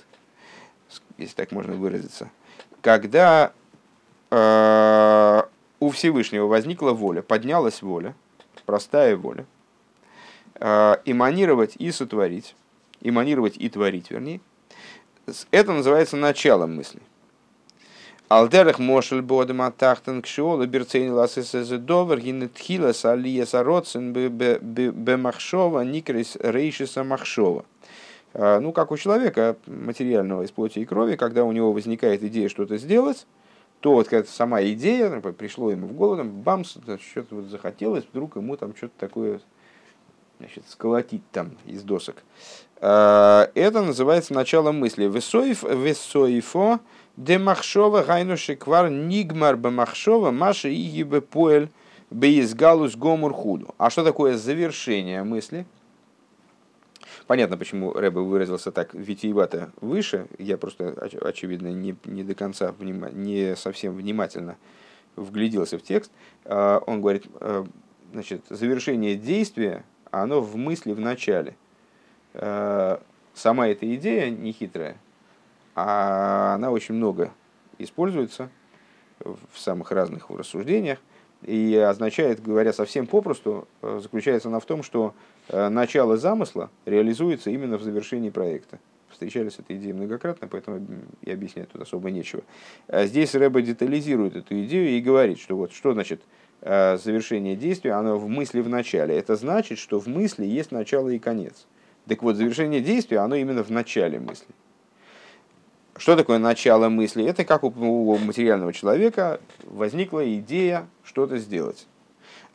если 1.17 1.35
так 1.35 1.51
можно 1.51 1.75
выразиться, 1.75 2.29
когда 2.81 3.53
а, 4.31 5.47
у 5.79 5.89
Всевышнего 5.91 6.47
возникла 6.47 6.91
воля, 6.91 7.21
поднялась 7.21 7.81
воля, 7.81 8.15
простая 8.65 9.15
воля, 9.15 9.45
Э, 10.65 10.97
эманировать 11.03 11.75
и 11.77 11.91
сотворить, 11.91 12.55
эманировать 13.01 13.57
и 13.57 13.67
творить, 13.67 14.11
вернее, 14.11 14.39
это 15.51 15.73
называется 15.73 16.15
началом 16.15 16.75
мысли. 16.75 17.01
Алдерах 18.33 18.79
мошель 18.79 19.21
бодем 19.21 19.61
атахтен 19.61 20.23
кшиола 20.23 20.65
берцейни 20.65 21.11
ласэсэзэ 21.11 21.77
довер 21.77 22.19
гинетхилас 22.19 23.05
алиес 23.05 23.53
ароцен 23.53 24.11
бемахшова 24.11 25.81
никрис 25.81 26.35
рейшиса 26.39 27.03
махшова. 27.03 27.63
Ну, 28.33 28.71
как 28.71 28.91
у 28.91 28.97
человека 28.97 29.55
материального 29.67 30.41
из 30.41 30.49
плоти 30.49 30.79
и 30.79 30.85
крови, 30.85 31.15
когда 31.15 31.43
у 31.43 31.51
него 31.51 31.71
возникает 31.71 32.23
идея 32.23 32.49
что-то 32.49 32.77
сделать, 32.77 33.27
то 33.81 33.93
вот 33.93 34.05
какая-то 34.05 34.31
сама 34.31 34.63
идея, 34.63 35.11
например, 35.11 35.35
пришло 35.35 35.69
ему 35.69 35.85
в 35.85 35.93
голову, 35.93 36.17
там, 36.17 36.31
бамс, 36.31 36.77
что-то 37.11 37.35
вот 37.35 37.45
захотелось, 37.45 38.03
вдруг 38.11 38.35
ему 38.37 38.57
там 38.57 38.75
что-то 38.75 38.93
такое 38.97 39.41
значит, 40.39 40.63
сколотить 40.67 41.21
там 41.31 41.51
из 41.67 41.83
досок. 41.83 42.23
Это 42.79 43.83
называется 43.85 44.33
начало 44.33 44.71
мысли. 44.71 45.05
Весоев, 45.05 45.63
весоифо, 45.63 46.79
махшова 47.17 48.03
гайнуши 48.03 48.55
квар 48.55 48.89
нигмар 48.89 49.57
бы 49.57 49.71
махшова 49.71 50.31
маша 50.31 50.69
и 50.69 50.75
ебе 50.75 51.21
поэль 51.21 51.69
бейзгалус 52.09 52.95
гомур 52.95 53.33
худу. 53.33 53.73
А 53.77 53.89
что 53.89 54.03
такое 54.03 54.37
завершение 54.37 55.23
мысли? 55.23 55.65
Понятно, 57.27 57.57
почему 57.57 57.93
Рэбе 57.93 58.19
выразился 58.19 58.71
так 58.71 58.93
витиевато 58.93 59.71
выше. 59.79 60.27
Я 60.37 60.57
просто, 60.57 61.09
очевидно, 61.21 61.67
не, 61.67 61.95
не 62.05 62.23
до 62.23 62.35
конца, 62.35 62.71
внима, 62.71 63.09
не 63.11 63.55
совсем 63.55 63.93
внимательно 63.93 64.57
вгляделся 65.15 65.77
в 65.77 65.83
текст. 65.83 66.11
А, 66.45 66.79
он 66.85 67.01
говорит, 67.01 67.25
а, 67.39 67.65
значит, 68.11 68.41
завершение 68.49 69.15
действия, 69.15 69.85
оно 70.11 70.41
в 70.41 70.57
мысли 70.57 70.91
в 70.91 70.99
начале. 70.99 71.55
А, 72.33 73.01
сама 73.33 73.67
эта 73.69 73.93
идея 73.95 74.29
нехитрая, 74.29 74.97
а 75.75 76.55
она 76.55 76.71
очень 76.71 76.95
много 76.95 77.31
используется 77.77 78.49
в 79.19 79.57
самых 79.57 79.91
разных 79.91 80.29
рассуждениях 80.29 80.99
и 81.45 81.75
означает, 81.75 82.41
говоря 82.41 82.73
совсем 82.73 83.07
попросту, 83.07 83.67
э, 83.81 83.99
заключается 84.01 84.49
она 84.49 84.59
в 84.59 84.65
том, 84.65 84.83
что 84.83 85.13
э, 85.49 85.69
начало 85.69 86.17
замысла 86.17 86.69
реализуется 86.85 87.49
именно 87.49 87.77
в 87.77 87.83
завершении 87.83 88.29
проекта. 88.29 88.79
Встречались 89.09 89.53
с 89.53 89.59
этой 89.59 89.77
идеей 89.77 89.93
многократно, 89.93 90.47
поэтому 90.47 90.85
и 91.21 91.31
объяснять 91.31 91.69
тут 91.69 91.81
особо 91.81 92.09
нечего. 92.09 92.43
А 92.87 93.05
здесь 93.05 93.35
Рэба 93.35 93.61
детализирует 93.61 94.35
эту 94.35 94.59
идею 94.63 94.89
и 94.89 95.01
говорит, 95.01 95.39
что 95.39 95.55
вот 95.55 95.71
что 95.71 95.93
значит 95.93 96.21
э, 96.61 96.97
завершение 96.97 97.55
действия, 97.55 97.91
оно 97.93 98.17
в 98.17 98.27
мысли 98.27 98.61
в 98.61 98.69
начале. 98.69 99.17
Это 99.17 99.35
значит, 99.35 99.77
что 99.77 99.99
в 99.99 100.07
мысли 100.07 100.45
есть 100.45 100.71
начало 100.71 101.09
и 101.09 101.19
конец. 101.19 101.67
Так 102.07 102.23
вот, 102.23 102.35
завершение 102.35 102.81
действия, 102.81 103.19
оно 103.19 103.35
именно 103.35 103.63
в 103.63 103.69
начале 103.69 104.19
мысли. 104.19 104.47
Что 105.95 106.15
такое 106.15 106.39
начало 106.39 106.89
мысли? 106.89 107.23
Это 107.23 107.45
как 107.45 107.63
у 107.63 108.17
материального 108.17 108.73
человека 108.73 109.39
возникла 109.63 110.33
идея 110.37 110.87
что-то 111.03 111.37
сделать. 111.37 111.87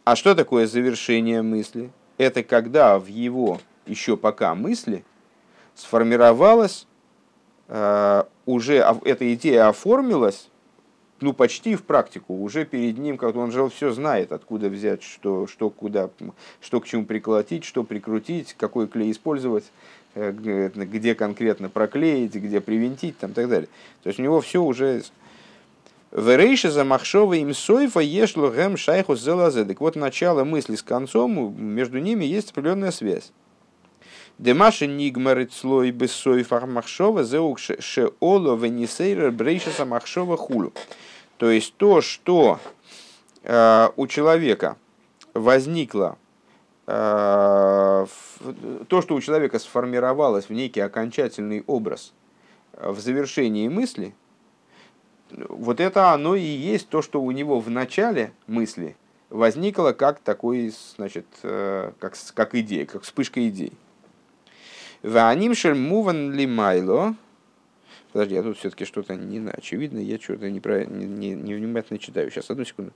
А 0.04 0.16
что 0.16 0.34
такое 0.34 0.66
завершение 0.66 1.42
мысли? 1.42 1.90
Это 2.16 2.42
когда 2.42 2.98
в 2.98 3.06
его 3.06 3.60
еще 3.86 4.16
пока 4.16 4.54
мысли 4.54 5.04
сформировалась, 5.74 6.86
э, 7.68 8.24
уже 8.44 8.84
эта 9.04 9.34
идея 9.34 9.68
оформилась, 9.68 10.48
ну, 11.20 11.32
почти 11.32 11.74
в 11.74 11.82
практику, 11.82 12.34
уже 12.34 12.64
перед 12.64 12.98
ним, 12.98 13.18
как 13.18 13.36
он 13.36 13.50
же 13.50 13.68
все 13.68 13.92
знает, 13.92 14.32
откуда 14.32 14.68
взять, 14.68 15.02
что, 15.02 15.46
что, 15.46 15.68
куда, 15.70 16.10
что 16.60 16.80
к 16.80 16.86
чему 16.86 17.04
приколотить, 17.04 17.64
что 17.64 17.84
прикрутить, 17.84 18.54
какой 18.54 18.88
клей 18.88 19.10
использовать. 19.10 19.64
Э, 20.18 20.32
где 20.32 21.14
конкретно 21.14 21.68
проклеить, 21.68 22.34
где 22.34 22.60
привинтить 22.60 23.18
там, 23.18 23.30
и 23.30 23.34
так 23.34 23.48
далее. 23.48 23.68
То 24.02 24.08
есть 24.08 24.18
у 24.18 24.22
него 24.22 24.40
все 24.40 24.60
уже... 24.62 25.02
Верейша 26.10 26.70
за 26.70 26.84
махшова 26.84 27.34
им 27.34 27.54
сойфа 27.54 28.00
ешло 28.00 28.48
гэм 28.48 28.76
шайху 28.76 29.14
зелазе. 29.14 29.64
Так 29.64 29.80
вот, 29.80 29.94
начало 29.94 30.42
мысли 30.42 30.74
с 30.74 30.82
концом, 30.82 31.54
между 31.56 31.98
ними 31.98 32.24
есть 32.24 32.50
определенная 32.50 32.90
связь. 32.90 33.30
Демаши 34.38 34.86
нигмарит 34.86 35.52
слой 35.52 35.90
без 35.90 36.12
сойфа 36.12 36.66
махшова 36.66 37.24
зеук 37.24 37.58
шеоло 37.60 38.56
венисейра 38.56 39.30
брейша 39.30 39.70
за 39.70 39.84
махшова 39.84 40.36
хулу. 40.36 40.72
То 41.36 41.50
есть 41.50 41.74
то, 41.76 42.00
что 42.00 42.58
э, 43.44 43.88
у 43.96 44.06
человека 44.06 44.76
возникло 45.34 46.16
то, 48.88 49.02
что 49.02 49.14
у 49.14 49.20
человека 49.20 49.58
сформировалось 49.58 50.48
в 50.48 50.52
некий 50.52 50.80
окончательный 50.80 51.62
образ 51.66 52.14
э, 52.72 52.90
в 52.90 52.98
завершении 52.98 53.68
мысли, 53.68 54.14
вот 55.30 55.80
это 55.80 56.12
оно 56.12 56.34
и 56.34 56.40
есть 56.40 56.88
то, 56.88 57.02
что 57.02 57.20
у 57.20 57.30
него 57.30 57.60
в 57.60 57.68
начале 57.68 58.32
мысли 58.46 58.96
возникло 59.28 59.92
как 59.92 60.20
такой, 60.20 60.72
значит, 60.96 61.26
э, 61.42 61.92
как, 61.98 62.14
как 62.34 62.54
идея, 62.54 62.86
как 62.86 63.02
вспышка 63.02 63.46
идей. 63.46 63.74
Ваним 65.02 65.52
муван 65.76 66.32
лимайло. 66.32 67.14
Подожди, 68.12 68.34
я 68.34 68.42
тут 68.42 68.56
все-таки 68.56 68.86
что-то 68.86 69.14
не 69.14 69.46
очевидно, 69.50 69.98
я 69.98 70.18
что-то 70.18 70.50
неправильно, 70.50 70.96
не, 70.96 71.04
не, 71.04 71.34
невнимательно 71.34 71.98
читаю. 71.98 72.30
Сейчас, 72.30 72.50
одну 72.50 72.64
секунду. 72.64 72.92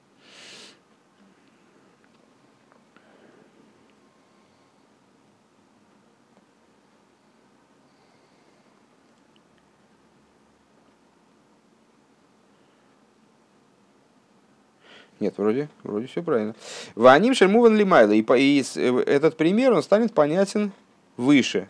Нет, 15.23 15.39
вроде, 15.39 15.69
вроде 15.85 16.09
все 16.09 16.21
правильно. 16.21 16.57
Ваним 16.97 17.33
шельмуван 17.33 17.77
лимайла. 17.77 18.11
И, 18.11 18.23
и 18.23 18.65
э, 18.75 19.03
этот 19.07 19.37
пример, 19.37 19.73
он 19.73 19.81
станет 19.85 20.13
понятен 20.13 20.73
выше. 21.17 21.69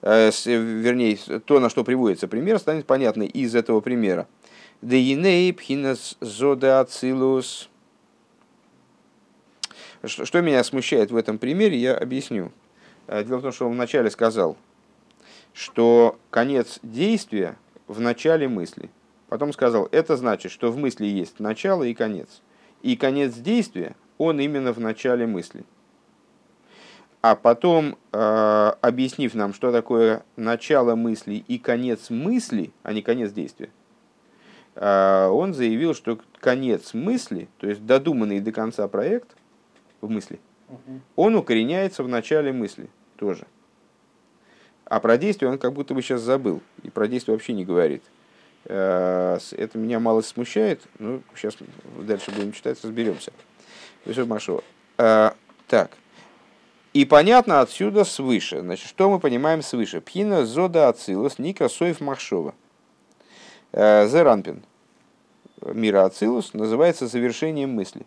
Э, 0.00 0.30
вернее, 0.44 1.18
то, 1.44 1.58
на 1.58 1.68
что 1.70 1.82
приводится 1.82 2.28
пример, 2.28 2.60
станет 2.60 2.86
понятно 2.86 3.24
из 3.24 3.56
этого 3.56 3.80
примера. 3.80 4.28
Ацилус. 6.78 7.68
Что 10.04 10.40
меня 10.40 10.62
смущает 10.62 11.10
в 11.10 11.16
этом 11.16 11.38
примере, 11.38 11.76
я 11.76 11.96
объясню. 11.96 12.52
Э, 13.08 13.24
дело 13.24 13.38
в 13.38 13.42
том, 13.42 13.50
что 13.50 13.66
он 13.66 13.72
вначале 13.72 14.08
сказал, 14.08 14.56
что 15.52 16.16
конец 16.30 16.78
действия 16.84 17.56
в 17.88 17.98
начале 17.98 18.46
мысли. 18.46 18.88
Потом 19.28 19.52
сказал, 19.52 19.88
это 19.90 20.16
значит, 20.16 20.52
что 20.52 20.70
в 20.70 20.76
мысли 20.76 21.06
есть 21.06 21.40
начало 21.40 21.82
и 21.82 21.92
конец. 21.92 22.40
И 22.84 22.96
конец 22.96 23.32
действия, 23.36 23.96
он 24.18 24.40
именно 24.40 24.74
в 24.74 24.78
начале 24.78 25.26
мысли. 25.26 25.64
А 27.22 27.34
потом, 27.34 27.96
э, 28.12 28.72
объяснив 28.82 29.34
нам, 29.34 29.54
что 29.54 29.72
такое 29.72 30.22
начало 30.36 30.94
мысли 30.94 31.42
и 31.48 31.58
конец 31.58 32.10
мысли, 32.10 32.72
а 32.82 32.92
не 32.92 33.00
конец 33.00 33.32
действия, 33.32 33.70
э, 34.74 35.28
он 35.28 35.54
заявил, 35.54 35.94
что 35.94 36.18
конец 36.40 36.92
мысли, 36.92 37.48
то 37.56 37.66
есть 37.66 37.86
додуманный 37.86 38.40
до 38.40 38.52
конца 38.52 38.86
проект 38.86 39.34
в 40.02 40.10
мысли, 40.10 40.38
он 41.16 41.36
укореняется 41.36 42.02
в 42.02 42.08
начале 42.08 42.52
мысли 42.52 42.90
тоже. 43.16 43.46
А 44.84 45.00
про 45.00 45.16
действие 45.16 45.50
он 45.50 45.56
как 45.56 45.72
будто 45.72 45.94
бы 45.94 46.02
сейчас 46.02 46.20
забыл, 46.20 46.60
и 46.82 46.90
про 46.90 47.08
действие 47.08 47.34
вообще 47.34 47.54
не 47.54 47.64
говорит. 47.64 48.02
Э, 48.66 49.38
это 49.52 49.78
меня 49.78 50.00
мало 50.00 50.22
смущает. 50.22 50.80
Ну, 50.98 51.22
сейчас 51.34 51.56
дальше 51.98 52.30
будем 52.30 52.52
читать, 52.52 52.82
разберемся. 52.82 53.32
Э, 54.98 55.30
так. 55.68 55.90
И 56.92 57.04
понятно 57.04 57.60
отсюда 57.60 58.04
свыше. 58.04 58.60
Значит, 58.60 58.88
что 58.88 59.10
мы 59.10 59.18
понимаем 59.18 59.62
свыше? 59.62 60.00
Пхина 60.00 60.46
зода 60.46 60.88
ацилус 60.88 61.38
ника 61.38 61.68
соев 61.68 62.00
махшова. 62.00 62.54
Э, 63.72 64.06
Зеранпин. 64.08 64.62
Мира 65.62 66.04
ацилус 66.04 66.54
называется 66.54 67.06
завершением 67.06 67.70
мысли. 67.70 68.06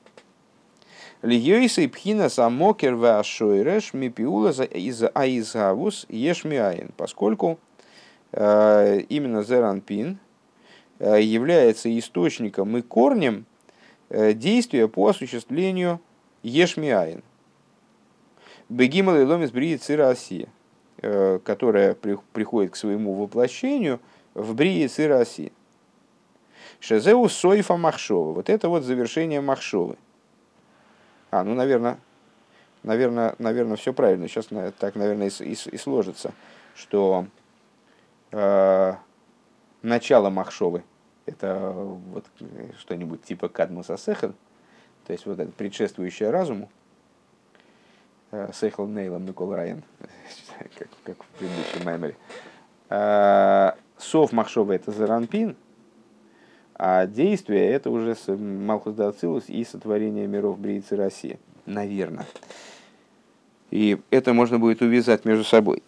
Льёйса 1.23 1.81
и 1.81 1.87
пхина 1.87 2.29
самокер 2.29 2.93
вашойреш 2.93 3.93
мипиула 3.93 4.51
из 4.51 5.03
аизгавус 5.13 6.05
ешмиаин. 6.09 6.91
Поскольку 6.95 7.57
именно 8.31 9.41
Зеранпин, 9.43 10.19
Э, 10.19 10.26
является 10.99 11.95
источником 11.97 12.75
и 12.77 12.81
корнем 12.81 13.45
э, 14.09 14.33
действия 14.33 14.87
по 14.87 15.07
осуществлению 15.07 16.01
Ешмиаин. 16.43 17.23
Бегимал 18.69 19.17
и 19.17 19.23
ломис 19.23 19.51
бриет 19.51 19.87
Россия, 19.89 20.49
э, 21.01 21.39
которая 21.43 21.93
приходит 21.93 22.71
к 22.71 22.75
своему 22.75 23.13
воплощению 23.13 23.99
в 24.33 24.53
брии 24.55 24.87
России. 25.07 25.51
Шезеу 26.79 27.27
Сойфа 27.29 27.77
Махшова. 27.77 28.33
Вот 28.33 28.49
это 28.49 28.69
вот 28.69 28.83
завершение 28.83 29.41
Махшовы. 29.41 29.97
А, 31.31 31.43
ну, 31.43 31.55
наверное, 31.55 31.97
наверное, 32.83 33.35
наверное, 33.39 33.77
все 33.77 33.93
правильно. 33.93 34.27
Сейчас 34.27 34.47
так, 34.79 34.95
наверное, 34.95 35.29
и, 35.29 35.43
и, 35.43 35.53
и 35.53 35.77
сложится, 35.77 36.33
что 36.75 37.25
начало 39.81 40.29
Махшовы 40.29 40.83
это 41.27 41.73
вот 41.73 42.25
что-нибудь 42.79 43.21
типа 43.23 43.49
кадмуса 43.49 43.97
сехел, 43.97 44.33
то 45.05 45.13
есть 45.13 45.25
вот 45.25 45.39
это 45.39 45.51
предшествующее 45.51 46.31
разуму, 46.31 46.69
э, 48.31 48.49
сехел 48.53 48.87
нейлом 48.87 49.25
Никол 49.25 49.53
Райан, 49.53 49.83
как, 50.77 50.87
как 51.03 51.23
в 51.23 51.27
предыдущем 51.37 51.85
маймере. 51.85 52.15
Э, 52.89 53.73
сов 53.97 54.31
Махшова 54.31 54.71
это 54.71 54.91
Заранпин, 54.91 55.55
а 56.75 57.05
действие 57.05 57.69
это 57.71 57.89
уже 57.89 58.15
Малхус 58.27 58.95
Дацилус 58.95 59.49
и 59.49 59.63
сотворение 59.65 60.27
миров 60.27 60.59
Бриицы 60.59 60.95
России. 60.95 61.39
Наверное. 61.65 62.25
И 63.71 63.99
это 64.11 64.33
можно 64.33 64.59
будет 64.59 64.81
увязать 64.81 65.25
между 65.25 65.43
собой. 65.43 65.83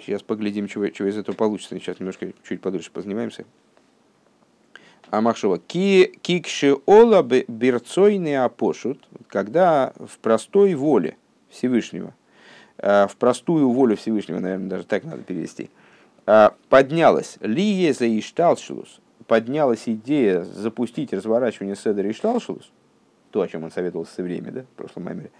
Сейчас 0.00 0.22
поглядим, 0.22 0.68
чего, 0.68 0.88
чего 0.88 1.08
из 1.08 1.16
этого 1.16 1.34
получится. 1.34 1.78
Сейчас 1.78 1.98
немножко 2.00 2.32
чуть 2.46 2.60
подольше 2.60 2.90
позанимаемся. 2.90 3.44
Амахшова. 5.10 5.58
Ки, 5.58 6.12
кикши 6.22 6.76
ола 6.86 7.22
берцойный 7.22 8.42
апошут, 8.42 9.06
когда 9.28 9.92
в 9.98 10.18
простой 10.18 10.74
воле 10.74 11.16
Всевышнего, 11.48 12.12
э, 12.78 13.06
в 13.06 13.16
простую 13.16 13.70
волю 13.70 13.96
Всевышнего, 13.96 14.40
наверное, 14.40 14.68
даже 14.68 14.84
так 14.84 15.04
надо 15.04 15.22
перевести, 15.22 15.70
э, 16.26 16.50
поднялась 16.68 17.36
лие 17.40 17.92
за 17.92 18.06
ишталшилус, 18.18 19.00
поднялась 19.26 19.84
идея 19.86 20.42
запустить 20.42 21.12
разворачивание 21.12 21.76
Седера 21.76 22.10
ишталшилус, 22.10 22.70
то, 23.30 23.42
о 23.42 23.48
чем 23.48 23.64
он 23.64 23.70
советовал 23.70 24.06
со 24.06 24.22
временем, 24.22 24.54
да, 24.54 24.62
в 24.62 24.76
прошлом 24.76 25.04
маймере, 25.04 25.30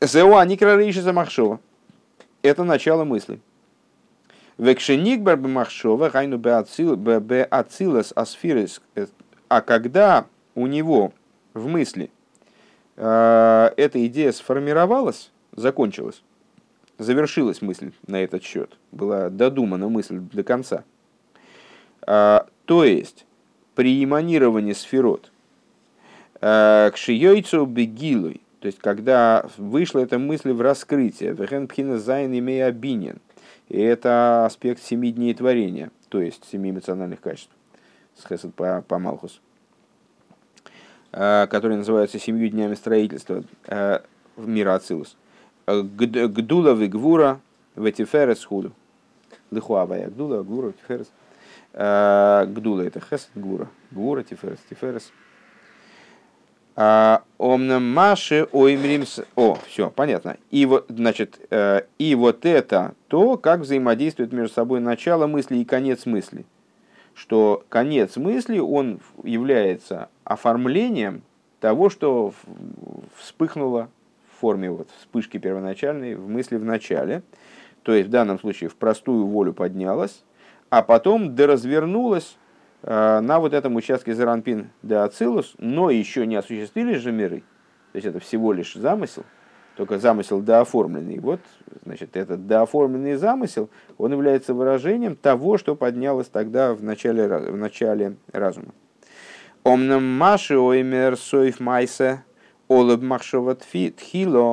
Зеуа 0.00 0.44
Никрарейши 0.44 1.02
Замахшова. 1.02 1.60
Это 2.44 2.62
начало 2.62 3.04
мысли. 3.04 3.40
Векшеникбар 4.58 5.38
бемахшова, 5.38 6.10
гайну 6.10 6.36
беацилас 6.36 8.12
асфирис. 8.14 8.82
А 9.48 9.62
когда 9.62 10.26
у 10.54 10.66
него 10.66 11.14
в 11.54 11.68
мысли 11.68 12.10
э, 12.96 13.70
эта 13.78 14.06
идея 14.06 14.30
сформировалась, 14.32 15.32
закончилась, 15.56 16.22
завершилась 16.98 17.62
мысль 17.62 17.92
на 18.06 18.22
этот 18.22 18.42
счет, 18.42 18.76
была 18.92 19.30
додумана 19.30 19.88
мысль 19.88 20.18
до 20.18 20.42
конца. 20.42 20.84
Э, 22.06 22.40
то 22.66 22.84
есть, 22.84 23.24
при 23.74 24.04
эманировании 24.04 24.74
сферот 24.74 25.32
э, 26.42 26.90
к 26.92 26.96
шиёйцу 26.98 27.64
то 28.64 28.68
есть, 28.68 28.78
когда 28.78 29.44
вышла 29.58 29.98
эта 29.98 30.18
мысль 30.18 30.52
в 30.52 30.62
раскрытие, 30.62 31.34
«Вехен 31.34 31.98
зайн 31.98 32.32
имея 32.38 32.72
бинин», 32.72 33.18
и 33.68 33.78
это 33.78 34.46
аспект 34.46 34.82
семи 34.82 35.12
дней 35.12 35.34
творения, 35.34 35.90
то 36.08 36.18
есть 36.22 36.48
семи 36.50 36.70
эмоциональных 36.70 37.20
качеств, 37.20 37.50
с 38.16 38.26
Хесед 38.26 38.54
по, 38.54 38.82
по 38.88 38.98
Малхус, 38.98 39.42
э, 41.12 41.46
которые 41.48 41.76
называются 41.76 42.18
семью 42.18 42.48
днями 42.48 42.74
строительства 42.74 43.44
э, 43.66 43.98
в 44.34 44.48
мира 44.48 44.76
Ацилус. 44.76 45.14
Гдула 45.66 46.72
вигвура 46.72 47.42
ветиферес 47.76 48.46
худу. 48.46 48.72
Лихуавая 49.50 50.08
гдула, 50.08 50.42
гвура, 50.42 50.72
тиферес. 50.72 51.12
Э, 51.74 52.46
гдула 52.46 52.80
это 52.80 53.00
хесед, 53.00 53.28
гвура. 53.34 53.68
Гвура, 53.90 54.22
тиферес, 54.22 54.60
тиферес. 54.70 55.12
Омнам 56.76 57.92
Маши 57.92 58.48
Оймримс. 58.52 59.20
О, 59.36 59.58
все, 59.66 59.90
понятно. 59.90 60.36
И 60.50 60.66
вот, 60.66 60.86
значит, 60.88 61.38
э, 61.50 61.82
и 61.98 62.14
вот 62.16 62.44
это 62.44 62.94
то, 63.06 63.36
как 63.36 63.60
взаимодействует 63.60 64.32
между 64.32 64.54
собой 64.54 64.80
начало 64.80 65.26
мысли 65.26 65.58
и 65.58 65.64
конец 65.64 66.04
мысли. 66.04 66.44
Что 67.14 67.64
конец 67.68 68.16
мысли, 68.16 68.58
он 68.58 68.98
является 69.22 70.08
оформлением 70.24 71.22
того, 71.60 71.90
что 71.90 72.34
вспыхнуло 73.16 73.88
в 74.32 74.40
форме 74.40 74.70
вот 74.70 74.88
вспышки 74.98 75.38
первоначальной 75.38 76.16
в 76.16 76.28
мысли 76.28 76.56
в 76.56 76.64
начале. 76.64 77.22
То 77.84 77.94
есть 77.94 78.08
в 78.08 78.10
данном 78.10 78.40
случае 78.40 78.68
в 78.68 78.74
простую 78.74 79.26
волю 79.26 79.52
поднялась, 79.52 80.24
а 80.70 80.82
потом 80.82 81.36
доразвернулась 81.36 82.36
на 82.86 83.38
вот 83.38 83.54
этом 83.54 83.76
участке 83.76 84.14
Заранпин 84.14 84.70
де 84.82 84.96
Ацилус, 84.96 85.54
но 85.58 85.90
еще 85.90 86.26
не 86.26 86.36
осуществились 86.36 87.00
же 87.00 87.12
миры. 87.12 87.42
То 87.92 87.96
есть 87.96 88.06
это 88.06 88.20
всего 88.20 88.52
лишь 88.52 88.74
замысел, 88.74 89.24
только 89.76 89.98
замысел 89.98 90.40
дооформленный. 90.40 91.18
Вот, 91.18 91.40
значит, 91.84 92.16
этот 92.16 92.46
дооформленный 92.46 93.14
замысел, 93.14 93.70
он 93.96 94.12
является 94.12 94.52
выражением 94.52 95.16
того, 95.16 95.56
что 95.56 95.76
поднялось 95.76 96.28
тогда 96.28 96.74
в 96.74 96.82
начале, 96.82 97.26
в 97.26 97.56
начале 97.56 98.16
разума. 98.32 98.74
Омнам 99.62 100.04
маши 100.04 100.58
оймер 100.58 101.16
соев 101.16 101.60
майса 101.60 102.22
олаб 102.68 103.00
махшова 103.00 103.56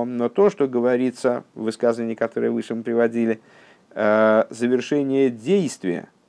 но 0.06 0.30
то, 0.30 0.50
что 0.50 0.68
говорится 0.68 1.44
в 1.54 1.64
высказывании, 1.64 2.16
которое 2.16 2.50
выше 2.50 2.76
мы 2.76 2.84
приводили, 2.84 3.42
э, 3.90 4.46
завершение 4.50 5.30
действия– 5.30 6.08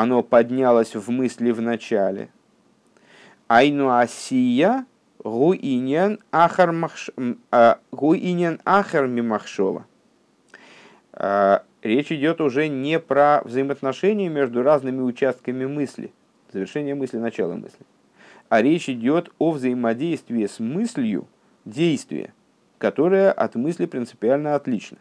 оно 0.00 0.22
поднялось 0.22 0.94
в 0.94 1.10
мысли 1.10 1.50
в 1.50 1.62
начале. 1.62 2.28
Айну 3.48 3.88
асия 3.88 4.84
гуинен 5.24 6.18
а, 6.30 6.44
ахар 8.64 9.06
мимахшова. 9.06 9.86
А, 11.12 11.62
речь 11.82 12.12
идет 12.12 12.42
уже 12.42 12.68
не 12.68 13.00
про 13.00 13.40
взаимоотношения 13.44 14.28
между 14.28 14.62
разными 14.62 15.00
участками 15.00 15.64
мысли, 15.64 16.12
завершение 16.52 16.94
мысли, 16.94 17.16
начало 17.16 17.54
мысли, 17.54 17.86
а 18.50 18.60
речь 18.60 18.90
идет 18.90 19.32
о 19.38 19.52
взаимодействии 19.52 20.44
с 20.46 20.58
мыслью 20.58 21.26
действия, 21.64 22.34
которое 22.76 23.32
от 23.32 23.54
мысли 23.54 23.86
принципиально 23.86 24.56
отлично. 24.56 24.98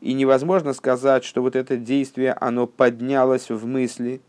И 0.00 0.12
невозможно 0.12 0.74
сказать, 0.74 1.24
что 1.24 1.40
вот 1.40 1.56
это 1.56 1.76
действие, 1.76 2.32
оно 2.32 2.66
поднялось 2.66 3.50
в 3.50 3.66
мысли. 3.66 4.20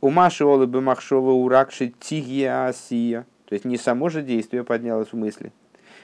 У 0.00 0.10
Маши 0.10 0.44
Олабы 0.44 0.80
Махшова 0.80 1.32
уракши 1.32 1.92
тигия 1.98 2.66
асия. 2.66 3.26
То 3.46 3.54
есть 3.54 3.64
не 3.64 3.76
само 3.76 4.08
же 4.08 4.22
действие 4.22 4.62
поднялось 4.62 5.08
в 5.08 5.16
мысли, 5.16 5.52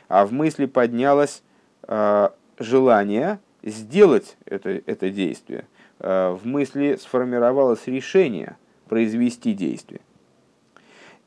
а 0.09 0.27
в 0.27 0.33
мысли 0.33 0.67
поднялось 0.67 1.45
э, 1.87 2.29
желание 2.59 3.39
сделать 3.63 4.37
это, 4.47 4.83
это 4.85 5.11
действие. 5.11 5.69
Э, 6.01 6.31
в 6.31 6.45
мысли 6.45 6.99
сформировалось 7.01 7.87
решение 7.87 8.57
произвести 8.89 9.53
действие. 9.55 10.01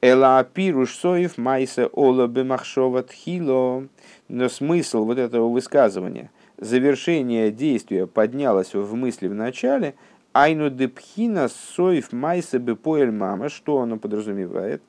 Эла 0.02 0.46
пируш 0.46 0.96
соев 0.96 1.38
майса 1.38 1.88
ола 1.88 2.28
бемахшова 2.28 3.04
тхило. 3.04 3.88
Но 4.30 4.48
смысл 4.48 5.04
вот 5.04 5.18
этого 5.18 5.50
высказывания, 5.50 6.32
завершение 6.58 7.52
действия 7.52 8.08
поднялось 8.08 8.74
в 8.74 8.96
мысли 8.96 9.28
в 9.28 9.34
начале, 9.34 9.96
айну 10.34 10.70
депхина 10.70 11.50
соев 11.50 12.14
майса 12.14 12.60
бепоэль 12.60 13.12
мама, 13.12 13.50
что 13.50 13.82
оно 13.82 13.98
подразумевает? 13.98 14.82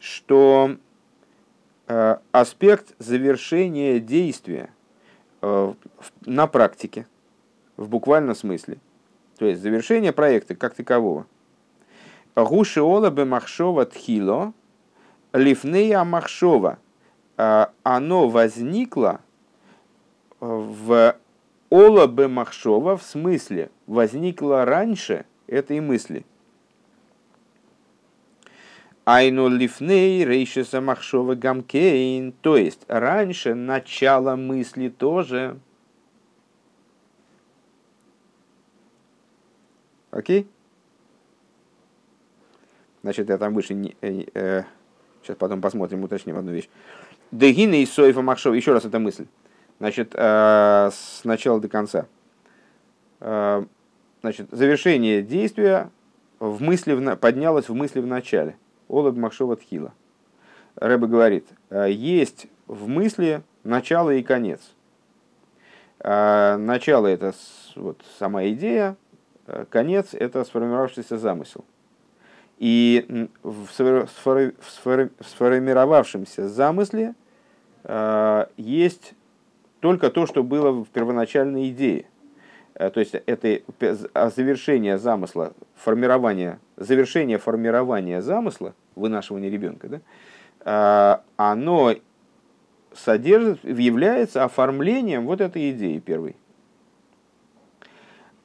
Что 0.00 0.76
э, 1.86 2.16
аспект 2.32 2.94
завершения 2.98 4.00
действия 4.00 4.70
э, 5.42 5.74
на 6.26 6.46
практике, 6.48 7.06
в 7.76 7.88
буквальном 7.88 8.34
смысле, 8.34 8.78
то 9.38 9.46
есть 9.46 9.60
завершение 9.60 10.12
проекта 10.12 10.56
как 10.56 10.74
такового– 10.74 11.26
Гуши 12.44 12.80
ола 12.80 13.10
бы 13.10 13.24
махшова 13.24 13.86
тхило, 13.86 14.52
лифнея 15.32 16.04
махшова. 16.04 16.78
А, 17.36 17.72
оно 17.82 18.28
возникло 18.28 19.20
в 20.40 21.16
ола 21.70 22.06
махшова, 22.06 22.96
в 22.96 23.02
смысле, 23.02 23.70
возникло 23.86 24.64
раньше 24.64 25.26
этой 25.46 25.80
мысли. 25.80 26.24
Айну 29.04 29.48
лифней 29.48 30.24
рейшеса 30.24 30.80
махшова 30.80 31.34
гамкейн, 31.34 32.32
то 32.32 32.56
есть 32.56 32.84
раньше 32.86 33.54
начало 33.54 34.36
мысли 34.36 34.88
тоже. 34.88 35.58
Окей? 40.10 40.42
Okay? 40.42 40.46
Значит, 43.02 43.28
я 43.28 43.38
там 43.38 43.54
выше... 43.54 43.74
Не, 43.74 43.96
э, 44.00 44.24
э, 44.34 44.62
сейчас 45.22 45.36
потом 45.36 45.60
посмотрим, 45.60 46.02
уточним 46.04 46.36
одну 46.36 46.52
вещь. 46.52 46.68
Дегина 47.32 47.74
и 47.74 47.86
Соева 47.86 48.22
Махшова. 48.22 48.54
Еще 48.54 48.72
раз 48.72 48.84
эта 48.84 48.98
мысль. 48.98 49.26
Значит, 49.78 50.12
э, 50.14 50.90
с 50.92 51.24
начала 51.24 51.60
до 51.60 51.68
конца. 51.68 52.06
Э, 53.20 53.64
значит, 54.20 54.48
завершение 54.50 55.22
действия 55.22 55.90
в 56.38 56.62
мысли 56.62 56.92
в, 56.92 57.16
поднялось 57.16 57.68
в 57.68 57.74
мысли 57.74 58.00
в 58.00 58.06
начале. 58.06 58.56
Олаб 58.88 59.16
Махшова 59.16 59.56
Тхила. 59.56 59.92
Рэбе 60.76 61.06
говорит, 61.06 61.46
э, 61.70 61.90
есть 61.90 62.46
в 62.66 62.88
мысли 62.88 63.42
начало 63.64 64.10
и 64.10 64.22
конец. 64.22 64.60
А, 66.02 66.56
начало 66.56 67.06
это 67.06 67.34
вот, 67.76 68.02
сама 68.18 68.46
идея, 68.48 68.96
конец 69.68 70.14
это 70.14 70.44
сформировавшийся 70.44 71.18
замысел. 71.18 71.64
И 72.60 73.28
в 73.42 73.66
сформировавшемся 73.72 76.48
замысле 76.48 77.16
есть 78.56 79.14
только 79.80 80.10
то, 80.10 80.26
что 80.26 80.44
было 80.44 80.70
в 80.70 80.86
первоначальной 80.88 81.70
идее. 81.70 82.04
То 82.74 83.00
есть 83.00 83.14
это 83.14 83.62
завершение 84.30 84.98
замысла, 84.98 85.54
формирование, 85.74 86.60
завершение 86.76 87.38
формирования 87.38 88.20
замысла, 88.20 88.74
вынашивания 88.94 89.50
ребенка, 89.50 90.02
да, 90.62 91.22
оно 91.36 91.94
содержит, 92.94 93.64
является 93.64 94.44
оформлением 94.44 95.26
вот 95.26 95.40
этой 95.40 95.70
идеи 95.70 95.98
первой. 95.98 96.36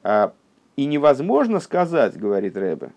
А, 0.04 0.34
и 0.76 0.86
невозможно 0.86 1.60
сказать, 1.60 2.18
говорит 2.18 2.58
Рэбе, 2.58 2.88
а, 2.88 2.92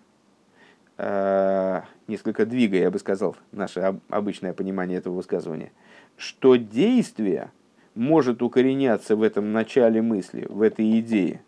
несколько 2.07 2.45
двигая, 2.45 2.81
я 2.81 2.91
бы 2.91 2.99
сказал, 2.99 3.37
наше 3.51 3.99
обычное 4.09 4.53
понимание 4.53 4.97
этого 4.97 5.15
высказывания, 5.15 5.71
что 6.17 6.57
действие 6.57 7.51
может 7.95 8.41
укореняться 8.41 9.15
в 9.15 9.23
этом 9.23 9.53
начале 9.53 10.01
мысли, 10.01 10.45
в 10.49 10.61
этой 10.61 10.99
идее, 10.99 11.41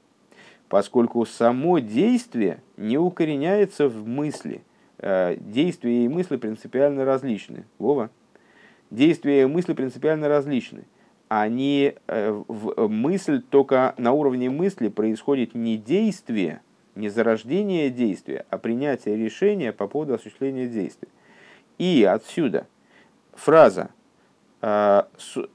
поскольку 0.69 1.25
само 1.25 1.79
действие 1.79 2.61
не 2.77 2.97
укореняется 2.97 3.89
в 3.89 4.07
мысли. 4.07 4.61
А, 4.99 5.35
действия 5.35 6.05
и 6.05 6.07
мысли 6.07 6.37
принципиально 6.37 7.03
различны. 7.03 7.65
Вова? 7.77 8.09
действия 8.91 9.43
и 9.43 9.45
мысли 9.45 9.73
принципиально 9.73 10.27
различны. 10.27 10.83
Они, 11.29 11.95
э, 12.07 12.43
мысль 12.89 13.41
только 13.41 13.95
на 13.97 14.11
уровне 14.11 14.49
мысли 14.49 14.89
происходит 14.89 15.55
не 15.55 15.77
действие, 15.77 16.61
не 16.95 17.09
зарождение 17.09 17.89
действия, 17.89 18.45
а 18.49 18.57
принятие 18.57 19.15
решения 19.17 19.71
по 19.71 19.87
поводу 19.87 20.15
осуществления 20.15 20.67
действия. 20.67 21.09
И 21.77 22.03
отсюда 22.03 22.67
фраза 23.33 23.89
э, 24.61 25.03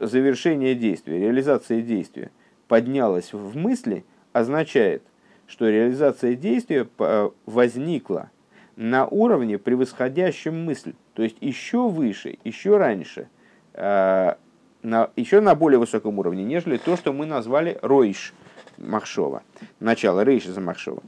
завершение 0.01 0.75
действия, 0.75 1.19
реализация 1.19 1.83
действия 1.83 2.31
поднялась 2.69 3.33
в 3.33 3.57
мысли, 3.57 4.05
означает, 4.33 5.03
что 5.47 5.69
реализация 5.69 6.35
действия 6.35 6.89
э, 6.99 7.31
возникла 7.47 8.31
на 8.77 9.07
уровне, 9.07 9.59
превосходящем 9.59 10.65
мысль. 10.65 10.95
То 11.15 11.23
есть 11.23 11.37
еще 11.41 11.89
выше, 11.89 12.39
еще 12.45 12.77
раньше, 12.77 13.29
э, 13.75 14.35
на, 14.83 15.11
еще 15.17 15.41
на 15.41 15.55
более 15.55 15.79
высоком 15.79 16.19
уровне, 16.19 16.45
нежели 16.45 16.77
то, 16.77 16.97
что 16.97 17.13
мы 17.13 17.27
назвали 17.27 17.79
Ройш 17.83 18.33
Махшова. 18.79 19.43
Начало 19.81 20.23
Рейша 20.25 20.53
за 20.53 20.61
Махшова. 20.61 21.03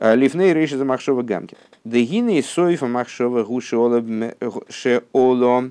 Лифней 0.00 0.52
Рейша 0.52 0.78
за 0.78 0.84
Махшова 0.84 1.22
Гамки. 1.22 1.56
Дегины 1.84 2.38
и 2.38 2.42
Сойфа 2.42 2.86
Махшова 2.86 3.44
Гушеола 3.44 4.02
Шеоло 4.68 5.70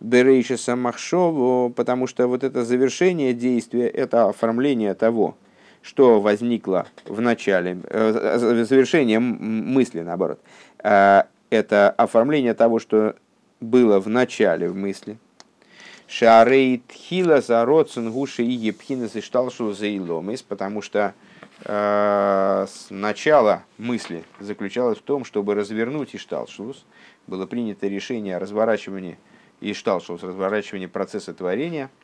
Берейша 0.00 0.56
Самахшову, 0.56 1.70
потому 1.70 2.06
что 2.06 2.26
вот 2.28 2.44
это 2.44 2.64
завершение 2.64 3.34
действия, 3.34 3.88
это 3.88 4.28
оформление 4.28 4.94
того, 4.94 5.36
что 5.82 6.20
возникло 6.20 6.86
в 7.04 7.20
начале, 7.20 7.78
э, 7.88 8.64
завершение 8.64 9.18
мысли, 9.18 10.00
наоборот, 10.00 10.40
э, 10.82 11.22
это 11.50 11.90
оформление 11.90 12.54
того, 12.54 12.78
что 12.78 13.16
было 13.60 13.98
в 13.98 14.08
начале 14.08 14.68
в 14.68 14.76
мысли. 14.76 15.18
Шарейт 16.06 16.82
хила 16.90 17.40
за 17.40 17.66
гуши 17.66 18.42
и 18.42 18.50
епхинес 18.50 19.16
и 19.16 19.20
шталшу 19.20 19.72
за 19.72 19.94
иломис, 19.94 20.42
потому 20.42 20.80
что 20.80 21.12
начало 21.64 23.64
мысли 23.78 24.24
заключалось 24.40 24.98
в 24.98 25.02
том, 25.02 25.24
чтобы 25.24 25.54
развернуть 25.54 26.14
Ишталшус. 26.14 26.84
Было 27.26 27.46
принято 27.46 27.88
решение 27.88 28.36
о 28.36 28.38
разворачивании 28.38 29.18
Ишталшус, 29.60 30.22
разворачивании 30.22 30.86
процесса 30.86 31.34
творения– 31.34 31.90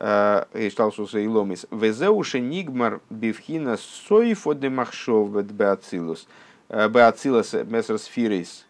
Ишталшуса 0.00 1.18
и 1.18 1.26
Ломис. 1.26 1.66
Везеуше 1.70 2.40
нигмар 2.40 3.02
бифхина 3.10 3.76
сойфо 3.76 4.54
де 4.54 4.70
махшов 4.70 5.30
беацилус. 5.30 6.26
Беацилус 6.68 7.52
мессерс 7.52 8.06
фирис. 8.06 8.66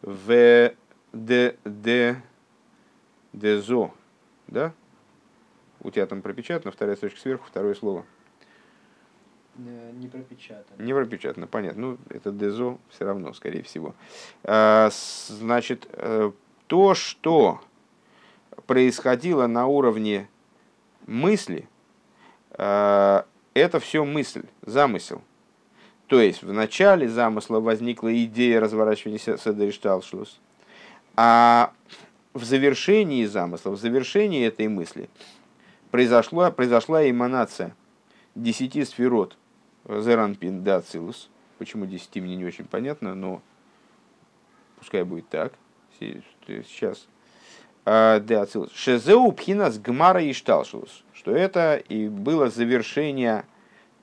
В 0.00 0.72
де 1.12 1.56
де 1.64 2.22
дезо. 3.34 3.90
Да? 4.46 4.72
У 5.82 5.90
тебя 5.90 6.06
там 6.06 6.22
пропечатано, 6.22 6.72
вторая 6.72 6.96
строчка 6.96 7.20
сверху, 7.20 7.44
второе 7.46 7.74
слово. 7.74 8.06
Не 9.56 10.08
пропечатано. 10.08 10.82
Не 10.82 10.94
пропечатано, 10.94 11.46
понятно. 11.46 11.80
Ну, 11.82 11.98
это 12.08 12.30
дезо 12.30 12.78
все 12.90 13.04
равно, 13.04 13.32
скорее 13.34 13.62
всего. 13.62 13.94
Значит, 14.42 15.88
то, 16.66 16.94
что 16.94 17.60
происходило 18.66 19.46
на 19.48 19.66
уровне 19.66 20.28
мысли, 21.06 21.68
э, 22.52 23.22
это 23.54 23.80
все 23.80 24.04
мысль, 24.04 24.44
замысел. 24.62 25.22
То 26.06 26.20
есть 26.20 26.42
в 26.42 26.52
начале 26.52 27.08
замысла 27.08 27.58
возникла 27.60 28.14
идея 28.24 28.60
разворачивания 28.60 29.18
Седеришталшлус, 29.18 30.40
а 31.16 31.72
в 32.32 32.44
завершении 32.44 33.24
замысла, 33.24 33.70
в 33.70 33.76
завершении 33.76 34.46
этой 34.46 34.68
мысли 34.68 35.10
произошла, 35.90 36.50
произошла 36.50 37.08
эманация 37.08 37.74
десяти 38.36 38.84
сферот 38.84 39.36
Зеранпин 39.98 40.62
Дацилус. 40.62 41.28
Почему 41.58 41.86
десяти, 41.86 42.20
мне 42.20 42.36
не 42.36 42.44
очень 42.44 42.64
понятно, 42.64 43.14
но 43.14 43.42
пускай 44.78 45.04
будет 45.04 45.28
так. 45.28 45.52
Сейчас 45.98 47.06
Э, 47.86 48.20
Шезеу 48.74 49.32
пхинас 49.32 49.78
гмара 49.78 50.28
ишталшус, 50.30 51.02
что 51.12 51.32
это 51.32 51.76
и 51.76 52.08
было 52.08 52.50
завершение 52.50 53.44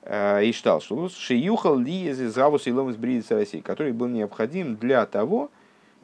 э, 0.02 0.50
ишталшус, 0.50 1.16
шиюхал 1.16 1.78
ли 1.78 2.08
из 2.08 2.18
завус 2.34 2.66
и 2.66 2.72
лом 2.72 2.90
из 2.90 3.30
России, 3.30 3.60
который 3.60 3.92
был 3.92 4.08
необходим 4.08 4.76
для 4.76 5.06
того, 5.06 5.50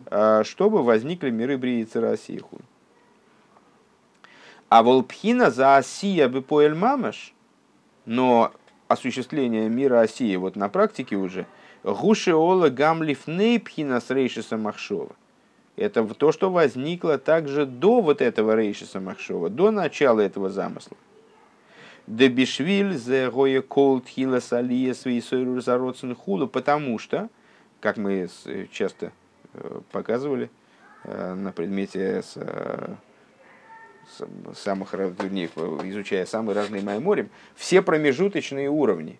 э, 0.06 0.44
чтобы 0.44 0.82
возникли 0.82 1.30
миры 1.30 1.58
Бриицы 1.58 2.00
России. 2.00 2.42
А 4.68 4.82
волпхина 4.82 5.50
за 5.50 5.76
Осия 5.76 6.28
бы 6.28 6.42
поэль 6.42 6.74
мамаш, 6.74 7.34
но 8.06 8.52
осуществление 8.88 9.68
мира 9.68 10.00
Осии 10.00 10.36
вот 10.36 10.56
на 10.56 10.68
практике 10.68 11.16
уже, 11.16 11.46
гушеола 11.82 12.68
гамлифней 12.68 13.60
пхина 13.60 14.00
с 14.00 14.10
рейшиса 14.10 14.56
махшова 14.56 15.14
это 15.76 16.04
то, 16.14 16.32
что 16.32 16.50
возникло 16.50 17.18
также 17.18 17.66
до 17.66 18.00
вот 18.00 18.20
этого 18.20 18.54
Рейшиса 18.54 19.00
Махшова, 19.00 19.50
до 19.50 19.70
начала 19.70 20.20
этого 20.20 20.50
замысла. 20.50 20.96
Дебишвиль 22.06 22.96
зе 22.96 23.30
гоя 23.30 23.62
колт 23.62 24.06
хила 24.06 24.40
салия 24.40 24.94
свои 24.94 25.20
зародцен 25.20 26.14
худу, 26.14 26.46
потому 26.46 26.98
что, 26.98 27.28
как 27.80 27.96
мы 27.96 28.28
часто 28.70 29.10
э, 29.54 29.80
показывали 29.90 30.50
э, 31.04 31.34
на 31.34 31.50
предмете 31.50 32.22
с, 32.22 32.34
э, 32.36 32.94
самых, 34.56 34.92
вернее, 34.94 35.46
изучая 35.46 36.26
самые 36.26 36.54
разные 36.54 36.82
майморим, 36.82 37.30
все 37.54 37.82
промежуточные 37.82 38.68
уровни, 38.68 39.18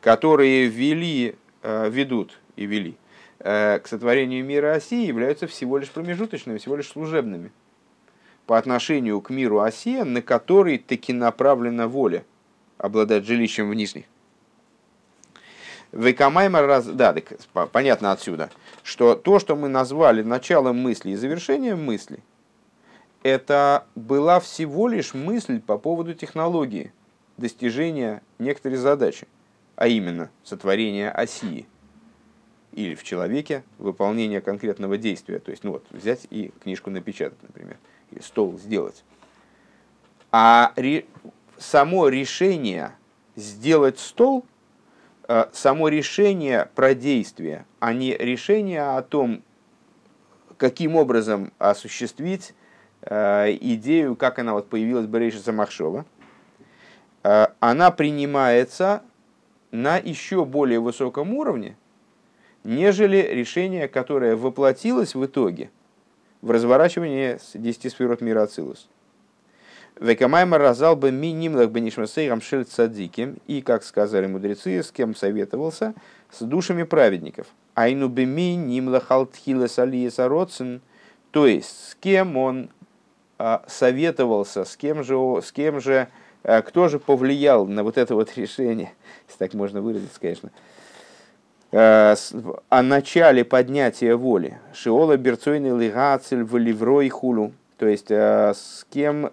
которые 0.00 0.66
вели, 0.66 1.36
ведут 1.62 2.38
и 2.56 2.66
вели 2.66 2.96
Э, 3.44 3.80
к 3.80 3.88
сотворению 3.88 4.44
мира 4.44 4.74
оси 4.74 5.04
являются 5.04 5.48
всего 5.48 5.76
лишь 5.78 5.90
промежуточными, 5.90 6.58
всего 6.58 6.76
лишь 6.76 6.88
служебными 6.88 7.50
по 8.46 8.56
отношению 8.56 9.20
к 9.20 9.30
миру 9.30 9.60
оси, 9.60 10.02
на 10.04 10.22
который 10.22 10.78
таки 10.78 11.12
направлена 11.12 11.88
воля 11.88 12.24
обладать 12.78 13.24
жилищем 13.24 13.68
в 13.68 13.74
нижних. 13.74 14.04
Векамаймар 15.90 16.66
раз... 16.66 16.86
Да, 16.86 17.12
так, 17.12 17.70
понятно 17.70 18.12
отсюда, 18.12 18.48
что 18.84 19.16
то, 19.16 19.40
что 19.40 19.56
мы 19.56 19.68
назвали 19.68 20.22
началом 20.22 20.78
мысли 20.78 21.10
и 21.10 21.16
завершением 21.16 21.84
мысли, 21.84 22.20
это 23.22 23.86
была 23.94 24.40
всего 24.40 24.88
лишь 24.88 25.14
мысль 25.14 25.60
по 25.60 25.78
поводу 25.78 26.14
технологии 26.14 26.92
достижения 27.36 28.22
некоторой 28.38 28.78
задачи, 28.78 29.26
а 29.76 29.88
именно 29.88 30.30
сотворения 30.42 31.10
оси 31.10 31.66
или 32.72 32.94
в 32.94 33.02
человеке 33.04 33.62
выполнение 33.78 34.40
конкретного 34.40 34.96
действия. 34.96 35.38
То 35.38 35.50
есть, 35.50 35.62
ну 35.62 35.72
вот, 35.72 35.84
взять 35.90 36.26
и 36.30 36.52
книжку 36.62 36.90
напечатать, 36.90 37.42
например, 37.42 37.78
или 38.10 38.20
стол 38.20 38.58
сделать. 38.58 39.04
А 40.30 40.72
ре, 40.76 41.04
само 41.58 42.08
решение 42.08 42.92
сделать 43.36 43.98
стол, 43.98 44.46
э, 45.28 45.46
само 45.52 45.88
решение 45.88 46.70
про 46.74 46.94
действие, 46.94 47.66
а 47.78 47.92
не 47.92 48.16
решение 48.16 48.96
о 48.96 49.02
том, 49.02 49.42
каким 50.56 50.96
образом 50.96 51.52
осуществить 51.58 52.54
идею, 53.04 54.16
как 54.16 54.38
она 54.38 54.54
вот 54.54 54.68
появилась 54.68 55.06
Берейша 55.06 55.38
Самахшова, 55.38 56.04
она 57.22 57.90
принимается 57.90 59.02
на 59.70 59.96
еще 59.96 60.44
более 60.44 60.80
высоком 60.80 61.34
уровне, 61.34 61.76
нежели 62.64 63.16
решение, 63.16 63.88
которое 63.88 64.36
воплотилось 64.36 65.14
в 65.14 65.24
итоге 65.24 65.70
в 66.42 66.50
разворачивании 66.50 67.38
с 67.40 67.52
10 67.54 67.90
сферот 67.92 68.20
мира 68.20 68.42
Ацилус. 68.42 68.88
Векамайма 70.00 70.58
разал 70.58 70.96
бы 70.96 71.12
минимлах 71.12 71.70
бенишмасейрам 71.70 72.40
шель 72.40 72.64
цадиким, 72.64 73.38
и, 73.46 73.62
как 73.62 73.84
сказали 73.84 74.26
мудрецы, 74.26 74.82
с 74.82 74.90
кем 74.90 75.14
советовался, 75.14 75.94
с 76.30 76.42
душами 76.42 76.82
праведников. 76.82 77.46
Айну 77.74 78.08
бы 78.08 78.24
минимлах 78.24 79.10
алтхилес 79.10 79.78
алиеса 79.78 80.28
то 81.30 81.46
есть 81.46 81.90
с 81.90 81.94
кем 81.94 82.36
он 82.36 82.70
советовался, 83.66 84.64
с 84.64 84.76
кем 84.76 85.02
же, 85.02 85.16
с 85.42 85.52
кем 85.52 85.80
же, 85.80 86.08
а, 86.44 86.62
кто 86.62 86.88
же 86.88 86.98
повлиял 86.98 87.66
на 87.66 87.82
вот 87.82 87.98
это 87.98 88.14
вот 88.14 88.30
решение, 88.36 88.92
если 89.26 89.38
так 89.38 89.54
можно 89.54 89.80
выразиться, 89.80 90.20
конечно, 90.20 90.50
а, 91.72 92.14
о 92.68 92.82
начале 92.82 93.44
поднятия 93.44 94.14
воли. 94.14 94.58
Шиола 94.74 95.16
берцойный 95.16 95.76
лигацель 95.78 96.44
в 96.44 96.56
ливрой 96.56 97.08
хулу. 97.08 97.52
То 97.78 97.88
есть 97.88 98.12
с 98.12 98.86
кем, 98.90 99.28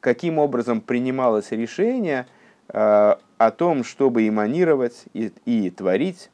каким 0.00 0.38
образом 0.38 0.82
принималось 0.82 1.52
решение 1.52 2.26
о 2.68 3.50
том, 3.56 3.82
чтобы 3.82 4.28
эманировать 4.28 5.04
и, 5.14 5.32
и 5.46 5.70
творить. 5.70 6.28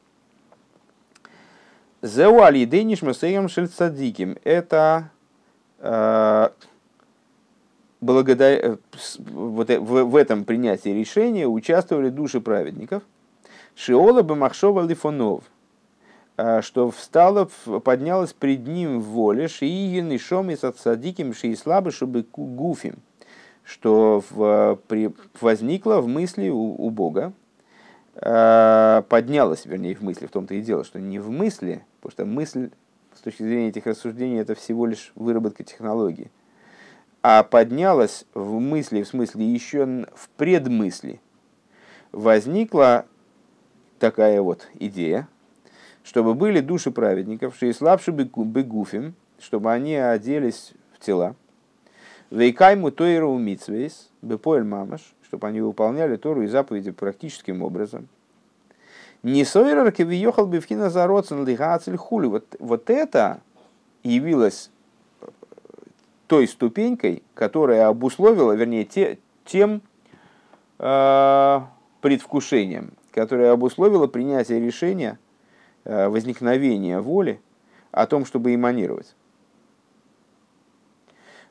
Зеуали 2.01 2.65
дениш 2.65 3.03
масеем 3.03 3.47
шельцадиким. 3.47 4.35
Это 4.43 5.11
благодаря 8.01 8.57
э, 8.57 8.77
вот 9.19 9.69
в, 9.69 10.03
в 10.03 10.15
этом 10.15 10.43
принятии 10.45 10.89
решения 10.89 11.47
участвовали 11.47 12.09
души 12.09 12.41
праведников. 12.41 13.03
Шиола 13.75 14.23
бы 14.23 14.35
махшова 14.35 14.85
лифонов. 14.87 15.43
Что 16.61 16.91
встала, 16.91 17.49
поднялась 17.83 18.31
пред 18.31 18.67
ним 18.67 18.99
в 18.99 19.05
воле, 19.05 19.47
шиигин 19.47 20.11
и 20.11 20.19
шом 20.19 20.51
и 20.51 20.55
садиким, 20.55 21.33
ши 21.33 21.47
и 21.47 21.55
слабы, 21.55 21.89
чтобы 21.89 22.27
гуфим. 22.31 22.99
Что 23.63 24.23
в, 24.29 24.79
при, 24.87 25.11
возникло 25.41 25.99
в 25.99 26.07
мысли 26.07 26.49
у, 26.49 26.75
у 26.75 26.89
Бога, 26.91 27.33
э, 28.15 29.03
поднялось, 29.09 29.65
вернее, 29.65 29.95
в 29.95 30.01
мысли, 30.01 30.27
в 30.27 30.31
том-то 30.31 30.53
и 30.53 30.61
дело, 30.61 30.83
что 30.83 30.99
не 30.99 31.19
в 31.19 31.29
мысли, 31.31 31.83
потому 32.01 32.11
что 32.11 32.25
мысль 32.25 32.69
с 33.17 33.21
точки 33.21 33.41
зрения 33.41 33.69
этих 33.69 33.87
рассуждений 33.87 34.39
это 34.39 34.53
всего 34.53 34.85
лишь 34.85 35.11
выработка 35.15 35.63
технологии, 35.63 36.29
а 37.23 37.41
поднялась 37.41 38.25
в 38.35 38.59
мысли, 38.59 39.01
в 39.01 39.07
смысле 39.07 39.45
еще 39.45 40.05
в 40.13 40.29
предмысли, 40.37 41.19
возникла 42.11 43.05
такая 43.97 44.41
вот 44.41 44.67
идея, 44.75 45.27
чтобы 46.03 46.35
были 46.35 46.59
души 46.59 46.91
праведников, 46.91 47.55
что 47.55 47.65
и 47.65 47.73
слабши 47.73 48.11
бы 48.11 48.25
гуфим, 48.25 49.15
чтобы 49.39 49.73
они 49.73 49.95
оделись 49.95 50.73
в 50.93 51.03
тела, 51.03 51.35
Вейкайму 52.29 52.91
Тойру 52.91 53.35
Мицвейс, 53.37 54.09
Бепоэль 54.21 54.63
Мамаш, 54.63 55.01
чтобы 55.23 55.47
они 55.47 55.61
выполняли 55.61 56.17
Тору 56.17 56.43
и 56.43 56.47
заповеди 56.47 56.91
практическим 56.91 57.63
образом. 57.63 58.09
Не 59.23 59.43
Сойрер 59.45 59.91
Кевиехал 59.91 60.45
Бевхина 60.45 60.89
Зароцен 60.89 61.45
Лигацель 61.45 61.97
Хули. 61.97 62.27
Вот, 62.27 62.55
вот 62.59 62.89
это 62.89 63.41
явилось 64.03 64.69
э, 65.21 65.27
той 66.27 66.47
ступенькой, 66.47 67.23
которая 67.33 67.87
обусловила, 67.87 68.53
вернее, 68.53 68.85
те, 68.85 69.17
тем 69.45 69.81
э, 70.79 71.61
предвкушением, 72.01 72.91
которое 73.11 73.51
обусловило 73.51 74.07
принятие 74.07 74.59
решения, 74.59 75.19
э, 75.83 76.07
возникновения 76.07 76.99
воли 76.99 77.41
о 77.91 78.05
том, 78.05 78.25
чтобы 78.25 78.53
эманировать. 78.53 79.15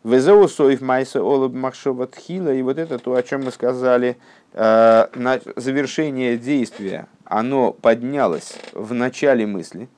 Везеу 0.06 0.46
соев 0.46 0.82
майса 0.82 1.20
олаб 1.20 1.52
махшова 1.52 2.06
тхила. 2.06 2.54
И 2.54 2.62
вот 2.62 2.78
это 2.78 3.00
то, 3.00 3.14
о 3.14 3.22
чем 3.24 3.44
мы 3.44 3.50
сказали, 3.50 4.16
э, 4.52 5.06
на 5.16 5.40
завершение 5.56 6.38
действия, 6.38 7.08
оно 7.26 7.72
поднялось 7.72 8.56
в 8.72 8.94
начале 8.94 9.46
мысли. 9.46 9.88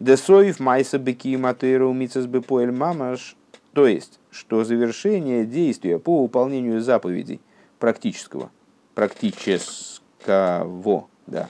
Десоев 0.00 0.60
майса 0.60 0.98
беки 0.98 1.36
матейра 1.36 1.84
умицас 1.84 2.26
бепоэль 2.26 2.72
мамаш. 2.72 3.36
То 3.72 3.86
есть, 3.86 4.18
что 4.30 4.64
завершение 4.64 5.46
действия 5.46 5.98
по 5.98 6.22
выполнению 6.22 6.80
заповедей 6.80 7.40
практического, 7.78 8.50
практического, 8.94 11.08
да. 11.26 11.48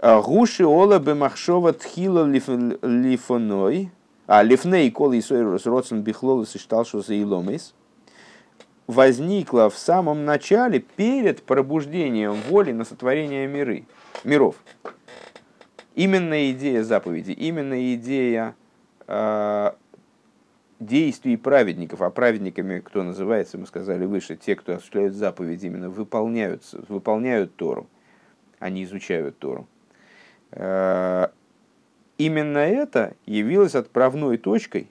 Гуши 0.00 0.64
ола 0.64 0.98
бемахшова 0.98 1.72
тхила 1.72 2.26
лифоной, 2.26 3.90
а 4.26 4.42
лифней 4.42 4.90
кол 4.90 5.12
и 5.12 5.20
сойрус 5.20 5.66
родсен 5.66 6.02
бихлолус 6.02 6.54
и 6.54 6.58
шталшус 6.58 7.10
и 7.10 7.24
ломис, 7.24 7.74
возникла 8.86 9.70
в 9.70 9.76
самом 9.76 10.24
начале 10.24 10.80
перед 10.80 11.42
пробуждением 11.42 12.34
воли 12.48 12.72
на 12.72 12.84
сотворение 12.84 13.46
миры, 13.46 13.84
миров. 14.24 14.56
Именно 15.94 16.50
идея 16.50 16.82
заповеди, 16.82 17.32
именно 17.32 17.94
идея 17.94 18.54
э, 19.06 19.72
действий 20.78 21.36
праведников, 21.36 22.02
а 22.02 22.10
праведниками, 22.10 22.80
кто 22.80 23.02
называется, 23.02 23.56
мы 23.58 23.66
сказали 23.66 24.04
выше, 24.04 24.36
те, 24.36 24.56
кто 24.56 24.74
осуществляют 24.74 25.14
заповеди, 25.14 25.66
именно 25.66 25.88
выполняют, 25.88 26.62
выполняют 26.88 27.56
Тору, 27.56 27.86
они 28.58 28.84
изучают 28.84 29.38
Тору. 29.38 29.66
Э, 30.52 31.28
Именно 32.18 32.58
это 32.58 33.14
явилось 33.26 33.74
отправной 33.74 34.38
точкой, 34.38 34.88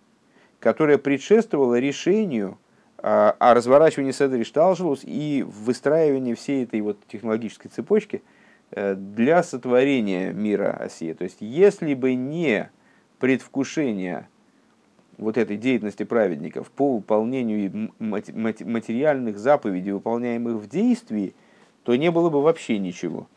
которая 0.60 0.98
предшествовала 0.98 1.80
решению 1.80 2.58
а, 2.98 3.36
о 3.40 3.54
разворачивании 3.54 4.12
Седри 4.12 4.44
Шталжелус 4.44 5.02
и 5.04 5.44
выстраивании 5.48 6.34
всей 6.34 6.64
этой 6.64 6.82
вот 6.82 6.98
технологической 7.08 7.70
цепочки 7.72 8.24
э, 8.72 8.96
для 8.96 9.44
сотворения 9.44 10.32
мира 10.32 10.72
Осии. 10.72 11.14
То 11.14 11.24
есть, 11.24 11.38
если 11.40 11.94
бы 11.94 12.14
не 12.16 12.70
предвкушение 13.20 14.28
вот 15.18 15.38
этой 15.38 15.58
деятельности 15.58 16.04
праведников 16.04 16.70
по 16.72 16.96
выполнению 16.96 17.92
материальных 18.00 19.38
заповедей, 19.40 19.94
выполняемых 19.94 20.56
в 20.56 20.68
действии, 20.68 21.34
то 21.84 21.96
не 21.96 22.12
было 22.12 22.30
бы 22.30 22.42
вообще 22.42 22.80
ничего 22.80 23.28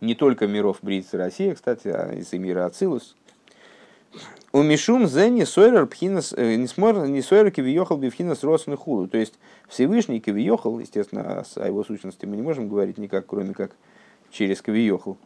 не 0.00 0.14
только 0.14 0.46
миров 0.46 0.78
Брицы 0.82 1.16
Россия, 1.16 1.54
кстати, 1.54 1.88
а 1.88 2.12
из 2.12 2.32
мира 2.32 2.66
Ацилус. 2.66 3.16
У 4.56 4.62
Мишум 4.62 5.06
зе 5.06 5.28
не 5.28 5.44
сойрер 5.44 5.86
пхинас, 5.86 6.32
э, 6.32 6.54
не 6.54 6.66
смор, 6.66 7.06
не 7.06 7.20
сойрер 7.20 7.50
кивиехал 7.50 7.98
бифхинас 7.98 8.42
родственных 8.42 8.80
хулу. 8.80 9.06
То 9.06 9.18
есть 9.18 9.34
Всевышний 9.68 10.18
кивиехал, 10.18 10.78
естественно, 10.78 11.44
о 11.56 11.66
его 11.66 11.84
сущности 11.84 12.24
мы 12.24 12.36
не 12.36 12.42
можем 12.42 12.66
говорить 12.66 12.96
никак, 12.96 13.26
кроме 13.26 13.52
как 13.52 13.72
через 14.30 14.62
кивиехал, 14.62 15.18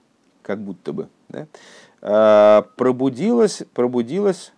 как 0.43 0.59
будто 0.59 0.93
бы. 0.93 1.09
Да? 1.29 1.47
А, 2.03 2.63
пробудилась, 2.75 3.63
пробудилась 3.73 4.53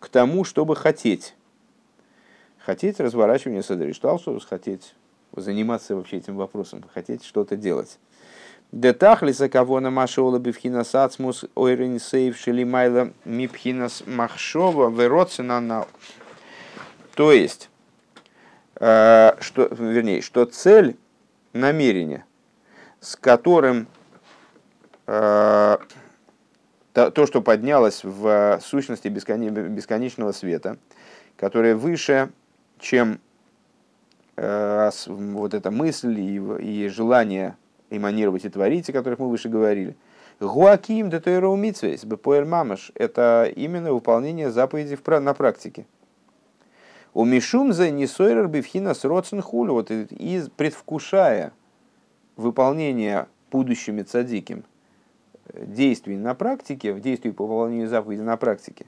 к 0.00 0.08
тому, 0.08 0.42
чтобы 0.42 0.74
хотеть. 0.74 1.36
Хотеть 2.58 2.98
разворачивания 2.98 3.62
Садришталсус, 3.62 4.44
хотеть 4.44 4.96
заниматься 5.36 5.94
вообще 5.94 6.16
этим 6.16 6.34
вопросом, 6.34 6.82
хотеть 6.92 7.24
что-то 7.24 7.54
делать. 7.54 8.00
Детахлиса 8.72 9.48
кого 9.48 9.80
на 9.80 9.90
машола 9.90 10.38
бифхинас 10.38 10.94
ацмус 10.94 11.46
ойрен 11.54 11.98
сейв 11.98 12.36
шелимайла 12.36 13.12
мипхинас 13.24 14.02
махшова 14.06 14.90
вероцина 14.90 15.58
на. 15.60 15.86
То 17.14 17.32
есть, 17.32 17.70
э, 18.78 19.32
что, 19.40 19.68
вернее, 19.70 20.20
что 20.20 20.44
цель 20.44 20.98
намерения, 21.54 22.26
с 23.00 23.16
которым 23.16 23.86
э, 25.06 25.78
то, 26.92 27.26
что 27.26 27.40
поднялось 27.40 28.04
в 28.04 28.60
сущности 28.62 29.08
бесконечного 29.08 30.32
света, 30.32 30.76
которое 31.36 31.74
выше, 31.74 32.30
чем 32.78 33.18
э, 34.36 34.90
вот 35.06 35.54
эта 35.54 35.70
мысль 35.70 36.20
и, 36.20 36.84
и 36.84 36.88
желание 36.88 37.56
эманировать 37.90 38.44
и 38.44 38.48
творить, 38.48 38.88
о 38.90 38.92
которых 38.92 39.18
мы 39.18 39.28
выше 39.28 39.48
говорили. 39.48 39.96
Гуаким 40.40 41.10
де 41.10 41.20
Тойроу 41.20 41.56
Митсвейс, 41.56 42.04
Бепоэль 42.04 42.44
Мамаш, 42.44 42.92
это 42.94 43.50
именно 43.56 43.92
выполнение 43.92 44.50
заповедей 44.50 44.98
на 45.20 45.34
практике. 45.34 45.86
У 47.14 47.24
Мишум 47.24 47.72
за 47.72 47.90
Нисойрер 47.90 48.46
Бифхина 48.46 48.94
с 48.94 49.00
Хулю, 49.42 49.72
вот 49.72 49.90
и 49.90 50.42
предвкушая 50.56 51.52
выполнение 52.36 53.26
будущими 53.50 54.02
цадиким 54.02 54.62
э, 55.46 55.64
действий 55.66 56.16
на 56.16 56.34
практике, 56.34 56.92
в 56.92 57.00
действии 57.00 57.30
по 57.30 57.46
выполнению 57.46 57.88
заповеди 57.88 58.20
на 58.20 58.36
практике, 58.36 58.86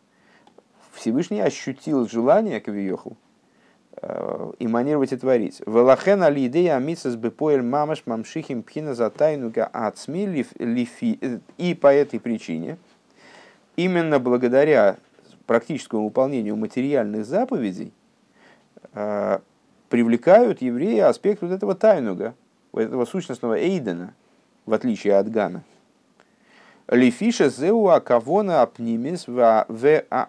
Всевышний 0.92 1.40
ощутил 1.40 2.06
желание 2.08 2.60
к 2.60 2.68
Виеху 2.68 3.16
эманировать 4.02 5.12
и 5.12 5.16
творить. 5.16 5.60
Велахен 5.66 6.22
али 6.22 6.46
идея 6.46 6.76
амисас 6.76 7.16
бепоэль 7.16 7.62
мамаш 7.62 8.04
мамшихим 8.06 8.62
пхина 8.62 8.94
за 8.94 9.10
тайнуга 9.10 9.66
ацми 9.66 10.26
лифи. 10.58 11.40
И 11.58 11.74
по 11.74 11.92
этой 11.92 12.18
причине, 12.18 12.78
именно 13.76 14.18
благодаря 14.18 14.96
практическому 15.46 16.04
выполнению 16.04 16.56
материальных 16.56 17.26
заповедей, 17.26 17.92
э, 18.94 19.38
привлекают 19.90 20.62
евреи 20.62 21.00
аспект 21.00 21.42
вот 21.42 21.50
этого 21.50 21.74
тайнуга, 21.74 22.34
вот 22.72 22.82
этого 22.82 23.04
сущностного 23.04 23.58
эйдена, 23.58 24.14
в 24.64 24.72
отличие 24.72 25.16
от 25.16 25.30
Гана. 25.30 25.62
Лифиша 26.90 27.48
зеу 27.50 27.88
акавона 27.88 28.62
апнимис 28.62 29.28
в 29.28 29.64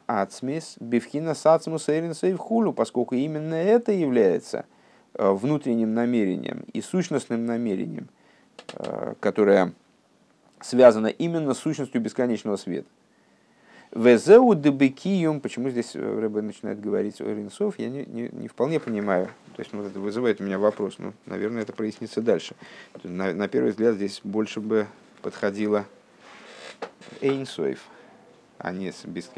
ацмис 0.05 0.75
бифхина 0.79 1.33
сацмус 1.33 1.87
в 1.87 2.37
хулу, 2.37 2.71
поскольку 2.71 3.15
именно 3.15 3.55
это 3.55 3.91
является 3.91 4.65
э, 5.15 5.31
внутренним 5.31 5.95
намерением 5.95 6.63
и 6.71 6.81
сущностным 6.81 7.47
намерением, 7.47 8.09
э, 8.73 9.15
которое 9.19 9.73
связано 10.59 11.07
именно 11.07 11.55
с 11.55 11.57
сущностью 11.57 11.99
бесконечного 11.99 12.57
света. 12.57 12.87
Везеу 13.91 14.53
дебекиюм, 14.53 15.41
почему 15.41 15.71
здесь 15.71 15.95
Рэбе 15.95 16.43
начинает 16.43 16.79
говорить 16.79 17.19
о 17.21 17.25
Ринцов, 17.25 17.79
я 17.79 17.89
не, 17.89 18.05
не, 18.05 18.29
не 18.31 18.47
вполне 18.47 18.79
понимаю. 18.79 19.29
То 19.55 19.63
есть 19.63 19.73
ну, 19.73 19.83
это 19.83 19.99
вызывает 19.99 20.39
у 20.39 20.43
меня 20.43 20.59
вопрос, 20.59 20.99
но, 20.99 21.13
наверное, 21.25 21.63
это 21.63 21.73
прояснится 21.73 22.21
дальше. 22.21 22.53
На, 23.03 23.33
на 23.33 23.47
первый 23.47 23.71
взгляд 23.71 23.95
здесь 23.95 24.21
больше 24.23 24.61
бы 24.61 24.85
подходило 25.23 25.87
Эйнсоев, 27.21 27.83
а 28.57 28.71
не, 28.71 28.91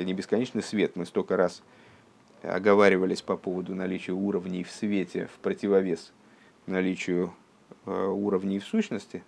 не 0.04 0.14
бесконечный 0.14 0.64
свет. 0.64 0.96
Мы 0.96 1.06
столько 1.06 1.38
раз 1.38 1.62
оговаривались 2.42 3.22
по 3.22 3.38
поводу 3.38 3.76
наличия 3.76 4.12
уровней 4.12 4.64
в 4.64 4.72
свете 4.72 5.28
в 5.28 5.40
противовес 5.40 6.12
наличию 6.66 7.34
э, 7.86 8.06
уровней 8.06 8.60
в 8.60 8.66
сущности. 8.66 9.24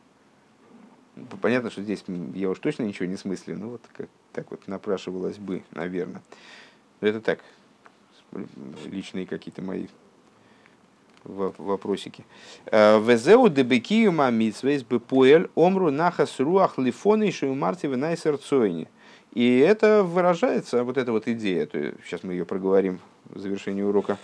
Понятно, 1.41 1.69
что 1.69 1.81
здесь 1.81 2.03
я 2.33 2.49
уж 2.49 2.59
точно 2.59 2.83
ничего 2.83 3.05
не 3.05 3.15
смыслю, 3.15 3.57
но 3.57 3.69
вот 3.69 3.81
как, 3.93 4.09
так 4.33 4.51
вот 4.51 4.67
напрашивалось 4.67 5.37
бы, 5.37 5.63
наверное. 5.71 6.21
Но 6.99 7.07
это 7.07 7.21
так, 7.21 7.39
личные 8.85 9.25
какие-то 9.25 9.61
мои 9.61 9.87
вопросики. 11.25 12.25
Э, 12.67 12.99
Везеу 12.99 13.49
дебекию 13.49 14.11
мамитсвейс 14.11 14.83
бепуэль 14.83 15.49
омру 15.55 15.91
нахас 15.91 16.39
руах 16.39 16.77
лифоны 16.77 17.31
шуймарти 17.31 17.87
винайсер 17.87 18.37
цойни. 18.37 18.87
И 19.33 19.59
это 19.59 20.03
выражается, 20.03 20.83
вот 20.83 20.97
эта 20.97 21.11
вот 21.11 21.27
идея, 21.27 21.65
то 21.65 21.77
сейчас 22.05 22.23
мы 22.23 22.33
ее 22.33 22.45
проговорим 22.45 22.99
в 23.25 23.39
завершении 23.39 23.81
урока 23.81 24.17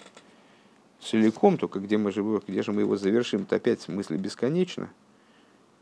целиком, 1.02 1.58
только 1.58 1.80
где, 1.80 1.97
мы 1.97 2.12
же, 2.12 2.24
где 2.47 2.64
же 2.64 2.72
мы 2.72 2.82
его 2.82 2.95
завершим, 2.95 3.45
то 3.45 3.58
опять 3.58 3.88
мысли 3.89 4.16
бесконечно, 4.16 4.89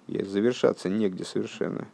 и 0.08 0.24
завершаться 0.24 0.90
негде 0.90 1.26
совершенно. 1.26 1.88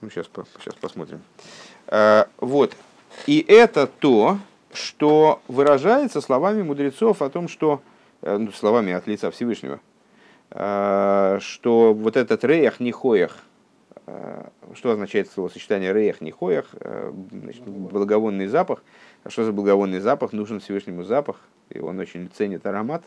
Ну, 0.00 0.10
сейчас, 0.10 0.28
сейчас 0.58 0.74
посмотрим. 0.74 1.22
А, 1.86 2.28
вот. 2.38 2.74
И 3.26 3.44
это 3.46 3.86
то, 3.86 4.38
что 4.76 5.40
выражается 5.48 6.20
словами 6.20 6.62
мудрецов 6.62 7.22
о 7.22 7.30
том, 7.30 7.48
что, 7.48 7.80
э, 8.22 8.36
ну, 8.36 8.52
словами 8.52 8.92
от 8.92 9.06
лица 9.06 9.30
Всевышнего, 9.30 9.80
э, 10.50 11.38
что 11.40 11.94
вот 11.94 12.16
этот 12.16 12.44
реях 12.44 12.78
нихоях, 12.78 13.38
э, 14.06 14.44
что 14.74 14.90
означает 14.92 15.30
словосочетание 15.30 15.92
реях 15.92 16.20
нихоях, 16.20 16.66
благовонный 17.66 18.46
запах. 18.46 18.82
А 19.24 19.30
что 19.30 19.44
за 19.44 19.52
благовонный 19.52 20.00
запах? 20.00 20.32
Нужен 20.32 20.60
Всевышнему 20.60 21.02
запах, 21.02 21.40
и 21.70 21.80
он 21.80 21.98
очень 21.98 22.30
ценит 22.32 22.66
аромат, 22.66 23.02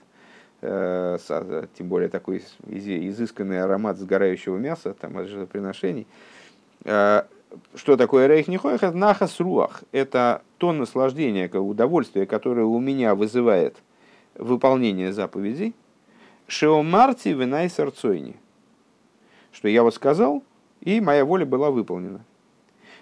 тем 0.62 1.88
более 1.88 2.10
такой 2.10 2.44
изысканный 2.68 3.62
аромат 3.62 3.98
сгорающего 3.98 4.58
мяса, 4.58 4.94
там, 4.94 5.18
от 5.18 5.28
жертвоприношений 5.28 6.06
что 7.76 7.98
такое 7.98 8.28
рейх 8.28 8.48
нихоях? 8.48 8.84
Это 8.84 8.98
нахас 8.98 9.40
руах. 9.40 9.84
Это 9.92 10.42
то 10.58 10.72
наслаждение, 10.72 11.50
удовольствие, 11.50 12.26
которое 12.26 12.66
у 12.66 12.80
меня 12.80 13.16
вызывает 13.16 13.78
выполнение 14.36 15.14
заповедей. 15.14 15.74
Шеомарти 16.48 17.30
винай 17.30 17.70
сарцойни. 17.70 18.36
Что 19.52 19.68
я 19.68 19.84
вот 19.84 19.96
сказал, 19.96 20.44
и 20.82 21.02
моя 21.02 21.26
воля 21.26 21.46
была 21.46 21.72
выполнена. 21.72 22.22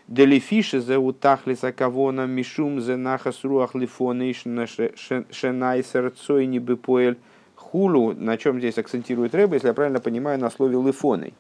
Делифиши 0.08 0.80
за 0.80 1.00
утахлиса 1.00 1.74
кавона 1.74 2.26
мишум 2.26 2.80
за 2.80 2.96
нахас 2.96 3.44
руах 3.44 3.76
лифона 3.76 4.34
шенай 4.34 5.84
сарцойни 5.84 6.60
бепоэль 6.60 7.18
хулу, 7.56 8.14
на 8.14 8.38
чем 8.38 8.60
здесь 8.60 8.78
акцентирует 8.78 9.36
Рэба, 9.36 9.56
если 9.56 9.68
я 9.68 9.74
правильно 9.74 10.00
понимаю, 10.00 10.40
на 10.40 10.50
слове 10.50 10.82
лифоной. 10.82 11.34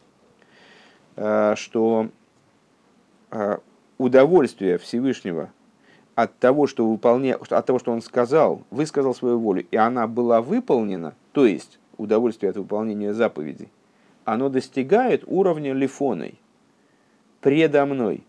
Э, 1.15 1.55
что 1.55 2.09
удовольствие 3.97 4.77
Всевышнего 4.77 5.51
от 6.15 6.37
того, 6.39 6.67
что 6.67 6.87
выполня... 6.87 7.35
от 7.35 7.65
того, 7.65 7.79
что 7.79 7.91
он 7.91 8.01
сказал, 8.01 8.63
высказал 8.71 9.13
свою 9.13 9.39
волю, 9.39 9.65
и 9.69 9.75
она 9.77 10.07
была 10.07 10.41
выполнена, 10.41 11.13
то 11.31 11.45
есть 11.45 11.79
удовольствие 11.97 12.49
от 12.49 12.57
выполнения 12.57 13.13
заповедей, 13.13 13.69
оно 14.25 14.49
достигает 14.49 15.23
уровня 15.25 15.73
лифоной, 15.73 16.39
предо 17.41 17.85
мной, 17.85 18.23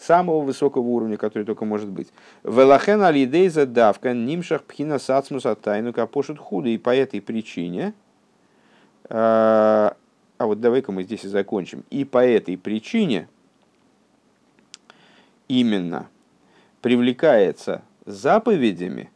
самого 0.00 0.40
высокого 0.40 0.82
уровня, 0.82 1.16
который 1.16 1.44
только 1.44 1.64
может 1.64 1.88
быть. 1.88 2.08
Велахен 2.42 3.02
алидейза 3.02 3.66
давка 3.66 4.14
нимшах 4.14 4.64
пхина 4.64 4.98
сацмуса 4.98 5.54
тайну 5.54 5.92
капошут 5.92 6.38
худо. 6.38 6.70
И 6.70 6.78
по 6.78 6.94
этой 6.94 7.20
причине, 7.20 7.92
а, 9.08 9.94
а 10.38 10.46
вот 10.46 10.60
давай-ка 10.60 10.90
мы 10.90 11.02
здесь 11.02 11.24
и 11.24 11.28
закончим. 11.28 11.84
И 11.90 12.04
по 12.04 12.24
этой 12.24 12.56
причине, 12.56 13.28
именно 15.50 16.08
привлекается 16.80 17.82
заповедями 18.06 19.10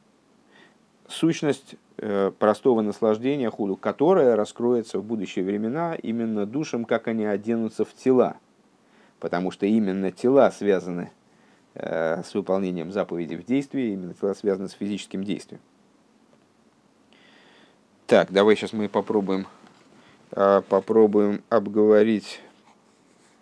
сущность 1.09 1.76
э, 1.99 2.32
простого 2.37 2.82
наслаждения 2.82 3.51
худу, 3.51 3.76
которая 3.76 4.35
раскроется 4.35 4.99
в 4.99 5.05
будущие 5.05 5.45
времена 5.45 5.95
именно 5.95 6.45
душам, 6.45 6.85
как 6.87 7.07
они 7.07 7.24
оденутся 7.24 7.85
в 7.85 7.95
тела. 7.95 8.37
Потому 9.20 9.53
что 9.53 9.64
именно 9.66 10.11
тела 10.11 10.51
связаны 10.51 11.12
э, 11.74 12.22
с 12.24 12.35
выполнением 12.35 12.91
заповедей 12.91 13.37
в 13.37 13.45
действии, 13.45 13.93
именно 13.93 14.12
тела 14.14 14.35
связаны 14.35 14.68
с 14.68 14.72
физическим 14.72 15.22
действием. 15.22 15.61
Так, 18.09 18.32
давай 18.32 18.57
сейчас 18.57 18.72
мы 18.72 18.89
попробуем, 18.89 19.47
э, 20.32 20.62
попробуем 20.69 21.44
обговорить 21.48 22.40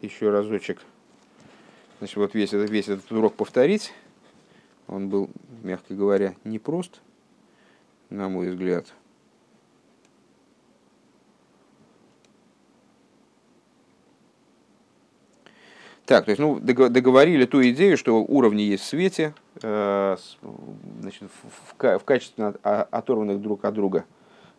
еще 0.02 0.28
разочек 0.28 0.82
Значит, 2.02 2.16
вот 2.16 2.34
весь 2.34 2.52
этот, 2.52 2.68
весь 2.68 2.88
этот 2.88 3.12
урок 3.12 3.34
повторить, 3.34 3.92
он 4.88 5.08
был, 5.08 5.30
мягко 5.62 5.94
говоря, 5.94 6.34
непрост, 6.42 7.00
на 8.10 8.28
мой 8.28 8.48
взгляд. 8.48 8.92
Так, 16.06 16.24
то 16.24 16.32
есть, 16.32 16.40
ну, 16.40 16.58
договорили 16.58 17.44
ту 17.44 17.62
идею, 17.68 17.96
что 17.96 18.20
уровни 18.24 18.62
есть 18.62 18.82
в 18.82 18.86
свете, 18.88 19.32
э, 19.62 20.16
значит, 21.02 21.30
в, 21.68 22.04
качестве 22.04 22.46
оторванных 22.64 23.40
друг 23.40 23.64
от 23.64 23.74
друга, 23.74 24.06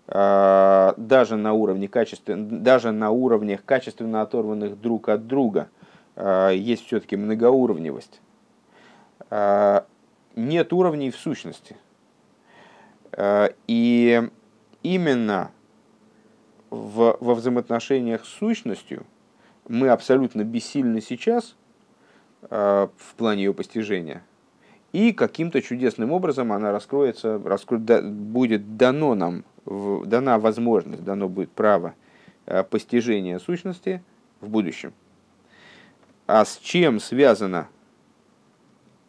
э, 0.08 0.94
даже 0.96 1.36
на 1.36 1.52
уровне 1.52 1.90
качества, 1.90 2.38
даже 2.38 2.94
на 2.94 3.12
уровнях 3.12 3.66
качественно 3.66 4.22
оторванных 4.22 4.80
друг 4.80 5.10
от 5.10 5.28
друга– 5.28 5.68
а, 5.78 5.83
есть 6.16 6.86
все-таки 6.86 7.16
многоуровневость. 7.16 8.22
А, 9.30 9.88
нет 10.36 10.74
уровней 10.74 11.10
в 11.10 11.16
сущности. 11.16 11.76
А, 13.12 13.52
и 13.68 14.30
именно 14.84 15.52
в, 16.70 17.18
во 17.20 17.34
взаимоотношениях 17.34 18.26
с 18.26 18.30
сущностью 18.30 19.06
мы 19.68 19.90
абсолютно 19.90 20.44
бессильны 20.44 21.02
сейчас 21.02 21.56
в 22.42 22.90
плане 23.16 23.46
ее 23.46 23.54
постижения. 23.54 24.22
И 24.92 25.14
каким-то 25.14 25.62
чудесным 25.62 26.12
образом 26.12 26.52
она 26.52 26.74
раскроется, 26.74 27.42
раскро... 27.42 27.78
будет 27.78 28.76
дано 28.76 29.16
нам, 29.16 29.46
дана 29.66 30.38
возможность, 30.38 31.06
дано 31.06 31.30
будет 31.30 31.52
право 31.52 31.96
постижения 32.70 33.40
сущности 33.40 34.04
в 34.42 34.50
будущем. 34.50 34.92
А 36.26 36.46
с 36.46 36.58
чем 36.58 37.00
связано 37.00 37.68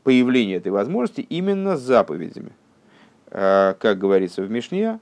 появление 0.02 0.56
этой 0.56 0.72
возможности? 0.72 1.20
Именно 1.20 1.76
с 1.76 1.80
заповедями. 1.80 2.52
А, 3.28 3.74
как 3.74 3.98
говорится 3.98 4.42
в 4.42 4.50
Мишне, 4.50 4.98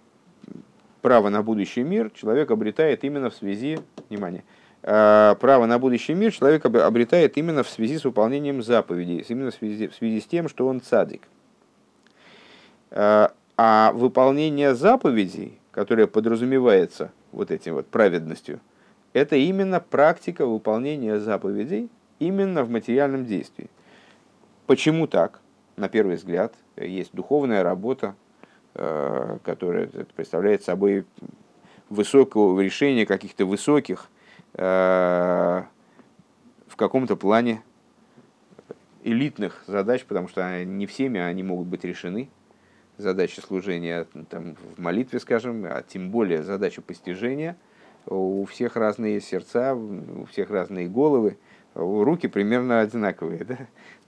право 1.03 1.29
на 1.29 1.43
будущий 1.43 1.83
мир 1.83 2.11
человек 2.11 2.51
обретает 2.51 3.05
именно 3.05 3.31
в 3.31 3.35
связи, 3.35 3.79
внимание, 4.09 4.45
э, 4.83 5.35
право 5.41 5.67
на 5.67 5.79
будущий 5.79 6.15
мир 6.15 6.33
человек 6.33 6.65
обретает 6.65 7.37
именно 7.37 7.63
в 7.63 7.69
связи 7.69 7.99
с 7.99 8.05
выполнением 8.05 8.63
заповедей, 8.63 9.25
именно 9.29 9.51
в 9.51 9.55
связи, 9.55 9.89
в 9.89 9.95
связи 9.95 10.21
с 10.21 10.25
тем, 10.25 10.49
что 10.49 10.67
он 10.67 10.81
цадик. 10.81 11.23
Э, 12.91 13.29
а 13.57 13.93
выполнение 13.93 14.75
заповедей, 14.75 15.59
которое 15.73 16.07
подразумевается 16.07 17.13
вот 17.33 17.51
этим 17.51 17.75
вот 17.75 17.87
праведностью, 17.87 18.61
это 19.13 19.37
именно 19.37 19.81
практика 19.81 20.47
выполнения 20.47 21.19
заповедей 21.19 21.91
именно 22.27 22.65
в 22.65 22.71
материальном 22.71 23.27
действии. 23.27 23.69
Почему 24.67 25.07
так? 25.07 25.41
На 25.77 25.89
первый 25.89 26.17
взгляд, 26.17 26.55
есть 26.77 27.13
духовная 27.13 27.63
работа, 27.63 28.15
э, 28.75 29.39
которая 29.43 29.89
представляет 30.15 30.63
собой 30.63 31.05
высокого 31.89 32.61
решения 32.61 33.07
каких-то 33.07 33.45
высоких 33.45 34.09
э, 34.55 35.63
в 36.69 36.77
каком-то 36.77 37.17
плане 37.17 37.63
элитных 39.03 39.65
задач, 39.67 40.05
потому 40.05 40.29
что 40.29 40.65
не 40.65 40.87
всеми 40.87 41.21
они 41.21 41.43
могут 41.43 41.67
быть 41.67 41.85
решены. 41.85 42.31
Задачи 42.99 43.41
служения 43.41 44.07
там, 44.31 44.55
в 44.77 44.81
молитве, 44.81 45.19
скажем, 45.19 45.65
а 45.65 45.83
тем 45.83 46.11
более 46.11 46.43
задача 46.43 46.83
постижения. 46.83 47.57
У 48.07 48.45
всех 48.45 48.77
разные 48.77 49.21
сердца, 49.21 49.75
у 49.75 50.25
всех 50.27 50.51
разные 50.51 50.89
головы, 50.89 51.39
руки 51.75 52.29
примерно 52.29 52.81
одинаковые. 52.81 53.45
Да? 53.45 53.59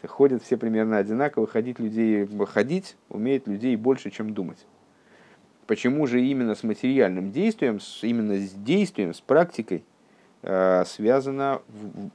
Ходят 0.06 0.42
все 0.42 0.56
примерно 0.56 0.98
одинаково, 0.98 1.46
ходить 1.46 1.78
людей, 1.78 2.28
ходить 2.46 2.96
умеет 3.08 3.46
людей 3.46 3.76
больше, 3.76 4.10
чем 4.10 4.34
думать. 4.34 4.66
Почему 5.66 6.06
же 6.06 6.22
именно 6.22 6.54
с 6.54 6.62
материальным 6.62 7.32
действием, 7.32 7.80
именно 8.02 8.36
с 8.36 8.52
действием, 8.52 9.14
с 9.14 9.20
практикой 9.20 9.82
э, 10.42 10.84
связано 10.86 11.62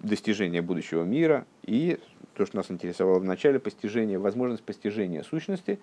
достижение 0.01 0.61
будущего 0.61 1.03
мира 1.03 1.45
и 1.63 1.97
то, 2.35 2.45
что 2.45 2.57
нас 2.57 2.69
интересовало 2.69 3.19
в 3.19 3.25
начале, 3.25 3.59
постижение, 3.59 4.19
возможность 4.19 4.63
постижения 4.63 5.23
сущности, 5.23 5.79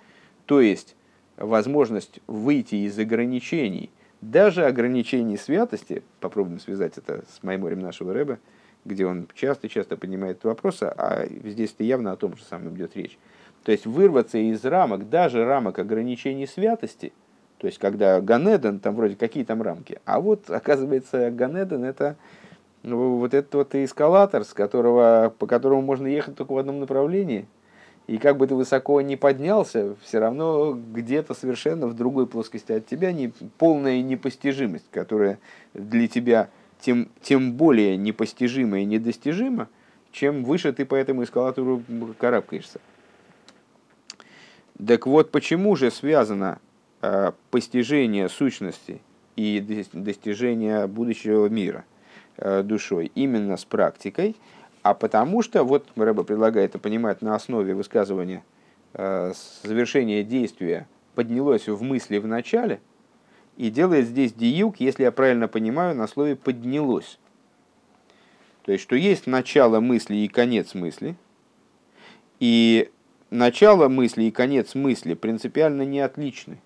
то 0.47 0.61
есть 0.61 0.95
возможность 1.37 2.21
выйти 2.27 2.77
из 2.77 2.99
ограничений, 2.99 3.91
даже 4.21 4.65
ограничений 4.65 5.37
святости, 5.37 6.03
попробуем 6.21 6.61
связать 6.61 6.97
это 6.99 7.25
с 7.29 7.43
майморем 7.43 7.81
нашего 7.81 8.15
Рэба, 8.15 8.39
где 8.87 9.07
он 9.07 9.29
часто-часто 9.35 9.97
поднимает 9.97 10.45
вопросы, 10.45 10.85
а 10.85 11.27
здесь-то 11.27 11.85
явно 11.85 12.13
о 12.13 12.17
том 12.17 12.37
же 12.37 12.45
самом 12.45 12.75
идет 12.77 12.97
речь. 12.97 13.19
То 13.65 13.73
есть 13.73 13.87
вырваться 13.87 14.39
из 14.39 14.65
рамок, 14.65 15.11
даже 15.11 15.45
рамок 15.45 15.79
ограничений 15.79 16.47
святости– 16.47 17.13
то 17.59 17.67
есть, 17.67 17.79
когда 17.79 18.21
Ганеден, 18.21 18.81
там 18.81 18.95
вроде 18.95 19.17
какие 19.17 19.45
там 19.45 19.63
рамки. 19.63 20.01
А 20.05 20.21
вот, 20.21 20.51
оказывается, 20.51 21.31
Ганеден 21.31 21.85
это 21.85 22.17
ну, 22.83 23.17
вот 23.17 23.33
этот 23.35 23.55
вот 23.55 23.75
эскалатор, 23.75 24.45
с 24.45 24.53
которого, 24.53 25.35
по 25.39 25.47
которому 25.47 25.83
можно 25.83 26.07
ехать 26.07 26.37
только 26.37 26.53
в 26.53 26.59
одном 26.59 26.81
направлении. 26.81 27.47
И 28.07 28.19
как 28.19 28.37
бы 28.37 28.47
ты 28.47 28.55
высоко 28.55 29.01
не 29.01 29.17
поднялся, 29.17 29.97
все 30.05 30.21
равно 30.21 30.75
где-то 30.75 31.35
совершенно 31.35 31.89
в 31.89 31.95
другой 31.95 32.27
плоскости 32.29 32.71
от 32.71 32.87
тебя 32.87 33.13
не, 33.13 33.33
полная 33.59 34.01
непостижимость, 34.03 34.87
которая 34.93 35.41
для 35.75 36.07
тебя 36.07 36.51
тем, 36.81 37.09
тем 37.23 37.53
более 37.53 37.97
непостижима 37.97 38.81
и 38.81 38.85
недостижима, 38.85 39.69
чем 40.13 40.45
выше 40.45 40.73
ты 40.73 40.85
по 40.85 40.95
этому 40.95 41.25
эскалатору 41.25 41.83
карабкаешься. 42.19 42.81
Так 44.85 45.07
вот, 45.07 45.31
почему 45.31 45.75
же 45.77 45.91
связано 45.91 46.61
Э, 47.03 47.33
постижение 47.51 48.29
сущности 48.29 49.01
и 49.37 49.61
достижение 49.93 50.87
будущего 50.87 51.47
мира 51.47 51.85
э, 52.39 52.63
душой 52.63 53.13
именно 53.15 53.59
с 53.59 53.65
практикой, 53.67 54.35
а 54.83 54.93
потому 54.93 55.43
что, 55.43 55.63
вот 55.63 55.87
Рэба 55.95 56.25
предлагает 56.25 56.71
это 56.71 56.79
понимать 56.79 57.23
на 57.23 57.35
основе 57.35 57.75
высказывания 57.75 58.43
э, 58.95 59.33
завершение 59.63 60.25
действия 60.25 60.89
поднялось 61.15 61.69
в 61.69 61.83
мысли 61.83 62.17
в 62.17 62.27
начале, 62.27 62.81
и 63.57 63.71
делает 63.71 64.07
здесь 64.07 64.33
диюк, 64.33 64.81
если 64.81 65.05
я 65.05 65.13
правильно 65.13 65.49
понимаю, 65.49 65.95
на 65.95 66.07
слове 66.07 66.37
«поднялось». 66.37 67.19
То 68.65 68.73
есть, 68.73 68.83
что 68.83 68.97
есть 68.97 69.27
начало 69.27 69.81
мысли 69.81 70.17
и 70.17 70.29
конец 70.29 70.75
мысли, 70.75 71.17
и 72.41 72.91
начало 73.31 73.89
мысли 73.89 74.25
и 74.25 74.31
конец 74.31 74.75
мысли 74.75 75.15
принципиально 75.15 75.83
не 75.83 76.01
отличны 76.01 76.59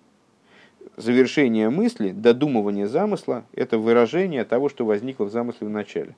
завершение 0.97 1.69
мысли, 1.69 2.11
додумывание 2.11 2.87
замысла– 2.87 3.45
это 3.53 3.77
выражение 3.77 4.45
того, 4.45 4.69
что 4.69 4.85
возникло 4.85 5.25
в 5.25 5.31
замысле 5.31 5.67
в 5.67 5.69
начале. 5.69 6.15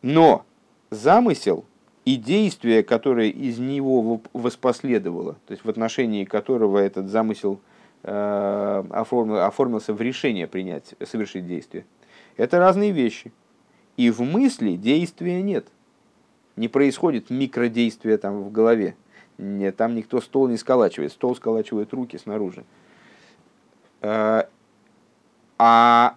Но 0.00 0.44
замысел 0.90 1.64
и 2.04 2.16
действие, 2.16 2.82
которое 2.82 3.28
из 3.28 3.58
него 3.58 4.20
воспоследовало, 4.32 5.34
то 5.46 5.52
есть 5.52 5.64
в 5.64 5.70
отношении 5.70 6.24
которого 6.24 6.78
этот 6.78 7.08
замысел 7.08 7.60
оформился 8.04 9.94
в 9.94 10.00
решение 10.00 10.48
принять, 10.48 10.94
совершить 11.04 11.46
действие, 11.46 11.84
это 12.36 12.58
разные 12.58 12.90
вещи. 12.90 13.32
И 13.96 14.10
в 14.10 14.22
мысли 14.22 14.76
действия 14.76 15.42
нет. 15.42 15.68
Не 16.56 16.68
происходит 16.68 17.30
микродействия 17.30 18.18
там 18.18 18.42
в 18.42 18.50
голове. 18.50 18.96
Там 19.76 19.94
никто 19.94 20.20
стол 20.20 20.48
не 20.48 20.56
сколачивает. 20.56 21.12
Стол 21.12 21.36
сколачивает 21.36 21.92
руки 21.92 22.18
снаружи. 22.18 22.64
Э, 24.00 24.44
а 25.58 26.16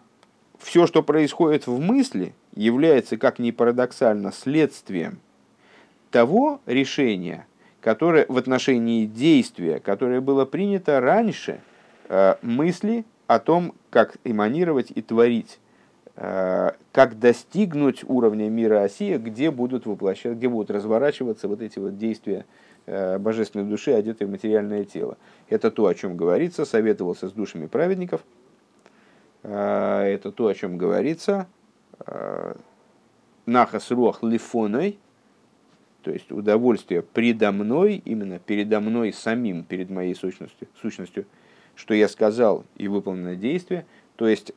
все, 0.59 0.87
что 0.87 1.03
происходит 1.03 1.67
в 1.67 1.79
мысли, 1.79 2.33
является, 2.55 3.17
как 3.17 3.39
ни 3.39 3.51
парадоксально, 3.51 4.31
следствием 4.31 5.19
того 6.11 6.61
решения, 6.65 7.45
которое 7.81 8.25
в 8.27 8.37
отношении 8.37 9.05
действия, 9.05 9.79
которое 9.79 10.21
было 10.21 10.45
принято 10.45 10.99
раньше, 10.99 11.51
э, 11.51 11.74
мысли 12.41 13.05
о 13.27 13.39
том, 13.39 13.73
как 13.89 14.17
эманировать 14.23 14.91
и 14.93 15.01
творить, 15.01 15.59
э, 16.15 16.71
как 16.91 17.19
достигнуть 17.19 18.03
уровня 18.03 18.49
мира 18.49 18.83
Осия, 18.83 19.17
где 19.17 19.51
будут 19.51 19.85
воплощать, 19.85 20.37
где 20.37 20.49
будут 20.49 20.71
разворачиваться 20.71 21.47
вот 21.47 21.61
эти 21.61 21.79
вот 21.79 21.97
действия 21.97 22.45
Э, 22.87 23.17
божественной 23.17 23.65
души, 23.65 23.93
одетой 23.93 24.27
в 24.27 24.29
материальное 24.29 24.85
тело. 24.85 25.17
Это 25.49 25.71
то, 25.71 25.87
о 25.87 25.95
чем 25.95 26.15
говорится, 26.15 26.65
советовался 26.65 27.27
с 27.27 27.31
душами 27.31 27.65
праведников. 27.65 28.23
Э, 29.41 30.03
это 30.03 30.31
то, 30.31 30.45
о 30.45 30.53
чем 30.53 30.77
говорится. 30.77 31.47
Э, 32.05 32.53
Нахас 33.47 33.89
руах 33.89 34.21
лифоной, 34.21 34.99
то 36.03 36.11
есть 36.11 36.31
удовольствие 36.31 37.01
предо 37.01 37.51
мной, 37.51 38.03
именно 38.05 38.37
передо 38.37 38.79
мной 38.79 39.11
самим, 39.13 39.63
перед 39.63 39.89
моей 39.89 40.13
сущностью, 40.13 40.67
сущностью 40.79 41.25
что 41.75 41.93
я 41.93 42.07
сказал 42.07 42.65
и 42.77 42.87
выполнено 42.87 43.35
действие, 43.35 43.85
то 44.15 44.27
есть 44.27 44.53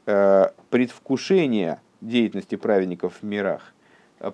предвкушение 0.71 1.81
деятельности 2.01 2.55
праведников 2.55 3.19
в 3.21 3.25
мирах, 3.25 3.75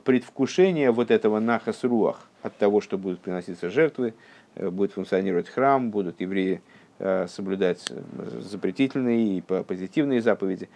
предвкушение 0.05 0.91
вот 0.91 1.11
этого 1.11 1.41
нахас 1.41 1.83
руах, 1.83 2.29
от 2.45 2.57
того, 2.59 2.83
что 2.83 2.99
будут 2.99 3.21
приноситься 3.21 3.71
жертвы, 3.71 4.15
э, 4.55 4.69
будет 4.69 4.93
функционировать 4.93 5.49
храм, 5.49 5.91
будут 5.91 6.21
евреи 6.21 6.61
э, 6.99 7.27
соблюдать 7.27 7.91
э, 7.91 8.41
запретительные 8.41 9.39
и 9.39 9.41
позитивные 9.41 10.21
заповеди, 10.21 10.69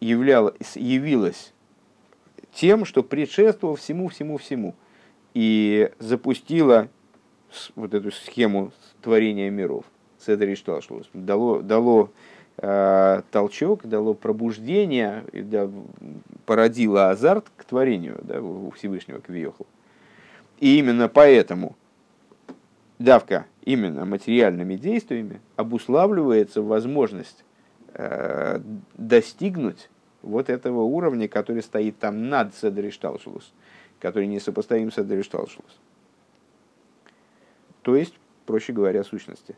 являлось, 0.00 0.76
явилось 0.76 1.54
тем, 2.52 2.84
что 2.84 3.02
предшествовало 3.02 3.78
всему-всему-всему 3.78 4.74
и 5.32 5.90
запустило 5.98 6.88
вот 7.74 7.94
эту 7.94 8.12
схему 8.12 8.70
творения 9.00 9.50
миров. 9.50 9.86
Шталшлус 10.54 11.08
дало, 11.12 11.60
дало 11.60 12.10
э, 12.58 13.22
толчок, 13.30 13.86
дало 13.86 14.14
пробуждение, 14.14 15.24
да, 15.32 15.70
породило 16.46 17.10
азарт 17.10 17.46
к 17.56 17.64
творению 17.64 18.18
да, 18.22 18.40
у 18.40 18.70
Всевышнего, 18.70 19.20
к 19.20 19.28
Виохлу. 19.28 19.66
И 20.60 20.78
именно 20.78 21.08
поэтому 21.08 21.76
давка 22.98 23.46
именно 23.64 24.04
материальными 24.04 24.76
действиями 24.76 25.40
обуславливается 25.56 26.62
возможность 26.62 27.44
э, 27.94 28.60
достигнуть 28.96 29.88
вот 30.22 30.48
этого 30.48 30.82
уровня, 30.82 31.28
который 31.28 31.62
стоит 31.62 31.98
там 31.98 32.28
над 32.28 32.54
Седришталшулус, 32.54 33.52
который 34.00 34.26
не 34.26 34.40
сопоставим 34.40 34.90
с 34.90 34.94
Седришталшулус. 34.94 35.78
То 37.82 37.96
есть, 37.96 38.14
проще 38.46 38.72
говоря, 38.72 39.04
сущности. 39.04 39.56